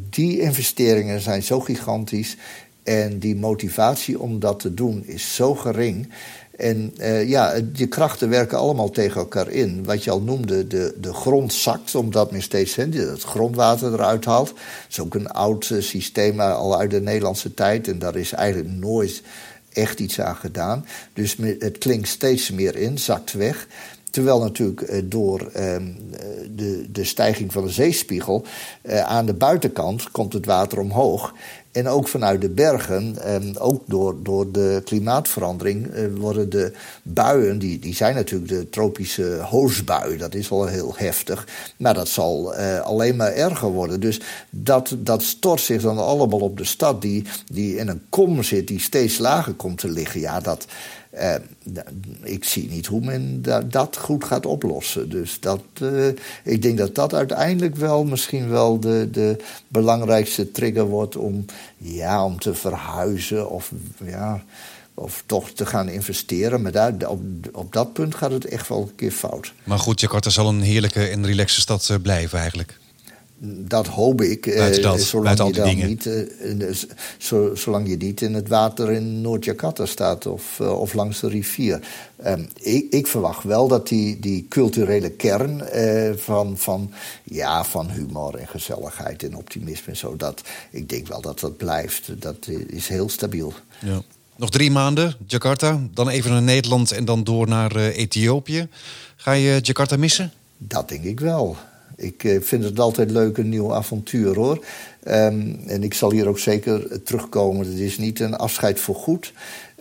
die 0.09 0.39
investeringen 0.39 1.21
zijn 1.21 1.43
zo 1.43 1.59
gigantisch. 1.59 2.37
En 2.83 3.19
die 3.19 3.35
motivatie 3.35 4.19
om 4.19 4.39
dat 4.39 4.59
te 4.59 4.73
doen 4.73 5.03
is 5.05 5.35
zo 5.35 5.55
gering. 5.55 6.09
En 6.57 6.93
uh, 6.97 7.29
ja, 7.29 7.59
die 7.59 7.87
krachten 7.87 8.29
werken 8.29 8.57
allemaal 8.57 8.89
tegen 8.89 9.21
elkaar 9.21 9.49
in. 9.49 9.83
Wat 9.83 10.03
je 10.03 10.11
al 10.11 10.21
noemde, 10.21 10.67
de, 10.67 10.95
de 10.99 11.13
grond 11.13 11.53
zakt, 11.53 11.95
omdat 11.95 12.31
men 12.31 12.41
steeds 12.41 12.75
het 12.75 13.23
grondwater 13.23 13.93
eruit 13.93 14.25
haalt. 14.25 14.47
Dat 14.47 14.57
is 14.89 14.99
ook 14.99 15.15
een 15.15 15.29
oud 15.29 15.69
uh, 15.69 15.81
systeem 15.81 16.39
al 16.39 16.79
uit 16.79 16.91
de 16.91 17.01
Nederlandse 17.01 17.53
tijd. 17.53 17.87
En 17.87 17.99
daar 17.99 18.15
is 18.15 18.31
eigenlijk 18.31 18.73
nooit 18.73 19.21
echt 19.73 19.99
iets 19.99 20.21
aan 20.21 20.35
gedaan. 20.35 20.85
Dus 21.13 21.37
het 21.59 21.77
klinkt 21.77 22.07
steeds 22.07 22.51
meer 22.51 22.75
in, 22.75 22.97
zakt 22.97 23.33
weg. 23.33 23.67
Terwijl 24.09 24.39
natuurlijk 24.39 25.11
door 25.11 25.49
ehm, 25.53 25.91
de, 26.55 26.85
de 26.91 27.03
stijging 27.03 27.51
van 27.51 27.65
de 27.65 27.71
zeespiegel 27.71 28.45
aan 29.03 29.25
de 29.25 29.33
buitenkant 29.33 30.11
komt 30.11 30.33
het 30.33 30.45
water 30.45 30.79
omhoog. 30.79 31.33
En 31.73 31.87
ook 31.87 32.07
vanuit 32.07 32.41
de 32.41 32.49
bergen, 32.49 33.21
en 33.21 33.59
ook 33.59 33.83
door, 33.85 34.23
door 34.23 34.51
de 34.51 34.81
klimaatverandering, 34.85 35.87
eh, 35.87 36.03
worden 36.15 36.49
de 36.49 36.71
buien, 37.03 37.59
die, 37.59 37.79
die 37.79 37.95
zijn 37.95 38.15
natuurlijk 38.15 38.51
de 38.51 38.69
tropische 38.69 39.23
hoosbui, 39.23 40.17
dat 40.17 40.35
is 40.35 40.51
al 40.51 40.65
heel 40.65 40.93
heftig. 40.95 41.47
Maar 41.77 41.93
dat 41.93 42.07
zal 42.07 42.55
eh, 42.55 42.79
alleen 42.79 43.15
maar 43.15 43.31
erger 43.31 43.69
worden. 43.69 43.99
Dus 43.99 44.21
dat, 44.49 44.95
dat 44.97 45.23
stort 45.23 45.61
zich 45.61 45.81
dan 45.81 45.97
allemaal 45.97 46.39
op 46.39 46.57
de 46.57 46.65
stad, 46.65 47.01
die, 47.01 47.25
die 47.51 47.75
in 47.75 47.87
een 47.87 48.01
kom 48.09 48.43
zit, 48.43 48.67
die 48.67 48.79
steeds 48.79 49.17
lager 49.17 49.53
komt 49.53 49.77
te 49.77 49.89
liggen. 49.89 50.19
Ja, 50.19 50.39
dat. 50.39 50.65
Uh, 51.19 51.35
ik 52.23 52.43
zie 52.43 52.69
niet 52.69 52.85
hoe 52.85 53.01
men 53.01 53.41
dat 53.69 53.97
goed 53.97 54.23
gaat 54.23 54.45
oplossen. 54.45 55.09
Dus 55.09 55.39
dat, 55.39 55.61
uh, 55.81 56.07
ik 56.43 56.61
denk 56.61 56.77
dat 56.77 56.95
dat 56.95 57.13
uiteindelijk 57.13 57.75
wel 57.75 58.03
misschien 58.03 58.49
wel 58.49 58.79
de, 58.79 59.07
de 59.11 59.37
belangrijkste 59.67 60.51
trigger 60.51 60.85
wordt 60.85 61.15
om, 61.15 61.45
ja, 61.77 62.25
om 62.25 62.39
te 62.39 62.53
verhuizen 62.53 63.49
of, 63.49 63.71
ja, 64.05 64.43
of 64.93 65.23
toch 65.25 65.49
te 65.49 65.65
gaan 65.65 65.89
investeren. 65.89 66.61
Maar 66.61 66.71
daar, 66.71 66.93
op, 67.07 67.21
op 67.51 67.73
dat 67.73 67.93
punt 67.93 68.15
gaat 68.15 68.31
het 68.31 68.45
echt 68.45 68.67
wel 68.67 68.81
een 68.81 68.95
keer 68.95 69.11
fout. 69.11 69.53
Maar 69.63 69.79
goed, 69.79 69.99
Jakarta 69.99 70.29
zal 70.29 70.47
een 70.47 70.61
heerlijke 70.61 71.07
en 71.07 71.25
relaxe 71.25 71.61
stad 71.61 71.89
eh, 71.89 71.97
blijven 72.01 72.39
eigenlijk. 72.39 72.79
Dat 73.45 73.87
hoop 73.87 74.21
ik. 74.21 74.45
Eh, 74.45 74.81
dat, 74.81 75.01
zolang, 75.01 75.43
je 75.43 75.51
dan 75.53 75.75
niet, 75.75 76.05
eh, 76.05 77.53
zolang 77.53 77.89
je 77.89 77.97
niet 77.97 78.21
in 78.21 78.33
het 78.33 78.47
water 78.47 78.91
in 78.91 79.21
Noord-Jakarta 79.21 79.85
staat 79.85 80.25
of, 80.25 80.59
eh, 80.59 80.79
of 80.79 80.93
langs 80.93 81.19
de 81.19 81.27
rivier. 81.27 81.79
Ehm, 82.15 82.45
ik, 82.59 82.91
ik, 82.91 83.07
verwacht 83.07 83.43
wel 83.43 83.67
dat 83.67 83.87
die, 83.87 84.19
die 84.19 84.45
culturele 84.49 85.09
kern 85.09 85.61
van, 86.17 86.57
van, 86.57 86.91
ja, 87.23 87.63
van 87.63 87.89
humor 87.89 88.35
en 88.35 88.47
gezelligheid 88.47 89.23
en 89.23 89.35
optimisme 89.35 89.91
en 89.91 89.97
zo, 89.97 90.15
dat, 90.15 90.41
ik 90.71 90.89
denk 90.89 91.07
wel 91.07 91.21
dat 91.21 91.39
dat 91.39 91.57
blijft. 91.57 92.21
Dat 92.21 92.47
is 92.67 92.87
heel 92.87 93.09
stabiel. 93.09 93.53
Ja. 93.79 94.01
Nog 94.35 94.49
drie 94.49 94.71
maanden, 94.71 95.15
Jakarta, 95.27 95.79
dan 95.93 96.09
even 96.09 96.31
naar 96.31 96.41
Nederland 96.41 96.91
en 96.91 97.05
dan 97.05 97.23
door 97.23 97.47
naar 97.47 97.75
Ethiopië. 97.75 98.67
Ga 99.15 99.31
je 99.31 99.59
Jakarta 99.61 99.97
missen? 99.97 100.33
Dat 100.57 100.89
denk 100.89 101.03
ik 101.03 101.19
wel. 101.19 101.57
Ik 101.95 102.23
eh, 102.23 102.41
vind 102.41 102.63
het 102.63 102.79
altijd 102.79 103.11
leuk, 103.11 103.37
een 103.37 103.49
nieuw 103.49 103.73
avontuur 103.73 104.35
hoor. 104.35 104.65
Um, 105.07 105.59
en 105.67 105.83
ik 105.83 105.93
zal 105.93 106.11
hier 106.11 106.27
ook 106.27 106.39
zeker 106.39 107.03
terugkomen. 107.03 107.67
Het 107.67 107.79
is 107.79 107.97
niet 107.97 108.19
een 108.19 108.35
afscheid 108.35 108.79
voor 108.79 108.95
goed. 108.95 109.33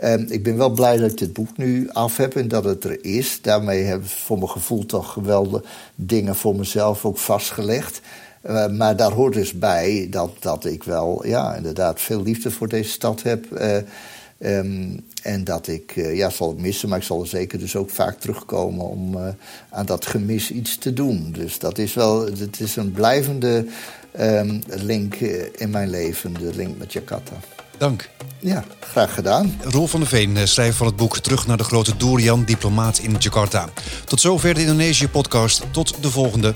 Um, 0.05 0.27
ik 0.29 0.43
ben 0.43 0.57
wel 0.57 0.71
blij 0.71 0.97
dat 0.97 1.11
ik 1.11 1.19
dit 1.19 1.33
boek 1.33 1.57
nu 1.57 1.89
af 1.93 2.17
heb 2.17 2.37
en 2.37 2.49
dat 2.49 2.65
het 2.65 2.85
er 2.85 3.05
is. 3.05 3.39
Daarmee 3.43 3.83
heb 3.83 4.03
ik 4.03 4.09
voor 4.09 4.39
mijn 4.39 4.51
gevoel 4.51 4.87
toch 4.87 5.13
geweldige 5.13 5.65
dingen 5.95 6.37
voor 6.37 6.57
mezelf 6.57 7.05
ook 7.05 7.19
vastgelegd. 7.19 8.01
Uh, 8.47 8.67
maar 8.69 8.97
daar 8.97 9.13
hoort 9.13 9.35
dus 9.35 9.53
bij 9.53 10.07
dat, 10.11 10.31
dat 10.41 10.65
ik 10.65 10.83
wel 10.83 11.27
ja, 11.27 11.55
inderdaad 11.55 12.01
veel 12.01 12.23
liefde 12.23 12.51
voor 12.51 12.69
deze 12.69 12.91
stad 12.91 13.23
heb. 13.23 13.47
Uh, 13.53 13.77
Um, 14.45 15.05
en 15.23 15.45
dat 15.45 15.69
ik, 15.69 15.97
uh, 15.97 16.17
ja, 16.17 16.31
zal 16.31 16.49
het 16.49 16.59
missen, 16.59 16.89
maar 16.89 16.99
ik 16.99 17.05
zal 17.05 17.21
er 17.21 17.27
zeker 17.27 17.59
dus 17.59 17.77
ook 17.77 17.91
vaak 17.91 18.21
terugkomen 18.21 18.89
om 18.89 19.17
uh, 19.17 19.29
aan 19.71 19.87
dat 19.87 20.07
gemis 20.07 20.51
iets 20.51 20.79
te 20.79 20.93
doen. 20.93 21.33
Dus 21.33 21.59
dat 21.59 21.79
is 21.79 21.95
wel, 21.95 22.27
het 22.27 22.61
is 22.61 22.77
een 22.77 22.93
blijvende 22.93 23.67
um, 24.21 24.61
link 24.67 25.21
uh, 25.21 25.43
in 25.57 25.71
mijn 25.71 25.91
leven, 25.91 26.33
de 26.33 26.51
link 26.55 26.79
met 26.79 26.93
Jakarta. 26.93 27.33
Dank. 27.79 28.11
Ja, 28.39 28.65
graag 28.81 29.15
gedaan. 29.15 29.61
Roel 29.63 29.87
van 29.87 30.01
der 30.01 30.09
Veen, 30.09 30.49
schrijver 30.49 30.77
van 30.77 30.87
het 30.87 30.97
boek 30.97 31.19
Terug 31.19 31.47
naar 31.47 31.57
de 31.57 31.65
grote 31.65 31.97
Dorian, 31.97 32.45
diplomaat 32.45 32.99
in 32.99 33.17
Jakarta. 33.19 33.69
Tot 34.05 34.21
zover 34.21 34.55
de 34.55 34.61
Indonesië-podcast. 34.61 35.63
Tot 35.73 36.03
de 36.03 36.11
volgende. 36.11 36.53